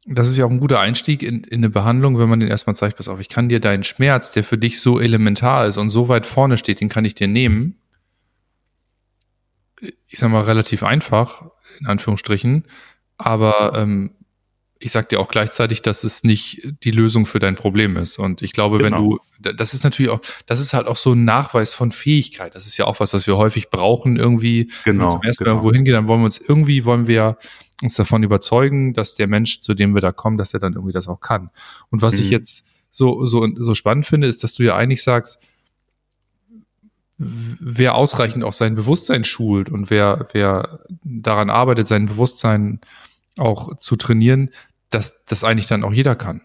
das 0.06 0.28
ist 0.28 0.36
ja 0.36 0.44
auch 0.44 0.50
ein 0.50 0.60
guter 0.60 0.78
Einstieg 0.78 1.22
in, 1.22 1.42
in 1.42 1.60
eine 1.60 1.70
Behandlung, 1.70 2.18
wenn 2.18 2.28
man 2.28 2.38
den 2.38 2.48
erstmal 2.48 2.76
zeigt, 2.76 2.98
pass 2.98 3.08
auf, 3.08 3.18
ich 3.18 3.28
kann 3.28 3.48
dir 3.48 3.60
deinen 3.60 3.82
Schmerz, 3.82 4.30
der 4.30 4.44
für 4.44 4.58
dich 4.58 4.80
so 4.80 5.00
elementar 5.00 5.66
ist 5.66 5.78
und 5.78 5.90
so 5.90 6.08
weit 6.08 6.26
vorne 6.26 6.58
steht, 6.58 6.80
den 6.80 6.88
kann 6.88 7.04
ich 7.04 7.14
dir 7.14 7.26
nehmen. 7.26 7.78
Ich 10.08 10.18
sag 10.18 10.30
mal 10.30 10.42
relativ 10.42 10.82
einfach, 10.82 11.50
in 11.80 11.86
Anführungsstrichen, 11.86 12.64
aber 13.18 13.72
ähm, 13.76 14.12
ich 14.78 14.92
sag 14.92 15.08
dir 15.08 15.18
auch 15.20 15.28
gleichzeitig, 15.28 15.82
dass 15.82 16.04
es 16.04 16.24
nicht 16.24 16.68
die 16.84 16.90
Lösung 16.90 17.26
für 17.26 17.38
dein 17.38 17.54
Problem 17.56 17.96
ist. 17.96 18.18
Und 18.18 18.42
ich 18.42 18.52
glaube, 18.52 18.78
wenn 18.80 18.92
Genau. 18.92 19.18
du, 19.40 19.52
das 19.52 19.72
ist 19.72 19.82
natürlich 19.84 20.10
auch, 20.10 20.20
das 20.46 20.60
ist 20.60 20.74
halt 20.74 20.86
auch 20.86 20.96
so 20.96 21.12
ein 21.12 21.24
Nachweis 21.24 21.72
von 21.74 21.90
Fähigkeit. 21.92 22.54
Das 22.54 22.66
ist 22.66 22.76
ja 22.76 22.84
auch 22.86 23.00
was, 23.00 23.14
was 23.14 23.26
wir 23.26 23.36
häufig 23.36 23.70
brauchen, 23.70 24.16
irgendwie, 24.16 24.70
wenn 24.84 24.96
wir 24.96 25.04
Genau. 25.06 25.12
zum 25.12 25.22
ersten 25.22 25.44
Mal 25.44 25.50
genau. 25.50 25.56
irgendwo 25.62 25.74
hingehen, 25.74 25.94
dann 25.94 26.08
wollen 26.08 26.20
wir 26.20 26.26
uns 26.26 26.38
irgendwie, 26.38 26.84
wollen 26.84 27.06
wir 27.06 27.38
uns 27.82 27.94
davon 27.94 28.22
überzeugen, 28.22 28.92
dass 28.94 29.14
der 29.14 29.26
Mensch, 29.26 29.60
zu 29.62 29.74
dem 29.74 29.94
wir 29.94 30.00
da 30.02 30.12
kommen, 30.12 30.38
dass 30.38 30.54
er 30.54 30.60
dann 30.60 30.74
irgendwie 30.74 30.92
das 30.92 31.08
auch 31.08 31.20
kann. 31.20 31.50
Und 31.90 32.02
was 32.02 32.14
ich 32.14 32.26
Mhm. 32.26 32.32
jetzt 32.32 32.66
so, 32.90 33.24
so, 33.26 33.48
so 33.56 33.74
spannend 33.74 34.06
finde, 34.06 34.26
ist, 34.28 34.44
dass 34.44 34.54
du 34.54 34.62
ja 34.64 34.76
eigentlich 34.76 35.02
sagst, 35.02 35.38
wer 37.18 37.94
ausreichend 37.94 38.44
auch 38.44 38.52
sein 38.52 38.74
Bewusstsein 38.74 39.24
schult 39.24 39.70
und 39.70 39.90
wer, 39.90 40.28
wer 40.32 40.80
daran 41.02 41.50
arbeitet, 41.50 41.86
sein 41.86 42.06
Bewusstsein 42.06 42.80
auch 43.36 43.76
zu 43.76 43.96
trainieren, 43.96 44.50
dass 44.90 45.24
das 45.26 45.44
eigentlich 45.44 45.66
dann 45.66 45.84
auch 45.84 45.92
jeder 45.92 46.16
kann. 46.16 46.42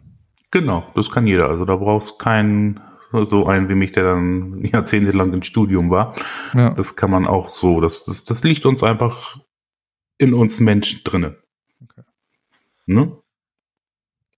Genau, 0.51 0.87
das 0.95 1.11
kann 1.11 1.27
jeder. 1.27 1.49
Also 1.49 1.65
da 1.65 1.75
brauchst 1.75 2.19
keinen 2.19 2.79
so 3.11 3.47
einen 3.47 3.69
wie 3.69 3.75
mich, 3.75 3.91
der 3.91 4.03
dann 4.03 4.61
jahrzehntelang 4.71 5.33
im 5.33 5.43
Studium 5.43 5.89
war. 5.89 6.15
Ja. 6.53 6.71
Das 6.71 6.95
kann 6.95 7.11
man 7.11 7.27
auch 7.27 7.49
so. 7.49 7.81
Das, 7.81 8.03
das, 8.05 8.23
das 8.23 8.43
liegt 8.43 8.65
uns 8.65 8.83
einfach 8.83 9.39
in 10.17 10.33
uns 10.33 10.59
Menschen 10.59 11.01
drinne. 11.03 11.37
Okay. 11.83 12.01
Ne? 12.85 13.17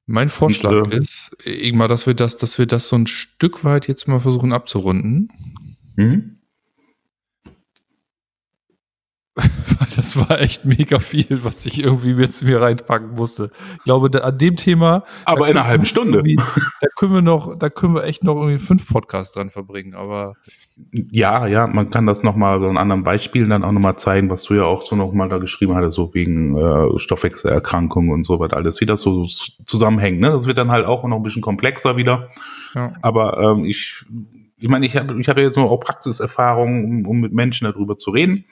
Mein 0.06 0.30
Vorschlag 0.30 0.72
Und, 0.72 0.94
äh, 0.94 0.98
ist, 0.98 1.36
Ingmar, 1.46 1.88
dass 1.88 2.06
wir 2.06 2.13
das, 2.13 2.38
dass 2.38 2.58
wir 2.58 2.65
das 2.65 2.88
so 2.88 2.98
ein 2.98 3.08
Stück 3.08 3.63
weit 3.63 3.88
jetzt 3.88 4.08
mal 4.08 4.20
versuchen 4.20 4.54
abzurunden. 4.54 5.30
Mhm. 5.96 6.38
Das 9.96 10.16
war 10.16 10.40
echt 10.40 10.66
mega 10.66 11.00
viel, 11.00 11.44
was 11.44 11.66
ich 11.66 11.84
irgendwie 11.84 12.12
jetzt 12.12 12.44
mir 12.44 12.62
reinpacken 12.62 13.12
musste. 13.12 13.52
Ich 13.78 13.84
glaube, 13.84 14.10
da, 14.10 14.20
an 14.20 14.38
dem 14.38 14.56
Thema. 14.56 15.04
Aber 15.26 15.48
in 15.48 15.58
einer 15.58 15.68
halben 15.68 15.86
Stunde. 15.86 16.24
Da 16.82 16.88
können 16.98 17.14
wir 17.14 17.22
noch, 17.22 17.58
da 17.58 17.70
können 17.70 17.96
wir 17.96 18.04
echt 18.04 18.24
noch 18.24 18.36
irgendwie 18.36 18.60
fünf 18.60 18.88
Podcasts 18.88 19.34
dran 19.34 19.50
verbringen. 19.50 19.94
Aber 19.94 20.36
Ja, 21.12 21.46
ja, 21.48 21.68
man 21.68 21.90
kann 21.90 22.08
das 22.08 22.24
nochmal 22.24 22.60
so 22.62 22.70
in 22.70 22.78
anderen 22.78 23.04
Beispielen 23.04 23.50
dann 23.50 23.64
auch 23.64 23.72
nochmal 23.72 23.98
zeigen, 23.98 24.30
was 24.30 24.44
du 24.44 24.56
ja 24.56 24.64
auch 24.64 24.82
so 24.82 24.96
nochmal 24.96 25.30
da 25.30 25.38
geschrieben 25.40 25.76
hattest, 25.76 25.96
so 25.96 26.14
wegen 26.14 26.58
äh, 26.58 26.98
Stoffwechselerkrankungen 27.00 28.12
und 28.12 28.24
so 28.26 28.40
weiter, 28.40 28.58
alles, 28.58 28.80
wie 28.82 28.86
das 28.86 29.02
so 29.02 29.26
zusammenhängt. 29.66 30.20
Ne? 30.22 30.30
Das 30.30 30.48
wird 30.48 30.58
dann 30.58 30.72
halt 30.72 30.86
auch 30.86 31.04
noch 31.04 31.18
ein 31.18 31.24
bisschen 31.24 31.42
komplexer 31.42 31.98
wieder. 31.98 32.30
ja, 32.76 32.94
Aber 33.02 33.38
ähm, 33.40 33.66
ich, 33.66 34.06
ich 34.62 34.69
meine, 34.69 34.86
ich 34.86 34.95
habe 34.95 35.19
ich 35.19 35.28
hab 35.28 35.38
ja 35.38 35.43
jetzt 35.43 35.58
nur 35.58 35.69
auch 35.69 35.80
Praxiserfahrung, 35.80 36.86
um, 36.86 37.08
um 37.08 37.19
mit 37.19 37.34
Menschen 37.34 37.65
darüber 37.65 37.97
zu 37.97 38.12
reden. 38.12 38.45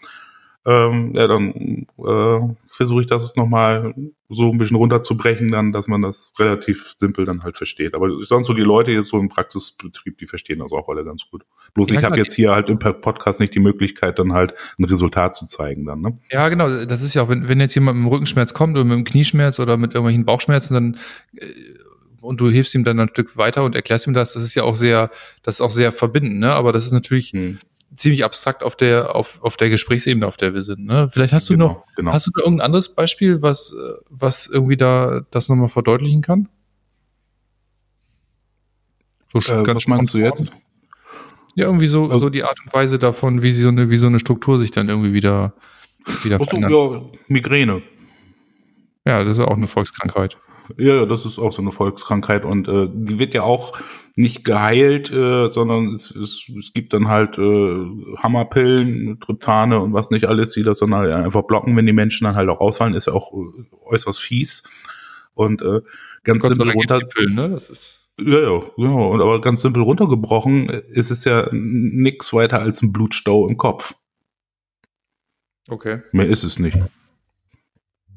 Ähm, 0.66 1.14
ja, 1.16 1.26
dann 1.26 1.88
äh, 1.98 2.56
versuche 2.68 3.02
ich 3.02 3.08
das 3.08 3.36
nochmal 3.38 3.94
so 4.28 4.52
ein 4.52 4.58
bisschen 4.58 4.76
runterzubrechen, 4.76 5.52
dann, 5.52 5.72
dass 5.72 5.88
man 5.88 6.02
das 6.02 6.32
relativ 6.38 6.96
simpel 6.98 7.26
dann 7.26 7.44
halt 7.44 7.56
versteht. 7.56 7.96
Aber 7.96 8.10
sonst 8.24 8.48
so 8.48 8.54
die 8.54 8.62
Leute 8.62 8.92
jetzt 8.92 9.08
so 9.08 9.18
im 9.18 9.30
Praxisbetrieb, 9.30 10.18
die 10.18 10.28
verstehen 10.28 10.60
das 10.60 10.72
auch 10.72 10.90
alle 10.90 11.06
ganz 11.06 11.24
gut. 11.32 11.46
Bloß 11.74 11.90
Ja, 11.90 12.00
ich 12.00 12.06
habe 12.06 12.18
jetzt 12.18 12.36
hier 12.36 12.52
halt 12.52 12.70
im 12.70 12.78
Podcast 12.78 13.40
nicht 13.40 13.56
die 13.56 13.60
Möglichkeit, 13.60 14.20
dann 14.20 14.34
halt 14.34 14.54
ein 14.78 14.84
Resultat 14.84 15.34
zu 15.34 15.48
zeigen 15.48 15.86
dann. 15.86 16.02
Ne? 16.02 16.16
ja, 16.30 16.50
genau. 16.50 16.86
Das 16.86 17.02
ist 17.02 17.14
ja 17.14 17.24
auch, 17.24 17.30
wenn, 17.30 17.48
wenn 17.48 17.60
jetzt 17.60 17.74
jemand 17.76 17.98
mit 17.98 18.06
dem 18.06 18.12
Rückenschmerz 18.12 18.54
kommt 18.54 18.76
oder 18.76 18.86
mit 18.86 18.98
dem 18.98 19.06
Knieschmerz 19.06 19.60
oder 19.60 19.78
mit 19.78 19.94
irgendwelchen 19.94 20.26
Bauchschmerzen, 20.26 20.74
dann 20.74 20.98
äh, 21.36 21.46
und 22.22 22.40
du 22.42 22.50
hilfst 22.50 22.74
ihm 22.76 22.84
dann 22.84 23.00
ein 23.00 23.10
Stück 23.10 23.38
weiter 23.38 23.64
und 23.64 23.76
erklärst 23.76 24.08
ihm 24.08 24.14
das, 24.14 24.34
das 24.34 24.44
ist 24.44 24.56
ja 24.56 24.64
auch 24.64 24.76
sehr, 24.76 25.10
das 25.44 25.56
ist 25.56 25.62
auch 25.62 25.72
sehr 25.72 25.92
verbindend, 25.92 26.40
ne? 26.40 26.54
Aber 26.54 26.72
das 26.74 26.86
ist 26.86 26.92
natürlich 26.92 27.32
Hm, 27.32 27.60
ziemlich 27.96 28.24
abstrakt 28.24 28.64
auf 28.64 28.76
der, 28.76 29.16
auf, 29.16 29.42
auf 29.44 29.58
der 29.58 29.70
Gesprächsebene, 29.70 30.26
auf 30.28 30.38
der 30.38 30.54
wir 30.54 30.62
sind. 30.62 30.86
Ne? 30.86 31.10
Vielleicht 31.12 31.34
hast 31.34 31.50
du 31.50 31.54
genau, 31.54 31.68
noch, 31.68 31.84
genau. 31.96 32.14
hast 32.14 32.28
du 32.28 32.32
noch 32.36 32.44
irgendein 32.46 32.66
anderes 32.66 32.90
Beispiel, 32.90 33.42
was, 33.42 33.76
was 34.10 34.48
irgendwie 34.48 34.78
da 34.78 35.22
das 35.32 35.50
nochmal 35.50 35.70
verdeutlichen 35.70 36.22
kann? 36.22 36.48
So 39.34 39.40
äh, 39.40 39.66
was 39.76 39.88
meinst 39.88 40.14
du 40.14 40.20
jetzt? 40.20 40.46
Ja, 41.56 41.66
irgendwie 41.66 41.88
so, 41.88 42.04
Also- 42.06 42.20
so 42.20 42.30
die 42.30 42.44
Art 42.44 42.60
und 42.66 42.74
Weise 42.74 43.00
davon, 43.00 43.42
wie 43.42 43.52
sie 43.52 43.62
so 43.64 43.68
eine, 43.70 43.90
wie 43.90 43.98
so 43.98 44.08
eine 44.08 44.20
Struktur 44.20 44.58
sich 44.60 44.72
dann 44.72 44.88
irgendwie 44.90 45.14
wieder, 45.14 45.54
wieder 46.24 46.38
verändert. 46.40 46.72
ja, 46.72 47.02
Migräne. 47.28 47.82
Ja, 49.06 49.24
das 49.24 49.34
ist 49.34 49.38
ja 49.40 49.46
auch 49.50 49.58
eine 49.58 49.68
Volkskrankheit. 49.68 50.38
Ja, 50.78 50.96
ja, 50.96 51.06
das 51.06 51.26
ist 51.26 51.40
auch 51.40 51.52
so 51.52 51.62
eine 51.62 51.72
Volkskrankheit 51.72 52.46
und 52.46 52.68
äh, 52.68 52.88
die 52.92 53.20
wird 53.20 53.34
ja 53.34 53.44
auch 53.44 53.78
nicht 54.16 54.44
geheilt, 54.44 55.12
äh, 55.12 55.50
sondern 55.50 55.96
es, 55.96 56.12
es, 56.12 56.50
es 56.60 56.74
gibt 56.74 56.94
dann 56.94 57.08
halt 57.08 57.38
äh, 57.38 57.86
Hammerpillen, 58.18 59.20
Triptane 59.20 59.80
und 59.80 59.94
was 59.94 60.12
nicht 60.12 60.26
alles, 60.26 60.52
die 60.52 60.64
das 60.64 60.80
dann 60.80 60.94
halt 60.94 61.12
einfach 61.12 61.44
blocken, 61.44 61.76
wenn 61.78 61.86
die 61.86 61.94
Menschen 61.94 62.26
dann 62.26 62.36
halt 62.36 62.50
auch 62.50 62.60
ausfallen, 62.60 62.96
ist 62.96 63.08
ja 63.08 63.14
auch 63.14 63.34
äh, 63.34 63.76
äußerst 63.86 64.20
fies. 64.20 64.64
Und 65.34 65.62
äh, 65.62 65.82
ganz 66.24 66.42
Gott 66.42 66.56
simpel 66.56 66.74
runter, 66.74 67.00
Pillen, 67.00 67.36
ne? 67.36 67.50
Das 67.50 67.70
ist, 67.70 68.02
ja, 68.20 68.42
ja, 68.42 68.62
genau. 68.76 69.08
Und 69.10 69.22
aber 69.22 69.40
ganz 69.40 69.62
simpel 69.62 69.84
runtergebrochen 69.84 70.68
ist 70.68 71.12
es 71.12 71.24
ja 71.24 71.48
nix 71.52 72.34
weiter 72.34 72.60
als 72.60 72.82
ein 72.82 72.92
Blutstau 72.92 73.48
im 73.48 73.58
Kopf. 73.58 73.96
okay. 75.70 76.02
Mehr 76.12 76.28
ist 76.28 76.44
es 76.44 76.60
nicht. 76.60 76.78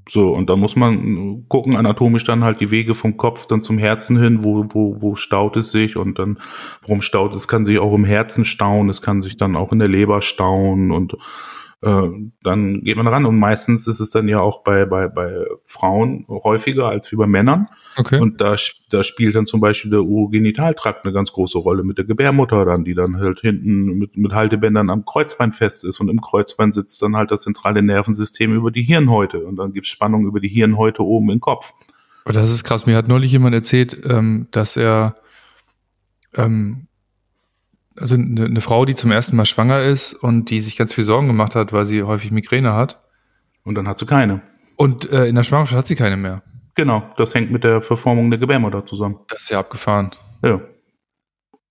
So, 0.08 0.32
und 0.32 0.50
da 0.50 0.56
muss 0.56 0.74
man 0.74 1.44
gucken, 1.48 1.76
anatomisch 1.76 2.24
dann 2.24 2.42
halt 2.42 2.60
die 2.60 2.70
Wege 2.70 2.94
vom 2.94 3.16
Kopf 3.16 3.46
dann 3.46 3.60
zum 3.60 3.78
Herzen 3.78 4.20
hin, 4.20 4.42
wo, 4.42 4.64
wo, 4.68 5.00
wo 5.00 5.14
staut 5.14 5.56
es 5.56 5.70
sich 5.70 5.96
und 5.96 6.18
dann, 6.18 6.38
warum 6.82 7.02
staut 7.02 7.34
es, 7.34 7.46
kann 7.46 7.64
sich 7.64 7.78
auch 7.78 7.94
im 7.94 8.04
Herzen 8.04 8.44
stauen, 8.44 8.88
es 8.88 9.00
kann 9.00 9.22
sich 9.22 9.36
dann 9.36 9.54
auch 9.54 9.72
in 9.72 9.78
der 9.78 9.88
Leber 9.88 10.20
stauen 10.20 10.90
und 10.90 11.16
äh, 11.82 12.08
dann 12.42 12.84
geht 12.84 12.96
man 12.96 13.08
ran 13.08 13.26
und 13.26 13.36
meistens 13.38 13.88
ist 13.88 13.98
es 13.98 14.10
dann 14.10 14.28
ja 14.28 14.40
auch 14.40 14.62
bei, 14.62 14.84
bei, 14.84 15.08
bei 15.08 15.44
Frauen 15.66 16.24
häufiger 16.28 16.86
als 16.86 17.10
wie 17.10 17.16
bei 17.16 17.26
Männern. 17.26 17.66
Okay. 17.96 18.20
Und 18.20 18.40
da, 18.40 18.54
da 18.90 19.02
spielt 19.02 19.34
dann 19.34 19.46
zum 19.46 19.60
Beispiel 19.60 19.90
der 19.90 20.02
Urogenitaltrakt 20.02 21.04
eine 21.04 21.12
ganz 21.12 21.32
große 21.32 21.58
Rolle 21.58 21.82
mit 21.82 21.98
der 21.98 22.04
Gebärmutter 22.04 22.64
dann, 22.64 22.84
die 22.84 22.94
dann 22.94 23.16
halt 23.16 23.40
hinten 23.40 23.98
mit, 23.98 24.16
mit 24.16 24.32
Haltebändern 24.32 24.90
am 24.90 25.04
Kreuzbein 25.04 25.52
fest 25.52 25.84
ist 25.84 25.98
und 25.98 26.08
im 26.08 26.20
Kreuzbein 26.20 26.70
sitzt 26.70 27.02
dann 27.02 27.16
halt 27.16 27.32
das 27.32 27.42
zentrale 27.42 27.82
Nervensystem 27.82 28.54
über 28.54 28.70
die 28.70 28.82
Hirnhäute 28.82 29.44
und 29.44 29.56
dann 29.56 29.72
gibt's 29.72 29.90
Spannung 29.90 30.24
über 30.24 30.38
die 30.38 30.48
Hirnhäute 30.48 31.02
oben 31.02 31.30
im 31.30 31.40
Kopf. 31.40 31.74
Oh, 32.24 32.30
das 32.30 32.52
ist 32.52 32.62
krass. 32.62 32.86
Mir 32.86 32.96
hat 32.96 33.08
neulich 33.08 33.32
jemand 33.32 33.56
erzählt, 33.56 34.06
ähm, 34.08 34.46
dass 34.52 34.76
er 34.76 35.16
ähm, 36.36 36.86
also 37.96 38.14
eine, 38.14 38.44
eine 38.44 38.60
Frau, 38.60 38.84
die 38.84 38.94
zum 38.94 39.10
ersten 39.10 39.36
Mal 39.36 39.46
schwanger 39.46 39.82
ist 39.82 40.14
und 40.14 40.50
die 40.50 40.60
sich 40.60 40.76
ganz 40.76 40.92
viel 40.92 41.04
Sorgen 41.04 41.26
gemacht 41.26 41.54
hat, 41.54 41.72
weil 41.72 41.84
sie 41.84 42.02
häufig 42.02 42.30
Migräne 42.30 42.74
hat. 42.74 43.00
Und 43.64 43.74
dann 43.74 43.88
hat 43.88 43.98
sie 43.98 44.06
keine. 44.06 44.42
Und 44.76 45.10
äh, 45.10 45.26
in 45.26 45.36
der 45.36 45.42
Schwangerschaft 45.42 45.78
hat 45.78 45.86
sie 45.86 45.96
keine 45.96 46.16
mehr. 46.16 46.42
Genau, 46.74 47.02
das 47.16 47.34
hängt 47.34 47.50
mit 47.50 47.64
der 47.64 47.82
Verformung 47.82 48.30
der 48.30 48.38
Gebärmutter 48.38 48.84
zusammen. 48.86 49.18
Das 49.28 49.42
ist 49.42 49.50
ja 49.50 49.58
abgefahren. 49.58 50.10
Ja. 50.42 50.60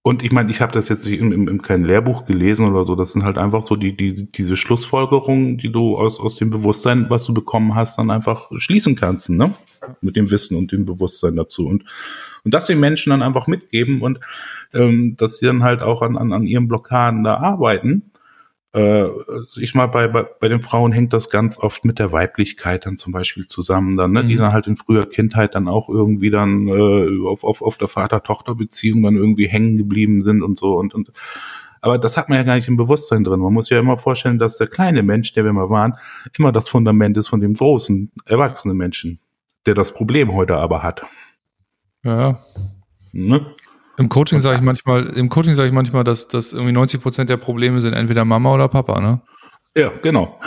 Und 0.03 0.23
ich 0.23 0.31
meine, 0.31 0.49
ich 0.49 0.61
habe 0.61 0.71
das 0.71 0.89
jetzt 0.89 1.05
nicht 1.05 1.19
im, 1.19 1.31
im, 1.31 1.47
im 1.47 1.61
kein 1.61 1.83
Lehrbuch 1.83 2.25
gelesen 2.25 2.67
oder 2.67 2.85
so. 2.85 2.95
Das 2.95 3.13
sind 3.13 3.23
halt 3.23 3.37
einfach 3.37 3.63
so 3.63 3.75
die, 3.75 3.95
die, 3.95 4.31
diese 4.31 4.57
Schlussfolgerungen, 4.57 5.57
die 5.57 5.71
du 5.71 5.97
aus, 5.97 6.19
aus 6.19 6.37
dem 6.37 6.49
Bewusstsein, 6.49 7.07
was 7.09 7.25
du 7.25 7.33
bekommen 7.33 7.75
hast, 7.75 7.97
dann 7.97 8.09
einfach 8.09 8.49
schließen 8.55 8.95
kannst, 8.95 9.29
ne? 9.29 9.53
Mit 10.01 10.15
dem 10.15 10.31
Wissen 10.31 10.57
und 10.57 10.71
dem 10.71 10.85
Bewusstsein 10.85 11.35
dazu. 11.35 11.67
Und, 11.67 11.85
und 12.43 12.53
das 12.53 12.67
den 12.67 12.79
Menschen 12.79 13.11
dann 13.11 13.21
einfach 13.21 13.47
mitgeben 13.47 14.01
und 14.01 14.19
ähm, 14.73 15.15
dass 15.17 15.37
sie 15.37 15.45
dann 15.45 15.63
halt 15.63 15.81
auch 15.81 16.01
an, 16.01 16.17
an, 16.17 16.33
an 16.33 16.43
ihren 16.43 16.67
Blockaden 16.67 17.23
da 17.23 17.37
arbeiten. 17.37 18.11
Äh, 18.73 19.07
ich 19.57 19.75
mal, 19.75 19.87
bei, 19.87 20.07
bei, 20.07 20.23
bei 20.23 20.47
den 20.47 20.61
Frauen 20.61 20.91
hängt 20.91 21.13
das 21.13 21.29
ganz 21.29 21.57
oft 21.57 21.83
mit 21.83 21.99
der 21.99 22.11
Weiblichkeit 22.11 22.85
dann 22.85 22.95
zum 22.95 23.11
Beispiel 23.11 23.47
zusammen, 23.47 23.97
dann, 23.97 24.11
ne? 24.11 24.23
Mhm. 24.23 24.27
die 24.29 24.37
dann 24.37 24.53
halt 24.53 24.67
in 24.67 24.77
früher 24.77 25.09
Kindheit 25.09 25.55
dann 25.55 25.67
auch 25.67 25.89
irgendwie 25.89 26.29
dann 26.29 26.67
äh, 26.67 27.27
auf, 27.27 27.43
auf, 27.43 27.61
auf 27.61 27.77
der 27.77 27.89
Vater-Tochter-Beziehung 27.89 29.03
dann 29.03 29.17
irgendwie 29.17 29.47
hängen 29.47 29.77
geblieben 29.77 30.23
sind 30.23 30.41
und 30.41 30.57
so 30.57 30.75
und, 30.77 30.93
und 30.93 31.11
aber 31.81 31.97
das 31.97 32.15
hat 32.15 32.29
man 32.29 32.37
ja 32.37 32.43
gar 32.43 32.55
nicht 32.55 32.67
im 32.67 32.77
Bewusstsein 32.77 33.23
drin. 33.23 33.39
Man 33.39 33.53
muss 33.53 33.69
ja 33.69 33.79
immer 33.79 33.97
vorstellen, 33.97 34.37
dass 34.37 34.57
der 34.57 34.67
kleine 34.67 35.01
Mensch, 35.01 35.33
der 35.33 35.43
wir 35.43 35.51
mal 35.51 35.69
waren, 35.69 35.95
immer 36.37 36.51
das 36.51 36.69
Fundament 36.69 37.17
ist 37.17 37.27
von 37.27 37.41
dem 37.41 37.55
großen, 37.55 38.11
erwachsenen 38.25 38.77
Menschen, 38.77 39.19
der 39.65 39.75
das 39.75 39.93
Problem 39.93 40.33
heute 40.33 40.57
aber 40.57 40.83
hat. 40.83 41.01
Ja. 42.03 42.39
Ne? 43.11 43.55
Im 43.97 44.09
Coaching 44.09 44.39
sage 44.39 44.59
ich 44.59 44.65
manchmal, 44.65 45.05
im 45.07 45.29
Coaching 45.29 45.55
sage 45.55 45.67
ich 45.67 45.73
manchmal, 45.73 46.03
dass, 46.03 46.27
dass 46.27 46.53
irgendwie 46.53 46.71
90 46.71 47.01
Prozent 47.01 47.29
der 47.29 47.37
Probleme 47.37 47.81
sind 47.81 47.93
entweder 47.93 48.25
Mama 48.25 48.53
oder 48.53 48.67
Papa, 48.67 48.99
ne? 48.99 49.21
Ja, 49.75 49.91
genau. 50.01 50.39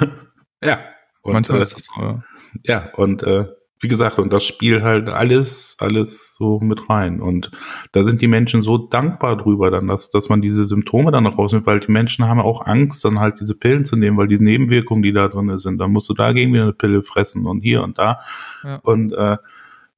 ja. 0.62 0.80
Und, 1.22 1.32
manchmal 1.32 1.58
äh, 1.58 1.62
ist 1.62 1.74
das 1.74 1.84
so, 1.84 2.00
ja. 2.00 2.22
Ja, 2.64 2.90
und 2.94 3.22
äh, 3.22 3.46
wie 3.80 3.88
gesagt, 3.88 4.18
und 4.18 4.30
das 4.30 4.44
spielt 4.44 4.82
halt 4.82 5.08
alles, 5.08 5.76
alles 5.80 6.34
so 6.36 6.60
mit 6.60 6.90
rein. 6.90 7.20
Und 7.20 7.50
da 7.92 8.04
sind 8.04 8.20
die 8.20 8.26
Menschen 8.26 8.62
so 8.62 8.76
dankbar 8.76 9.38
drüber, 9.38 9.70
dann, 9.70 9.88
dass, 9.88 10.10
dass 10.10 10.28
man 10.28 10.42
diese 10.42 10.66
Symptome 10.66 11.10
dann 11.10 11.26
rausnimmt, 11.26 11.66
weil 11.66 11.80
die 11.80 11.90
Menschen 11.90 12.26
haben 12.26 12.40
auch 12.40 12.66
Angst, 12.66 13.02
dann 13.06 13.20
halt 13.20 13.40
diese 13.40 13.54
Pillen 13.54 13.86
zu 13.86 13.96
nehmen, 13.96 14.18
weil 14.18 14.28
die 14.28 14.38
Nebenwirkungen, 14.38 15.02
die 15.02 15.14
da 15.14 15.28
drin 15.28 15.58
sind, 15.58 15.78
dann 15.78 15.92
musst 15.92 16.10
du 16.10 16.14
dagegen 16.14 16.52
wieder 16.52 16.64
eine 16.64 16.72
Pille 16.74 17.02
fressen 17.02 17.46
und 17.46 17.62
hier 17.62 17.82
und 17.82 17.98
da. 17.98 18.20
Ja. 18.62 18.76
Und 18.82 19.14
äh, 19.14 19.38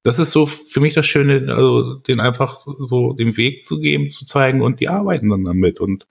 das 0.04 0.20
ist 0.20 0.30
so 0.30 0.46
für 0.46 0.80
mich 0.80 0.94
das 0.94 1.06
Schöne, 1.06 1.52
also 1.52 1.94
den 1.94 2.20
einfach 2.20 2.64
so 2.78 3.14
den 3.14 3.36
Weg 3.36 3.64
zu 3.64 3.80
geben, 3.80 4.10
zu 4.10 4.24
zeigen 4.24 4.62
und 4.62 4.78
die 4.78 4.88
arbeiten 4.88 5.28
dann 5.28 5.44
damit. 5.44 5.80
Und 5.80 6.06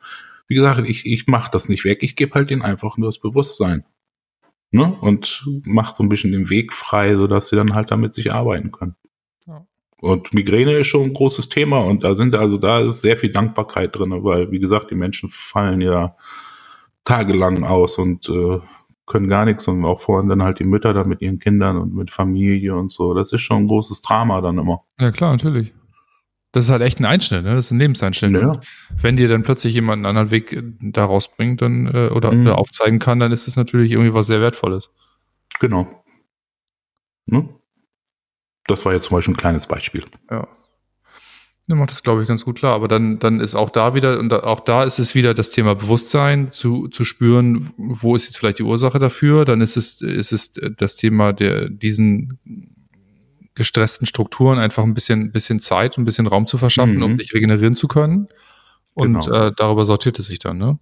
wie 0.47 0.55
gesagt, 0.55 0.86
ich, 0.89 1.05
ich 1.05 1.28
mache 1.28 1.51
das 1.51 1.69
nicht 1.69 1.86
weg, 1.86 2.03
ich 2.03 2.17
gebe 2.17 2.34
halt 2.34 2.49
denen 2.49 2.61
einfach 2.61 2.97
nur 2.97 3.07
das 3.07 3.19
Bewusstsein. 3.19 3.86
Ne? 4.72 4.97
Und 5.01 5.45
mache 5.65 5.93
so 5.95 6.03
ein 6.03 6.09
bisschen 6.09 6.32
den 6.32 6.49
Weg 6.49 6.72
frei, 6.72 7.15
sodass 7.15 7.49
sie 7.49 7.57
dann 7.57 7.74
halt 7.74 7.91
damit 7.91 8.13
sich 8.13 8.34
arbeiten 8.34 8.72
können. 8.72 8.95
Ja. 9.45 9.65
Und 9.99 10.34
Migräne 10.34 10.74
ist 10.78 10.88
schon 10.88 11.03
ein 11.03 11.13
großes 11.13 11.49
Thema 11.49 11.80
und 11.80 12.03
da 12.03 12.15
sind 12.15 12.36
also 12.36 12.57
da 12.57 12.80
ist 12.80 13.01
sehr 13.01 13.17
viel 13.17 13.32
Dankbarkeit 13.32 13.95
drin, 13.95 14.11
weil 14.24 14.49
wie 14.51 14.59
gesagt, 14.59 14.89
die 14.89 14.95
Menschen 14.95 15.30
fallen 15.30 15.82
ja 15.82 16.15
tagelang 17.03 17.65
aus 17.65 17.97
und 17.97 18.30
äh, 18.30 18.59
können 19.05 19.28
gar 19.28 19.43
nichts 19.43 19.67
und 19.67 19.84
auch 19.84 19.99
vorhin 19.99 20.30
dann 20.30 20.41
halt 20.41 20.59
die 20.59 20.63
Mütter 20.63 20.93
da 20.93 21.03
mit 21.03 21.22
ihren 21.22 21.39
Kindern 21.39 21.78
und 21.78 21.93
mit 21.93 22.11
Familie 22.11 22.76
und 22.76 22.91
so. 22.91 23.13
Das 23.13 23.34
ist 23.34 23.41
schon 23.41 23.57
ein 23.57 23.67
großes 23.67 24.01
Drama 24.01 24.39
dann 24.39 24.57
immer. 24.57 24.84
Ja, 24.99 25.11
klar, 25.11 25.32
natürlich. 25.32 25.74
Das 26.52 26.66
ist 26.66 26.72
halt 26.72 26.82
echt 26.82 26.99
ein 26.99 27.06
Einschnitt, 27.06 27.43
ne? 27.43 27.56
Das 27.56 27.68
ist 27.68 27.72
ein 27.72 27.80
Lebenseinschnitt. 27.80 28.32
Ja. 28.34 28.60
wenn 29.02 29.16
dir 29.16 29.30
dann 29.30 29.43
plötzlich 29.43 29.74
jemand 29.74 29.99
einen 29.99 30.06
anderen 30.06 30.32
Weg 30.32 30.52
äh, 30.52 30.64
da 30.82 31.06
rausbringt 31.06 31.62
dann, 31.62 31.88
äh, 31.88 32.10
oder, 32.10 32.32
mhm. 32.32 32.41
oder 32.41 32.58
aufzeigen 32.58 32.99
kann, 32.99 33.20
dann 33.20 33.32
ist 33.32 33.47
es 33.47 33.56
natürlich 33.56 33.91
irgendwie 33.91 34.14
was 34.14 34.28
sehr 34.28 34.41
Wertvolles. 34.41 34.89
Genau. 35.60 36.04
Ne? 37.26 37.47
Das 38.68 38.86
war 38.86 38.93
jetzt 38.93 39.06
zum 39.06 39.16
Beispiel 39.16 39.34
ein 39.34 39.38
kleines 39.38 39.68
Beispiel. 39.68 40.04
Ja. 40.30 40.47
Ja, 41.68 41.76
macht 41.76 41.91
das, 41.91 42.04
glaube 42.04 42.22
ich, 42.22 42.28
ganz 42.28 42.43
gut 42.43 42.58
klar. 42.58 42.74
Aber 42.74 42.88
dann, 42.88 43.20
dann 43.20 43.39
ist 43.39 43.56
auch 43.56 43.70
da 43.70 43.93
wieder, 43.93 44.20
und 44.20 44.34
auch 44.34 44.60
da 44.60 44.84
ist 44.84 44.99
es 44.99 45.16
wieder 45.16 45.34
das 45.34 45.52
Thema 45.52 45.76
Bewusstsein, 45.76 46.52
zu, 46.52 46.89
zu 46.89 47.06
spüren, 47.06 47.72
wo 47.78 48.16
ist 48.16 48.26
jetzt 48.26 48.38
vielleicht 48.38 48.60
die 48.60 48.64
Ursache 48.64 48.99
dafür. 48.99 49.45
Dann 49.45 49.62
ist 49.62 49.78
es, 49.78 50.02
ist 50.02 50.34
es 50.34 50.52
das 50.52 50.97
Thema 50.97 51.32
der, 51.32 51.70
diesen 51.70 52.39
gestressten 53.62 54.07
Strukturen 54.07 54.57
einfach 54.57 54.84
ein 54.84 54.95
bisschen, 54.95 55.32
bisschen 55.32 55.59
Zeit 55.59 55.97
und 55.97 56.01
ein 56.01 56.05
bisschen 56.05 56.26
Raum 56.26 56.47
zu 56.47 56.57
verschaffen, 56.57 56.95
mhm. 56.95 57.03
um 57.03 57.18
sich 57.18 57.34
regenerieren 57.34 57.76
zu 57.76 57.88
können. 57.88 58.28
Und 58.93 59.26
genau. 59.26 59.47
äh, 59.47 59.51
darüber 59.55 59.86
sortiert 59.86 60.18
es 60.20 60.26
sich 60.26 60.39
dann, 60.39 60.57
ne? 60.57 60.80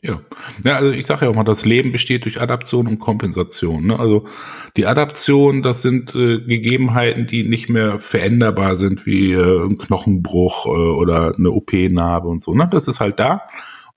Ja. 0.00 0.20
ja, 0.62 0.76
also 0.76 0.92
ich 0.92 1.06
sage 1.06 1.24
ja 1.24 1.30
auch 1.30 1.34
mal, 1.34 1.42
das 1.42 1.64
Leben 1.64 1.90
besteht 1.90 2.24
durch 2.24 2.40
Adaption 2.40 2.86
und 2.86 3.00
Kompensation. 3.00 3.88
Ne? 3.88 3.98
Also 3.98 4.28
die 4.76 4.86
Adaption, 4.86 5.62
das 5.62 5.82
sind 5.82 6.14
äh, 6.14 6.38
Gegebenheiten, 6.38 7.26
die 7.26 7.42
nicht 7.42 7.68
mehr 7.68 7.98
veränderbar 7.98 8.76
sind, 8.76 9.06
wie 9.06 9.32
äh, 9.32 9.64
ein 9.64 9.76
Knochenbruch 9.76 10.66
äh, 10.66 10.68
oder 10.68 11.34
eine 11.36 11.50
OP-Narbe 11.50 12.28
und 12.28 12.44
so. 12.44 12.54
Ne? 12.54 12.68
Das 12.70 12.86
ist 12.86 13.00
halt 13.00 13.18
da 13.18 13.42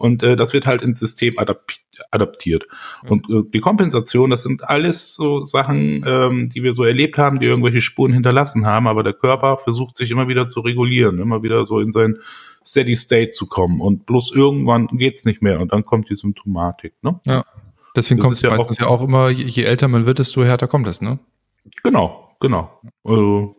und 0.02 0.24
äh, 0.24 0.36
das 0.36 0.54
wird 0.54 0.66
halt 0.66 0.82
ins 0.82 1.00
System 1.00 1.38
adap 1.38 1.72
adaptiert. 2.10 2.66
Und 3.08 3.30
äh, 3.30 3.44
die 3.54 3.60
Kompensation, 3.60 4.32
das 4.32 4.44
sind 4.44 4.68
alles 4.68 5.14
so 5.14 5.46
Sachen, 5.46 6.04
ähm, 6.08 6.50
die 6.50 6.64
wir 6.64 6.74
so 6.74 6.84
erlebt 6.84 7.18
haben, 7.18 7.40
die 7.40 7.46
irgendwelche 7.46 7.82
Spuren 7.82 8.12
hinterlassen 8.12 8.66
haben, 8.66 8.88
aber 8.88 9.04
der 9.04 9.14
Körper 9.14 9.58
versucht 9.58 9.96
sich 9.96 10.10
immer 10.10 10.28
wieder 10.28 10.48
zu 10.48 10.62
regulieren, 10.62 11.20
immer 11.20 11.44
wieder 11.44 11.66
so 11.66 11.80
in 11.80 11.92
sein 11.92 12.18
Steady 12.66 12.96
State 12.96 13.32
zu 13.32 13.46
kommen 13.46 13.82
und 13.82 14.06
bloß 14.06 14.32
irgendwann 14.34 14.88
geht's 14.88 15.26
nicht 15.26 15.42
mehr 15.42 15.60
und 15.60 15.74
dann 15.74 15.86
kommt 15.86 16.10
die 16.10 16.16
Symptomatik. 16.16 16.94
Ne? 17.04 17.20
Ja. 17.26 17.46
Deswegen 17.96 18.20
kommt 18.20 18.36
es 18.36 18.42
ja 18.42 18.56
auch, 18.56 18.72
ja 18.72 18.88
auch 18.88 19.04
immer, 19.04 19.30
je 19.30 19.64
älter 19.64 19.88
man 19.88 20.06
wird, 20.06 20.20
desto 20.20 20.44
härter 20.44 20.68
kommt 20.68 20.88
es, 20.88 21.02
ne? 21.02 21.20
Genau, 21.84 22.36
genau. 22.40 22.80
Also 23.04 23.56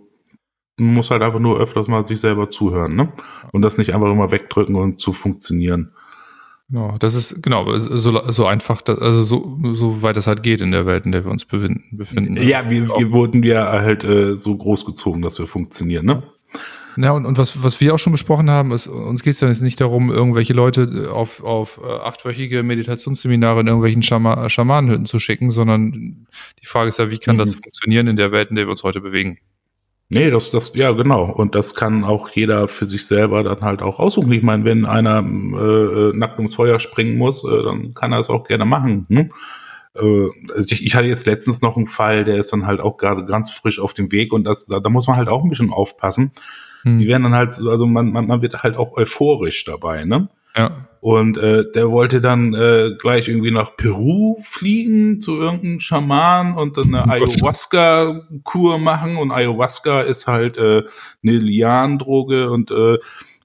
man 0.78 0.94
muss 0.94 1.10
halt 1.10 1.22
einfach 1.22 1.38
nur 1.38 1.60
öfters 1.60 1.86
mal 1.86 2.04
sich 2.04 2.18
selber 2.18 2.48
zuhören, 2.48 2.96
ne? 2.96 3.12
Und 3.52 3.62
das 3.62 3.76
nicht 3.76 3.94
einfach 3.94 4.10
immer 4.10 4.32
wegdrücken 4.32 4.74
und 4.74 4.98
zu 4.98 5.12
funktionieren. 5.12 5.92
Genau, 6.72 6.96
das 6.98 7.14
ist 7.14 7.42
genau 7.42 7.78
so, 7.78 8.30
so 8.30 8.46
einfach, 8.46 8.80
also 8.86 9.22
so, 9.22 9.58
so 9.74 10.00
weit 10.00 10.16
es 10.16 10.26
halt 10.26 10.42
geht 10.42 10.62
in 10.62 10.72
der 10.72 10.86
Welt, 10.86 11.04
in 11.04 11.12
der 11.12 11.22
wir 11.22 11.30
uns 11.30 11.44
befinden. 11.44 11.84
befinden 11.92 12.38
ja, 12.38 12.70
wir, 12.70 12.88
wir 12.88 13.12
wurden 13.12 13.42
ja 13.42 13.70
halt 13.70 14.04
äh, 14.04 14.38
so 14.38 14.56
großgezogen, 14.56 15.20
dass 15.20 15.38
wir 15.38 15.46
funktionieren, 15.46 16.06
ne? 16.06 16.22
Ja, 16.96 17.12
und, 17.12 17.26
und 17.26 17.36
was, 17.36 17.62
was 17.62 17.78
wir 17.82 17.94
auch 17.94 17.98
schon 17.98 18.12
besprochen 18.12 18.48
haben, 18.48 18.72
ist, 18.72 18.86
uns 18.86 19.22
geht 19.22 19.34
es 19.34 19.40
ja 19.40 19.48
jetzt 19.48 19.60
nicht 19.60 19.82
darum, 19.82 20.10
irgendwelche 20.10 20.54
Leute 20.54 21.10
auf, 21.12 21.44
auf 21.44 21.78
äh, 21.84 21.90
achtwöchige 21.90 22.62
Meditationsseminare 22.62 23.60
in 23.60 23.66
irgendwelchen 23.66 24.02
Schama 24.02 24.48
Schamanenhütten 24.48 25.04
zu 25.04 25.18
schicken, 25.18 25.50
sondern 25.50 26.26
die 26.62 26.66
Frage 26.66 26.88
ist 26.88 26.98
ja, 26.98 27.10
wie 27.10 27.18
kann 27.18 27.36
mhm. 27.36 27.40
das 27.40 27.54
funktionieren 27.54 28.06
in 28.06 28.16
der 28.16 28.32
Welt, 28.32 28.48
in 28.48 28.56
der 28.56 28.66
wir 28.66 28.70
uns 28.70 28.82
heute 28.82 29.02
bewegen? 29.02 29.38
Nee, 30.14 30.30
das, 30.30 30.50
das, 30.50 30.74
ja, 30.74 30.92
genau. 30.92 31.24
Und 31.24 31.54
das 31.54 31.74
kann 31.74 32.04
auch 32.04 32.28
jeder 32.28 32.68
für 32.68 32.84
sich 32.84 33.06
selber 33.06 33.42
dann 33.42 33.62
halt 33.62 33.80
auch 33.80 33.98
aussuchen. 33.98 34.30
Ich 34.32 34.42
meine, 34.42 34.62
wenn 34.64 34.84
einer 34.84 35.20
äh, 35.20 36.10
äh 36.10 36.12
nackt 36.14 36.36
ums 36.36 36.54
Feuer 36.54 36.78
springen 36.78 37.16
muss, 37.16 37.44
äh, 37.44 37.62
dann 37.62 37.94
kann 37.94 38.12
er 38.12 38.18
es 38.18 38.28
auch 38.28 38.44
gerne 38.44 38.66
machen. 38.66 39.06
Ne? 39.08 39.30
Äh, 39.94 40.28
also 40.54 40.66
ich, 40.70 40.84
ich 40.84 40.94
hatte 40.94 41.08
jetzt 41.08 41.24
letztens 41.24 41.62
noch 41.62 41.78
einen 41.78 41.86
Fall, 41.86 42.24
der 42.24 42.36
ist 42.36 42.52
dann 42.52 42.66
halt 42.66 42.80
auch 42.80 42.98
gerade 42.98 43.24
ganz 43.24 43.52
frisch 43.52 43.80
auf 43.80 43.94
dem 43.94 44.12
Weg 44.12 44.34
und 44.34 44.44
das, 44.44 44.66
da, 44.66 44.80
da 44.80 44.90
muss 44.90 45.06
man 45.06 45.16
halt 45.16 45.30
auch 45.30 45.42
ein 45.44 45.48
bisschen 45.48 45.72
aufpassen. 45.72 46.32
Hm. 46.82 46.98
Die 46.98 47.06
werden 47.06 47.22
dann 47.22 47.34
halt, 47.34 47.58
also 47.66 47.86
man, 47.86 48.12
man, 48.12 48.26
man 48.26 48.42
wird 48.42 48.62
halt 48.62 48.76
auch 48.76 48.94
euphorisch 48.98 49.64
dabei, 49.64 50.04
ne? 50.04 50.28
Ja. 50.54 50.72
Und 51.02 51.36
äh, 51.36 51.64
der 51.72 51.90
wollte 51.90 52.20
dann 52.20 52.54
äh, 52.54 52.92
gleich 52.96 53.26
irgendwie 53.26 53.50
nach 53.50 53.76
Peru 53.76 54.36
fliegen 54.40 55.18
zu 55.18 55.36
irgendeinem 55.36 55.80
Schaman 55.80 56.54
und 56.56 56.76
dann 56.76 56.94
eine 56.94 57.08
Ayahuasca-Kur 57.10 58.78
machen. 58.78 59.16
Und 59.16 59.32
Ayahuasca 59.32 60.02
ist 60.02 60.28
halt 60.28 60.58
äh, 60.58 60.84
eine 61.24 61.32
Liandroge 61.38 62.48
und 62.52 62.70
äh, 62.70 62.98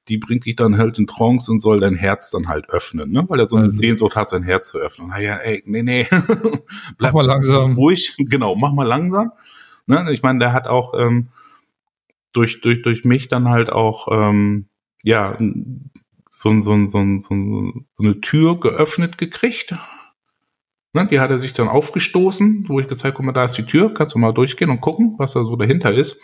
die 0.07 0.19
bringt 0.19 0.45
dich 0.45 0.55
dann 0.55 0.77
halt 0.77 0.99
in 0.99 1.07
Trance 1.07 1.51
und 1.51 1.59
soll 1.59 1.79
dein 1.79 1.95
Herz 1.95 2.29
dann 2.29 2.47
halt 2.47 2.69
öffnen, 2.69 3.11
ne? 3.11 3.25
weil 3.27 3.39
er 3.39 3.49
so 3.49 3.55
eine 3.55 3.65
also. 3.65 3.77
Sehnsucht 3.77 4.15
hat, 4.15 4.29
sein 4.29 4.43
Herz 4.43 4.69
zu 4.69 4.77
öffnen. 4.77 5.07
Naja, 5.07 5.37
ey, 5.37 5.63
nee, 5.65 5.81
nee, 5.81 6.05
bleib 6.99 7.13
mach 7.13 7.13
mal 7.13 7.25
langsam. 7.25 7.73
Ruhig, 7.73 8.13
genau, 8.19 8.55
mach 8.55 8.71
mal 8.71 8.85
langsam. 8.85 9.31
Ne? 9.87 10.05
Ich 10.11 10.21
meine, 10.21 10.37
der 10.37 10.53
hat 10.53 10.67
auch 10.67 10.93
ähm, 10.95 11.29
durch, 12.33 12.61
durch, 12.61 12.83
durch 12.83 13.03
mich 13.03 13.29
dann 13.29 13.49
halt 13.49 13.71
auch, 13.71 14.09
ähm, 14.11 14.67
ja, 15.01 15.35
so, 16.37 16.61
so, 16.61 16.87
so, 16.87 17.19
so, 17.19 17.19
so 17.19 17.73
eine 17.97 18.21
Tür 18.21 18.59
geöffnet 18.59 19.17
gekriegt. 19.17 19.73
Ne? 20.93 21.07
Die 21.07 21.19
hat 21.19 21.31
er 21.31 21.39
sich 21.39 21.53
dann 21.53 21.67
aufgestoßen, 21.67 22.65
wo 22.67 22.79
ich 22.79 22.87
gezeigt, 22.87 23.19
mal, 23.19 23.31
da 23.31 23.45
ist 23.45 23.57
die 23.57 23.65
Tür, 23.65 23.91
kannst 23.93 24.13
du 24.13 24.19
mal 24.19 24.33
durchgehen 24.33 24.69
und 24.69 24.79
gucken, 24.79 25.15
was 25.17 25.33
da 25.33 25.43
so 25.43 25.55
dahinter 25.55 25.91
ist. 25.91 26.19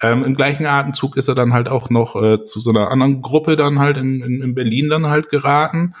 Ähm, 0.00 0.22
Im 0.22 0.36
gleichen 0.36 0.66
Atemzug 0.66 1.16
ist 1.16 1.26
er 1.26 1.34
dann 1.34 1.52
halt 1.52 1.68
auch 1.68 1.90
noch 1.90 2.14
äh, 2.14 2.44
zu 2.44 2.60
so 2.60 2.70
einer 2.70 2.90
anderen 2.92 3.20
Gruppe 3.20 3.56
dann 3.56 3.80
halt 3.80 3.96
in, 3.96 4.22
in, 4.22 4.42
in 4.42 4.54
Berlin 4.54 4.88
dann 4.88 5.06
halt 5.06 5.28
geraten, 5.28 5.96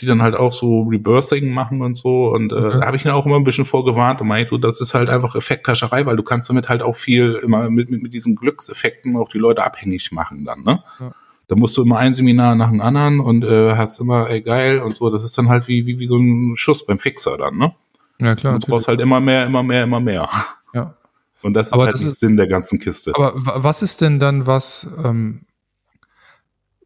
die 0.00 0.06
dann 0.06 0.22
halt 0.22 0.36
auch 0.36 0.52
so 0.52 0.82
Reversing 0.82 1.52
machen 1.52 1.82
und 1.82 1.96
so. 1.96 2.28
Und 2.28 2.52
äh, 2.52 2.54
okay. 2.54 2.78
da 2.78 2.86
habe 2.86 2.96
ich 2.96 3.04
ihn 3.04 3.10
auch 3.10 3.26
immer 3.26 3.36
ein 3.36 3.44
bisschen 3.44 3.64
vorgewarnt 3.64 4.20
und 4.20 4.28
meinte, 4.28 4.58
das 4.60 4.80
ist 4.80 4.94
halt 4.94 5.10
einfach 5.10 5.34
Effekthascherei, 5.34 6.06
weil 6.06 6.16
du 6.16 6.22
kannst 6.22 6.48
damit 6.48 6.68
halt 6.68 6.82
auch 6.82 6.94
viel 6.94 7.40
immer 7.42 7.68
mit, 7.70 7.90
mit, 7.90 8.02
mit 8.04 8.14
diesen 8.14 8.36
Glückseffekten 8.36 9.16
auch 9.16 9.28
die 9.28 9.38
Leute 9.38 9.64
abhängig 9.64 10.12
machen 10.12 10.44
dann, 10.44 10.62
ne? 10.62 10.84
Ja. 11.00 11.12
Da 11.48 11.56
musst 11.56 11.76
du 11.76 11.82
immer 11.82 11.98
ein 11.98 12.14
Seminar 12.14 12.54
nach 12.54 12.68
dem 12.70 12.80
anderen 12.80 13.20
und 13.20 13.42
äh, 13.42 13.74
hast 13.74 13.98
immer, 14.00 14.28
ey, 14.28 14.42
geil 14.42 14.80
und 14.80 14.96
so. 14.96 15.10
Das 15.10 15.24
ist 15.24 15.36
dann 15.38 15.48
halt 15.48 15.66
wie, 15.66 15.86
wie, 15.86 15.98
wie 15.98 16.06
so 16.06 16.18
ein 16.18 16.56
Schuss 16.56 16.84
beim 16.86 16.98
Fixer 16.98 17.38
dann, 17.38 17.56
ne? 17.56 17.74
Ja, 18.20 18.34
klar. 18.34 18.54
Und 18.54 18.66
du 18.66 18.70
brauchst 18.70 18.88
halt 18.88 19.00
immer 19.00 19.18
mehr, 19.20 19.46
immer 19.46 19.62
mehr, 19.62 19.84
immer 19.84 20.00
mehr. 20.00 20.28
Ja. 20.74 20.94
Und 21.42 21.54
das 21.54 21.68
ist 21.68 21.72
aber 21.72 21.84
halt 21.84 21.94
das 21.94 22.02
der 22.02 22.10
Sinn 22.10 22.36
der 22.36 22.48
ganzen 22.48 22.78
Kiste. 22.80 23.12
Aber 23.14 23.32
was 23.34 23.82
ist 23.82 24.00
denn 24.00 24.18
dann 24.18 24.46
was, 24.46 24.86
ähm, 25.02 25.46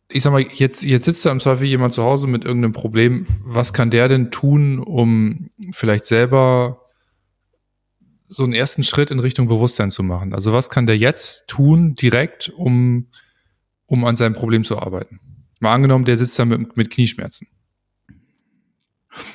ich 0.08 0.22
sag 0.22 0.32
mal, 0.32 0.42
jetzt, 0.42 0.84
jetzt 0.84 1.06
sitzt 1.06 1.24
da 1.24 1.30
im 1.30 1.40
Zweifel 1.40 1.66
jemand 1.66 1.94
zu 1.94 2.02
Hause 2.02 2.26
mit 2.26 2.44
irgendeinem 2.44 2.74
Problem. 2.74 3.26
Was 3.44 3.72
kann 3.72 3.90
der 3.90 4.08
denn 4.08 4.30
tun, 4.30 4.78
um 4.78 5.48
vielleicht 5.72 6.04
selber 6.04 6.82
so 8.28 8.44
einen 8.44 8.52
ersten 8.52 8.82
Schritt 8.82 9.10
in 9.10 9.18
Richtung 9.18 9.48
Bewusstsein 9.48 9.90
zu 9.90 10.02
machen? 10.02 10.34
Also 10.34 10.52
was 10.52 10.70
kann 10.70 10.86
der 10.86 10.98
jetzt 10.98 11.48
tun, 11.48 11.94
direkt, 11.94 12.50
um, 12.50 13.08
um 13.92 14.06
an 14.06 14.16
seinem 14.16 14.32
Problem 14.32 14.64
zu 14.64 14.78
arbeiten? 14.78 15.20
Mal 15.60 15.74
angenommen, 15.74 16.06
der 16.06 16.16
sitzt 16.16 16.38
da 16.38 16.46
mit, 16.46 16.78
mit 16.78 16.90
Knieschmerzen. 16.90 17.46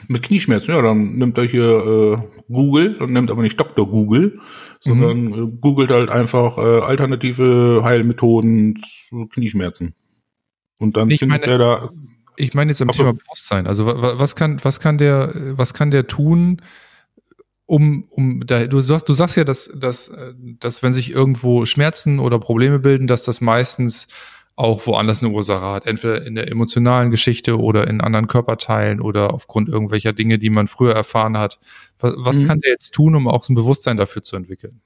Mit 0.08 0.24
Knieschmerzen, 0.24 0.72
ja, 0.72 0.82
dann 0.82 1.16
nimmt 1.18 1.38
er 1.38 1.44
hier 1.44 1.64
äh, 1.64 2.52
Google 2.52 2.96
und 2.96 3.14
nimmt 3.14 3.30
aber 3.30 3.44
nicht 3.44 3.60
Dr. 3.60 3.88
Google, 3.88 4.40
sondern 4.80 5.26
mhm. 5.26 5.34
Äh, 5.34 5.58
googelt 5.62 5.92
halt 5.92 6.10
einfach 6.10 6.58
äh, 6.58 6.82
alternative 6.82 7.82
Heilmethoden 7.84 8.82
zu 8.82 9.28
Knieschmerzen. 9.28 9.94
Und 10.80 10.98
dann 10.98 11.12
ich 11.12 11.20
findet 11.20 11.42
meine, 11.42 11.52
er 11.52 11.58
da. 11.60 11.90
Ich 12.36 12.56
meine 12.56 12.72
jetzt 12.72 12.82
am 12.82 12.90
Thema 12.90 13.14
Bewusstsein. 13.14 13.68
Also 13.68 13.86
was 13.86 14.36
kann, 14.36 14.60
was 14.64 14.80
kann 14.80 14.98
der, 14.98 15.32
was 15.56 15.76
kann 15.76 15.92
der 15.92 16.08
tun, 16.08 16.62
um, 17.68 18.06
um 18.10 18.44
da, 18.46 18.66
du 18.66 18.80
sagst, 18.80 19.08
du 19.08 19.14
sagst 19.14 19.38
ja, 19.38 19.44
dass, 19.44 19.70
dass, 19.76 20.12
dass 20.60 20.82
wenn 20.82 20.94
sich 20.94 21.12
irgendwo 21.12 21.66
Schmerzen 21.66 22.20
oder 22.20 22.40
Probleme 22.40 22.80
bilden, 22.80 23.06
dass 23.08 23.24
das 23.24 23.42
meistens 23.42 24.08
auch 24.58 24.86
woanders 24.88 25.24
eine 25.24 25.32
Ursache 25.32 25.66
hat. 25.66 25.86
Entweder 25.86 26.26
in 26.26 26.36
der 26.36 26.52
emotionalen 26.52 27.12
Geschichte 27.12 27.60
oder 27.60 27.88
in 27.88 28.02
anderen 28.02 28.28
Körperteilen 28.28 29.00
oder 29.00 29.34
aufgrund 29.34 29.70
irgendwelcher 29.70 30.14
Dinge, 30.14 30.40
die 30.40 30.50
man 30.50 30.68
früher 30.68 30.94
erfahren 30.94 31.38
hat. 31.38 31.60
Was, 32.00 32.16
was 32.18 32.40
mhm. 32.40 32.48
kann 32.48 32.60
der 32.62 32.72
jetzt 32.72 32.92
tun, 32.92 33.16
um 33.16 33.28
auch 33.28 33.48
ein 33.48 33.56
Bewusstsein 33.56 33.98
dafür 33.98 34.24
zu 34.24 34.36
entwickeln? 34.36 34.82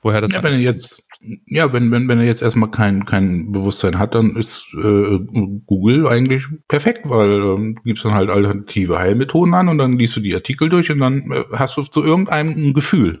Woher 0.00 0.20
das 0.20 0.30
ja, 0.30 0.42
wenn 0.44 0.52
er 0.52 0.60
jetzt 0.60 1.02
ja, 1.46 1.72
wenn, 1.72 1.90
wenn, 1.90 2.08
wenn 2.08 2.20
er 2.20 2.26
jetzt 2.26 2.42
erstmal 2.42 2.70
kein, 2.70 3.04
kein 3.04 3.50
Bewusstsein 3.50 3.98
hat, 3.98 4.14
dann 4.14 4.36
ist 4.36 4.72
äh, 4.74 5.18
Google 5.66 6.06
eigentlich 6.06 6.44
perfekt, 6.68 7.08
weil 7.08 7.32
ähm, 7.32 7.76
gibst 7.82 8.04
dann 8.04 8.14
halt 8.14 8.30
alternative 8.30 9.00
Heilmethoden 9.00 9.52
an 9.52 9.68
und 9.68 9.78
dann 9.78 9.94
liest 9.94 10.14
du 10.14 10.20
die 10.20 10.34
Artikel 10.34 10.68
durch 10.68 10.92
und 10.92 11.00
dann 11.00 11.32
äh, 11.32 11.42
hast 11.54 11.76
du 11.76 11.82
zu 11.82 12.04
irgendeinem 12.04 12.50
ein 12.50 12.72
Gefühl. 12.72 13.20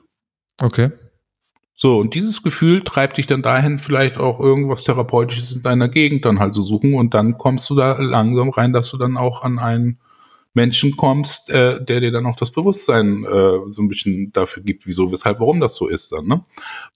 Okay. 0.60 0.92
So, 1.80 1.98
und 1.98 2.14
dieses 2.14 2.42
Gefühl 2.42 2.82
treibt 2.82 3.18
dich 3.18 3.28
dann 3.28 3.40
dahin, 3.40 3.78
vielleicht 3.78 4.18
auch 4.18 4.40
irgendwas 4.40 4.82
Therapeutisches 4.82 5.54
in 5.54 5.62
deiner 5.62 5.88
Gegend 5.88 6.24
dann 6.24 6.40
halt 6.40 6.52
zu 6.52 6.62
so 6.62 6.74
suchen 6.74 6.94
und 6.94 7.14
dann 7.14 7.38
kommst 7.38 7.70
du 7.70 7.76
da 7.76 7.96
langsam 8.02 8.48
rein, 8.48 8.72
dass 8.72 8.90
du 8.90 8.96
dann 8.96 9.16
auch 9.16 9.42
an 9.42 9.60
einen 9.60 10.00
Menschen 10.54 10.96
kommst, 10.96 11.50
äh, 11.50 11.80
der 11.84 12.00
dir 12.00 12.10
dann 12.10 12.26
auch 12.26 12.34
das 12.34 12.50
Bewusstsein 12.50 13.22
äh, 13.22 13.70
so 13.70 13.80
ein 13.80 13.86
bisschen 13.86 14.32
dafür 14.32 14.64
gibt, 14.64 14.88
wieso, 14.88 15.12
weshalb, 15.12 15.38
warum 15.38 15.60
das 15.60 15.76
so 15.76 15.86
ist 15.86 16.10
dann, 16.10 16.26
ne? 16.26 16.42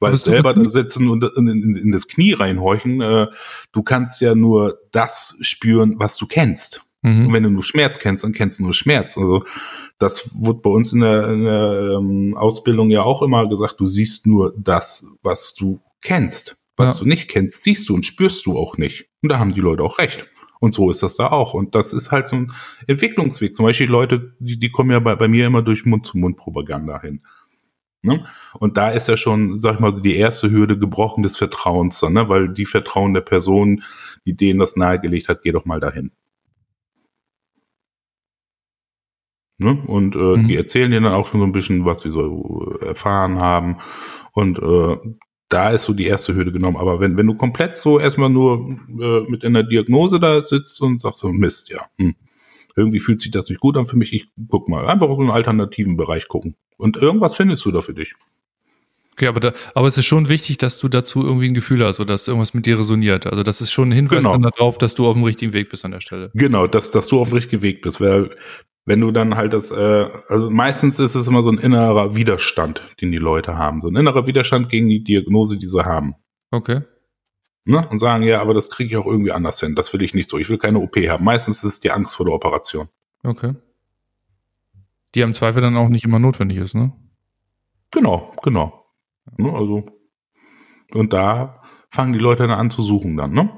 Weil 0.00 0.16
selber 0.16 0.52
da 0.52 0.64
sitzen 0.64 1.08
und 1.08 1.22
in, 1.36 1.46
in, 1.46 1.76
in 1.76 1.92
das 1.92 2.08
Knie 2.08 2.32
reinhorchen, 2.32 3.00
äh, 3.00 3.28
du 3.70 3.82
kannst 3.84 4.20
ja 4.20 4.34
nur 4.34 4.80
das 4.90 5.36
spüren, 5.42 5.94
was 5.98 6.16
du 6.16 6.26
kennst. 6.26 6.82
Mhm. 7.02 7.26
Und 7.26 7.32
wenn 7.32 7.44
du 7.44 7.50
nur 7.50 7.62
Schmerz 7.62 8.00
kennst, 8.00 8.24
dann 8.24 8.32
kennst 8.32 8.58
du 8.58 8.64
nur 8.64 8.74
Schmerz. 8.74 9.16
Also 9.16 9.44
das 10.02 10.30
wurde 10.34 10.60
bei 10.60 10.70
uns 10.70 10.92
in 10.92 11.00
der, 11.00 11.28
in 11.28 11.44
der 11.44 11.98
ähm, 11.98 12.36
Ausbildung 12.36 12.90
ja 12.90 13.02
auch 13.02 13.22
immer 13.22 13.48
gesagt, 13.48 13.78
du 13.78 13.86
siehst 13.86 14.26
nur 14.26 14.52
das, 14.56 15.06
was 15.22 15.54
du 15.54 15.80
kennst. 16.02 16.62
Was 16.76 16.98
ja. 16.98 17.02
du 17.04 17.08
nicht 17.08 17.28
kennst, 17.28 17.62
siehst 17.62 17.88
du 17.88 17.94
und 17.94 18.04
spürst 18.04 18.44
du 18.46 18.58
auch 18.58 18.76
nicht. 18.78 19.06
Und 19.22 19.30
da 19.30 19.38
haben 19.38 19.54
die 19.54 19.60
Leute 19.60 19.84
auch 19.84 19.98
recht. 19.98 20.26
Und 20.58 20.74
so 20.74 20.90
ist 20.90 21.02
das 21.02 21.16
da 21.16 21.28
auch. 21.28 21.54
Und 21.54 21.74
das 21.74 21.92
ist 21.92 22.10
halt 22.10 22.26
so 22.26 22.36
ein 22.36 22.52
Entwicklungsweg. 22.86 23.54
Zum 23.54 23.66
Beispiel 23.66 23.88
Leute, 23.88 24.34
die, 24.38 24.58
die 24.58 24.70
kommen 24.70 24.90
ja 24.90 24.98
bei, 24.98 25.14
bei 25.14 25.28
mir 25.28 25.46
immer 25.46 25.62
durch 25.62 25.84
Mund-zu-Mund-Propaganda 25.84 27.00
hin. 27.00 27.20
Ne? 28.02 28.26
Und 28.58 28.76
da 28.76 28.90
ist 28.90 29.08
ja 29.08 29.16
schon, 29.16 29.58
sag 29.58 29.74
ich 29.74 29.80
mal, 29.80 30.00
die 30.00 30.16
erste 30.16 30.50
Hürde 30.50 30.76
gebrochen 30.78 31.22
des 31.22 31.36
Vertrauens, 31.36 32.02
ne? 32.02 32.28
weil 32.28 32.48
die 32.48 32.66
Vertrauen 32.66 33.14
der 33.14 33.20
Person, 33.20 33.82
die 34.26 34.36
denen 34.36 34.58
das 34.58 34.76
nahegelegt 34.76 35.28
hat, 35.28 35.42
geh 35.42 35.52
doch 35.52 35.64
mal 35.64 35.78
dahin. 35.78 36.10
Ne? 39.58 39.82
Und 39.86 40.16
äh, 40.16 40.18
mhm. 40.18 40.48
die 40.48 40.56
erzählen 40.56 40.90
dir 40.90 41.00
dann 41.00 41.12
auch 41.12 41.26
schon 41.26 41.40
so 41.40 41.46
ein 41.46 41.52
bisschen, 41.52 41.84
was 41.84 42.00
sie 42.00 42.10
so 42.10 42.76
äh, 42.80 42.86
erfahren 42.86 43.38
haben. 43.38 43.78
Und 44.32 44.58
äh, 44.58 44.96
da 45.48 45.70
ist 45.70 45.84
so 45.84 45.92
die 45.92 46.06
erste 46.06 46.34
Hürde 46.34 46.52
genommen. 46.52 46.76
Aber 46.76 47.00
wenn, 47.00 47.16
wenn 47.16 47.26
du 47.26 47.34
komplett 47.34 47.76
so 47.76 48.00
erstmal 48.00 48.30
nur 48.30 48.78
äh, 49.00 49.20
mit 49.28 49.44
einer 49.44 49.62
Diagnose 49.62 50.18
da 50.18 50.42
sitzt 50.42 50.80
und 50.80 51.02
sagst 51.02 51.20
so, 51.20 51.28
Mist, 51.28 51.68
ja, 51.68 51.86
hm, 51.98 52.14
irgendwie 52.76 53.00
fühlt 53.00 53.20
sich 53.20 53.30
das 53.30 53.50
nicht 53.50 53.60
gut 53.60 53.76
an 53.76 53.86
für 53.86 53.96
mich, 53.96 54.12
ich 54.12 54.28
guck 54.48 54.68
mal, 54.68 54.86
einfach 54.86 55.08
so 55.08 55.20
einen 55.20 55.30
alternativen 55.30 55.96
Bereich 55.96 56.28
gucken. 56.28 56.56
Und 56.78 56.96
irgendwas 56.96 57.36
findest 57.36 57.64
du 57.64 57.70
da 57.70 57.82
für 57.82 57.94
dich. 57.94 58.14
Okay, 59.12 59.26
aber, 59.26 59.40
da, 59.40 59.52
aber 59.74 59.88
es 59.88 59.98
ist 59.98 60.06
schon 60.06 60.30
wichtig, 60.30 60.56
dass 60.56 60.78
du 60.78 60.88
dazu 60.88 61.22
irgendwie 61.22 61.46
ein 61.46 61.54
Gefühl 61.54 61.84
hast 61.84 62.00
oder 62.00 62.14
dass 62.14 62.28
irgendwas 62.28 62.54
mit 62.54 62.64
dir 62.64 62.78
resoniert. 62.78 63.26
Also 63.26 63.42
das 63.42 63.60
ist 63.60 63.70
schon 63.70 63.90
ein 63.90 63.92
Hinweis 63.92 64.18
genau. 64.18 64.32
dann 64.32 64.42
darauf, 64.42 64.78
dass 64.78 64.94
du 64.94 65.06
auf 65.06 65.14
dem 65.14 65.22
richtigen 65.22 65.52
Weg 65.52 65.68
bist 65.68 65.84
an 65.84 65.90
der 65.90 66.00
Stelle. 66.00 66.30
Genau, 66.32 66.66
dass, 66.66 66.90
dass 66.90 67.08
du 67.08 67.20
auf 67.20 67.28
dem 67.28 67.36
richtigen 67.36 67.60
Weg 67.60 67.82
bist. 67.82 68.00
Weil 68.00 68.34
wenn 68.84 69.00
du 69.00 69.12
dann 69.12 69.36
halt 69.36 69.52
das, 69.52 69.70
äh, 69.70 70.08
also 70.28 70.50
meistens 70.50 70.98
ist 70.98 71.14
es 71.14 71.28
immer 71.28 71.42
so 71.42 71.50
ein 71.50 71.58
innerer 71.58 72.16
Widerstand, 72.16 72.82
den 73.00 73.12
die 73.12 73.18
Leute 73.18 73.56
haben. 73.56 73.80
So 73.82 73.88
ein 73.88 73.96
innerer 73.96 74.26
Widerstand 74.26 74.68
gegen 74.68 74.88
die 74.88 75.04
Diagnose, 75.04 75.58
die 75.58 75.68
sie 75.68 75.84
haben. 75.84 76.14
Okay. 76.50 76.82
Ne? 77.64 77.86
Und 77.88 78.00
sagen, 78.00 78.24
ja, 78.24 78.40
aber 78.40 78.54
das 78.54 78.70
kriege 78.70 78.90
ich 78.90 78.96
auch 78.96 79.06
irgendwie 79.06 79.30
anders 79.30 79.60
hin. 79.60 79.76
Das 79.76 79.92
will 79.92 80.02
ich 80.02 80.14
nicht 80.14 80.28
so. 80.28 80.36
Ich 80.36 80.48
will 80.48 80.58
keine 80.58 80.80
OP 80.80 80.96
haben. 80.96 81.24
Meistens 81.24 81.58
ist 81.58 81.74
es 81.74 81.80
die 81.80 81.92
Angst 81.92 82.16
vor 82.16 82.26
der 82.26 82.34
Operation. 82.34 82.88
Okay. 83.22 83.54
Die 85.14 85.20
im 85.20 85.34
Zweifel 85.34 85.62
dann 85.62 85.76
auch 85.76 85.88
nicht 85.88 86.04
immer 86.04 86.18
notwendig 86.18 86.58
ist, 86.58 86.74
ne? 86.74 86.92
Genau, 87.92 88.32
genau. 88.42 88.86
Ne? 89.36 89.52
Also, 89.52 89.86
und 90.92 91.12
da 91.12 91.62
fangen 91.90 92.14
die 92.14 92.18
Leute 92.18 92.46
dann 92.46 92.58
an 92.58 92.70
zu 92.70 92.82
suchen 92.82 93.16
dann, 93.16 93.32
ne? 93.32 93.50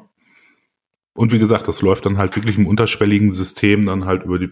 Und 1.14 1.32
wie 1.32 1.38
gesagt, 1.38 1.68
das 1.68 1.80
läuft 1.80 2.06
dann 2.06 2.18
halt 2.18 2.34
wirklich 2.34 2.58
im 2.58 2.66
unterschwelligen 2.66 3.30
System 3.30 3.86
dann 3.86 4.04
halt 4.04 4.24
über 4.24 4.40
die 4.40 4.50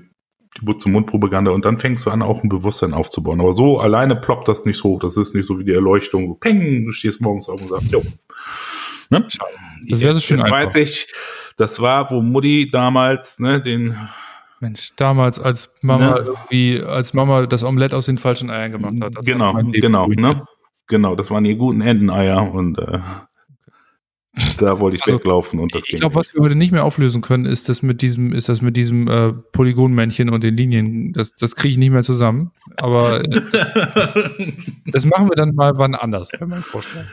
die 0.60 0.64
Mund-zu-Mund-Propaganda 0.64 1.50
und 1.50 1.64
dann 1.64 1.78
fängst 1.78 2.06
du 2.06 2.10
an, 2.10 2.22
auch 2.22 2.42
ein 2.42 2.48
Bewusstsein 2.48 2.92
aufzubauen. 2.92 3.40
Aber 3.40 3.54
so 3.54 3.78
alleine 3.78 4.16
ploppt 4.16 4.48
das 4.48 4.64
nicht 4.64 4.78
so 4.78 4.90
hoch. 4.90 5.00
Das 5.00 5.16
ist 5.16 5.34
nicht 5.34 5.46
so 5.46 5.58
wie 5.58 5.64
die 5.64 5.72
Erleuchtung. 5.72 6.38
Peng, 6.38 6.84
du 6.84 6.92
stehst 6.92 7.20
morgens 7.20 7.48
auf 7.48 7.60
und 7.60 7.68
sagst, 7.68 7.90
jo. 7.90 8.02
Ne? 9.10 9.26
Das 9.88 10.00
wäre 10.00 10.14
so 10.14 10.20
schön 10.20 10.38
Jetzt 10.38 10.46
einfach. 10.46 10.66
weiß 10.66 10.74
ich, 10.76 11.12
das 11.56 11.80
war, 11.80 12.10
wo 12.10 12.20
Mutti 12.22 12.70
damals, 12.70 13.38
ne, 13.38 13.60
den 13.60 13.96
Mensch, 14.60 14.92
damals, 14.96 15.38
als 15.40 15.70
Mama 15.80 16.10
ne? 16.10 16.24
irgendwie, 16.24 16.82
als 16.82 17.14
Mama 17.14 17.46
das 17.46 17.62
Omelett 17.64 17.94
aus 17.94 18.06
den 18.06 18.16
falschen 18.16 18.48
Eiern 18.48 18.72
gemacht 18.72 18.94
hat. 19.02 19.14
genau, 19.24 19.54
genau, 19.54 20.06
ne? 20.06 20.42
Genau, 20.86 21.16
das 21.16 21.30
waren 21.30 21.44
die 21.44 21.56
guten 21.56 21.80
Enteneier 21.80 22.52
und 22.52 22.78
äh, 22.78 22.98
da 24.58 24.80
wollte 24.80 24.96
ich 24.96 25.02
also, 25.04 25.18
weglaufen 25.18 25.60
und 25.60 25.74
das 25.74 25.84
Ich 25.86 25.96
glaube, 25.96 26.14
was 26.14 26.34
wir 26.34 26.42
heute 26.42 26.54
nicht 26.54 26.72
mehr 26.72 26.84
auflösen 26.84 27.20
können, 27.20 27.44
ist 27.44 27.68
das 27.68 27.82
mit 27.82 28.00
diesem, 28.00 28.32
ist 28.32 28.48
das 28.48 28.62
mit 28.62 28.76
diesem 28.76 29.06
äh, 29.08 29.32
Polygonmännchen 29.32 30.30
und 30.30 30.42
den 30.42 30.56
Linien. 30.56 31.12
Das, 31.12 31.34
das 31.34 31.54
kriege 31.54 31.72
ich 31.72 31.78
nicht 31.78 31.90
mehr 31.90 32.02
zusammen. 32.02 32.50
Aber 32.76 33.20
äh, 33.20 33.40
das 34.86 35.04
machen 35.04 35.28
wir 35.28 35.36
dann 35.36 35.54
mal 35.54 35.76
wann 35.76 35.94
anders, 35.94 36.30
wenn 36.38 36.48
man 36.48 36.62
vorstellen. 36.62 37.08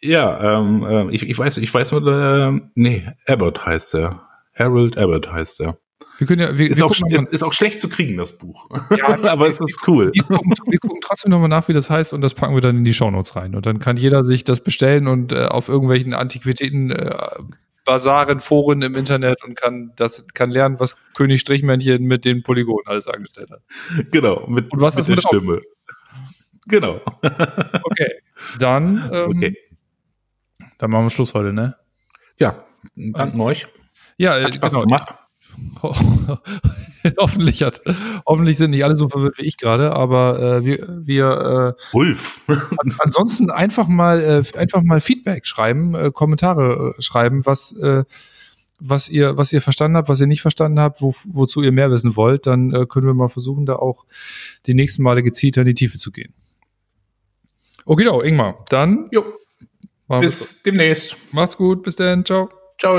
Ja, 0.00 0.58
ähm, 0.58 0.84
äh, 0.84 1.14
ich, 1.14 1.28
ich 1.28 1.38
weiß, 1.38 1.58
ich 1.58 1.72
weiß 1.72 1.92
nur, 1.92 2.06
äh, 2.06 2.60
nee, 2.74 3.06
Abbott 3.26 3.64
heißt 3.64 3.94
er. 3.94 4.26
Harold 4.54 4.98
Abbott 4.98 5.30
heißt 5.30 5.60
er. 5.60 5.78
Wir 6.18 6.26
können 6.26 6.40
ja, 6.42 6.56
wir, 6.56 6.70
ist, 6.70 6.78
wir 6.78 6.86
auch, 6.86 6.90
ist, 6.92 7.28
ist, 7.32 7.42
auch 7.42 7.52
schlecht 7.52 7.80
zu 7.80 7.88
kriegen, 7.88 8.16
das 8.16 8.38
Buch. 8.38 8.68
Ja, 8.96 9.18
aber 9.30 9.48
es 9.48 9.60
ist 9.60 9.80
cool. 9.88 10.10
Wir 10.12 10.22
gucken, 10.22 10.52
wir 10.66 10.78
gucken 10.78 11.00
trotzdem 11.00 11.30
nochmal 11.30 11.48
nach, 11.48 11.66
wie 11.68 11.72
das 11.72 11.90
heißt, 11.90 12.12
und 12.12 12.20
das 12.20 12.34
packen 12.34 12.54
wir 12.54 12.60
dann 12.60 12.76
in 12.78 12.84
die 12.84 12.94
Shownotes 12.94 13.34
rein. 13.34 13.54
Und 13.54 13.66
dann 13.66 13.80
kann 13.80 13.96
jeder 13.96 14.22
sich 14.22 14.44
das 14.44 14.60
bestellen 14.60 15.08
und 15.08 15.32
äh, 15.32 15.46
auf 15.46 15.68
irgendwelchen 15.68 16.14
Antiquitäten 16.14 16.90
äh, 16.92 17.16
Basaren, 17.84 18.40
Foren 18.40 18.82
im 18.82 18.94
Internet 18.94 19.44
und 19.44 19.56
kann 19.56 19.92
das 19.96 20.24
kann 20.34 20.50
lernen, 20.50 20.80
was 20.80 20.96
König 21.14 21.40
Strichmännchen 21.40 22.04
mit 22.04 22.24
den 22.24 22.42
Polygonen 22.42 22.86
alles 22.86 23.08
angestellt 23.08 23.50
hat. 23.50 23.62
Genau, 24.10 24.46
mit, 24.46 24.72
und 24.72 24.80
was 24.80 24.94
mit 24.94 25.00
ist 25.00 25.08
der 25.08 25.16
mit 25.16 25.24
Stimme. 25.24 25.60
Genau. 26.66 26.96
Okay, 27.84 28.10
dann, 28.58 29.10
ähm, 29.12 29.28
Okay. 29.28 29.56
dann 30.78 30.90
machen 30.90 31.04
wir 31.04 31.10
Schluss 31.10 31.34
heute, 31.34 31.52
ne? 31.52 31.76
Ja, 32.40 32.64
danke 32.96 33.38
euch. 33.40 33.66
Ja, 34.16 34.38
äh, 34.38 34.44
Hat 34.44 34.54
Spaß 34.54 34.72
genau. 34.72 34.84
gemacht. 34.84 35.14
hoffentlich 37.18 37.62
hat, 37.62 37.82
hoffentlich 38.26 38.56
sind 38.56 38.70
nicht 38.70 38.84
alle 38.84 38.96
so 38.96 39.08
verwirrt 39.08 39.38
wie 39.38 39.46
ich 39.46 39.56
gerade, 39.56 39.92
aber 39.92 40.40
äh, 40.40 40.64
wir, 40.64 41.00
wir 41.04 41.76
äh, 41.92 41.96
Ulf. 41.96 42.40
ansonsten 42.98 43.50
einfach 43.50 43.88
mal 43.88 44.20
äh, 44.20 44.58
einfach 44.58 44.82
mal 44.82 45.00
Feedback 45.00 45.46
schreiben, 45.46 45.94
äh, 45.94 46.10
Kommentare 46.12 46.94
äh, 46.96 47.02
schreiben, 47.02 47.44
was 47.46 47.72
äh, 47.72 48.04
was 48.78 49.08
ihr 49.08 49.36
was 49.36 49.52
ihr 49.52 49.62
verstanden 49.62 49.96
habt, 49.96 50.08
was 50.08 50.20
ihr 50.20 50.26
nicht 50.26 50.42
verstanden 50.42 50.80
habt, 50.80 51.00
wo, 51.00 51.14
wozu 51.24 51.62
ihr 51.62 51.72
mehr 51.72 51.90
wissen 51.90 52.16
wollt, 52.16 52.46
dann 52.46 52.72
äh, 52.72 52.86
können 52.86 53.06
wir 53.06 53.14
mal 53.14 53.28
versuchen, 53.28 53.66
da 53.66 53.76
auch 53.76 54.04
die 54.66 54.74
nächsten 54.74 55.02
Male 55.02 55.22
gezielter 55.22 55.62
in 55.62 55.68
die 55.68 55.74
Tiefe 55.74 55.98
zu 55.98 56.10
gehen. 56.10 56.34
Okay, 57.86 58.08
Ingmar, 58.26 58.64
dann 58.70 59.08
jo, 59.12 59.24
bis 60.08 60.62
demnächst. 60.62 61.16
macht's 61.32 61.56
gut, 61.56 61.82
bis 61.82 61.96
dann, 61.96 62.24
ciao. 62.24 62.50
Ciao. 62.78 62.98